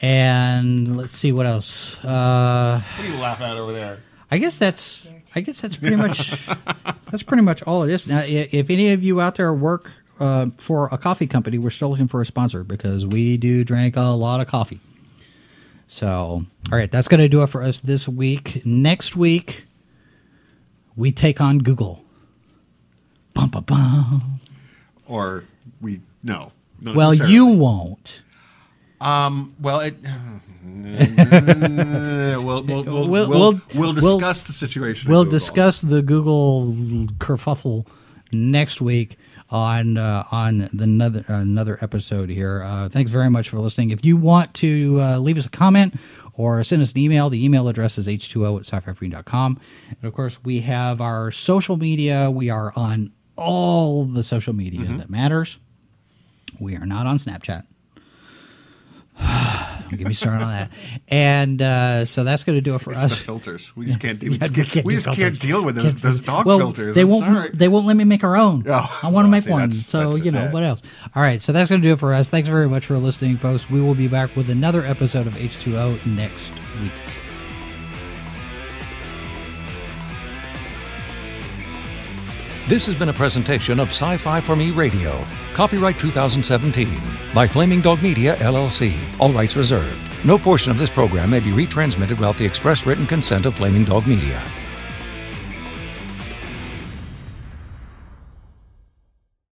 And 0.00 0.96
let's 0.96 1.12
see 1.12 1.32
what 1.32 1.44
else. 1.44 2.02
Uh, 2.02 2.80
What 2.96 3.06
are 3.06 3.10
you 3.12 3.18
laughing 3.18 3.46
at 3.46 3.58
over 3.58 3.72
there? 3.72 3.98
I 4.30 4.38
guess 4.38 4.58
that's. 4.58 5.06
I 5.34 5.40
guess 5.40 5.60
that's 5.60 5.76
pretty 5.76 5.96
much. 5.96 6.46
that's 7.10 7.22
pretty 7.22 7.42
much 7.42 7.62
all 7.62 7.82
it 7.82 7.90
is. 7.90 8.06
Now, 8.06 8.22
if 8.24 8.70
any 8.70 8.92
of 8.92 9.02
you 9.02 9.20
out 9.20 9.36
there 9.36 9.52
work 9.52 9.90
uh, 10.20 10.46
for 10.56 10.88
a 10.92 10.98
coffee 10.98 11.26
company, 11.26 11.58
we're 11.58 11.70
still 11.70 11.90
looking 11.90 12.08
for 12.08 12.20
a 12.20 12.26
sponsor 12.26 12.64
because 12.64 13.04
we 13.04 13.36
do 13.36 13.64
drink 13.64 13.96
a 13.96 14.02
lot 14.02 14.40
of 14.40 14.46
coffee. 14.46 14.80
So, 15.86 16.44
all 16.72 16.78
right, 16.78 16.90
that's 16.90 17.08
going 17.08 17.20
to 17.20 17.28
do 17.28 17.42
it 17.42 17.48
for 17.48 17.62
us 17.62 17.80
this 17.80 18.08
week. 18.08 18.62
Next 18.64 19.16
week, 19.16 19.66
we 20.96 21.12
take 21.12 21.40
on 21.40 21.58
Google. 21.58 22.04
Bum, 23.34 23.50
bum, 23.50 23.64
bum. 23.64 24.40
Or 25.06 25.44
we 25.80 26.00
no. 26.22 26.52
Well, 26.82 27.14
you 27.14 27.46
won't. 27.46 28.20
Um. 29.04 29.54
Well, 29.60 29.80
it. 29.80 29.94
we'll, 30.64 32.62
we'll, 32.64 32.84
we'll, 32.84 33.08
We'll- 33.28 33.60
we'll, 33.74 33.92
discuss 33.92 34.42
the 34.42 34.52
situation. 34.52 35.10
We'll 35.10 35.24
discuss 35.24 35.80
the 35.82 36.02
Google 36.02 36.72
kerfuffle 37.18 37.86
next 38.32 38.80
week 38.80 39.18
on 39.50 39.96
uh, 39.96 40.24
on 40.30 40.68
the 40.72 40.84
another 40.84 41.24
another 41.28 41.78
episode 41.80 42.28
here. 42.30 42.62
Uh, 42.62 42.88
thanks 42.88 43.10
very 43.10 43.30
much 43.30 43.50
for 43.50 43.58
listening. 43.60 43.90
If 43.90 44.04
you 44.04 44.16
want 44.16 44.54
to 44.54 45.00
uh, 45.00 45.18
leave 45.18 45.38
us 45.38 45.46
a 45.46 45.50
comment 45.50 45.94
or 46.34 46.64
send 46.64 46.82
us 46.82 46.92
an 46.92 46.98
email, 46.98 47.30
the 47.30 47.44
email 47.44 47.68
address 47.68 47.98
is 47.98 48.06
h2o 48.08 48.58
at 48.58 48.66
sci-fi 48.66 49.46
And 49.46 49.58
of 50.02 50.12
course, 50.14 50.38
we 50.44 50.60
have 50.60 51.00
our 51.00 51.30
social 51.30 51.76
media. 51.76 52.30
We 52.30 52.50
are 52.50 52.72
on 52.76 53.12
all 53.36 54.04
the 54.04 54.22
social 54.22 54.52
media 54.52 54.80
Mm-hmm. 54.80 54.98
that 54.98 55.10
matters. 55.10 55.58
We 56.58 56.76
are 56.76 56.86
not 56.86 57.06
on 57.06 57.18
Snapchat. 57.18 57.64
Don't 59.16 59.98
get 59.98 60.08
me 60.08 60.14
started 60.14 60.42
on 60.42 60.50
that. 60.50 60.70
And 61.08 61.62
uh, 61.62 62.04
so 62.04 62.24
that's 62.24 62.42
going 62.42 62.56
to 62.56 62.60
do 62.62 62.74
it 62.74 62.80
for 62.80 62.92
It's 62.92 63.02
us. 63.02 63.10
the 63.10 63.16
filters. 63.16 63.70
We 63.76 63.86
just 63.86 64.00
can't 64.00 64.18
deal. 64.20 64.32
Yeah, 64.34 64.38
we 64.48 64.48
just 64.48 64.70
can't, 64.72 64.86
we 64.86 64.94
just 64.96 65.06
can't 65.12 65.38
deal 65.38 65.62
with 65.64 65.76
those, 65.76 65.92
Can't- 65.94 66.02
those 66.02 66.22
dog 66.22 66.46
well, 66.46 66.58
filters. 66.58 66.94
They 66.94 67.02
I'm 67.02 67.08
won't. 67.08 67.24
sorry. 67.36 67.50
They 67.54 67.68
won't 67.68 67.86
let 67.86 67.96
me 67.96 68.04
make 68.04 68.24
our 68.24 68.36
own. 68.36 68.64
Oh, 68.66 69.00
I 69.02 69.08
want 69.08 69.26
to 69.26 69.28
well, 69.28 69.28
make 69.28 69.44
see, 69.44 69.50
one. 69.50 69.68
that's- 69.68 69.86
So 69.86 70.12
that's 70.12 70.24
you 70.24 70.32
know 70.32 70.40
just 70.40 70.50
it. 70.50 70.54
what 70.54 70.62
else? 70.64 70.82
All 71.14 71.22
right. 71.22 71.40
So 71.40 71.52
that's 71.52 71.70
going 71.70 71.80
to 71.82 71.86
do 71.88 71.92
it 71.92 71.98
for 72.00 72.12
us. 72.12 72.28
Thanks 72.28 72.48
very 72.48 72.68
much 72.68 72.86
for 72.86 72.98
listening, 72.98 73.36
folks. 73.36 73.70
We 73.70 73.80
will 73.80 73.94
be 73.94 74.08
back 74.08 74.34
with 74.34 74.50
another 74.50 74.84
episode 74.84 75.26
of 75.26 75.34
H2O 75.34 76.04
next 76.06 76.52
week. 76.82 76.92
This 82.66 82.86
has 82.86 82.94
been 82.94 83.10
a 83.10 83.12
presentation 83.12 83.78
of 83.78 83.88
Sci 83.88 84.16
Fi 84.16 84.40
for 84.40 84.56
Me 84.56 84.70
Radio. 84.70 85.22
Copyright 85.54 85.96
2017 86.00 87.00
by 87.32 87.46
Flaming 87.46 87.80
Dog 87.80 88.02
Media, 88.02 88.34
LLC. 88.38 88.98
All 89.20 89.30
rights 89.32 89.54
reserved. 89.54 89.96
No 90.24 90.36
portion 90.36 90.72
of 90.72 90.78
this 90.78 90.90
program 90.90 91.30
may 91.30 91.38
be 91.38 91.52
retransmitted 91.52 92.10
without 92.10 92.36
the 92.36 92.44
express 92.44 92.84
written 92.84 93.06
consent 93.06 93.46
of 93.46 93.54
Flaming 93.54 93.84
Dog 93.84 94.04
Media. 94.08 94.42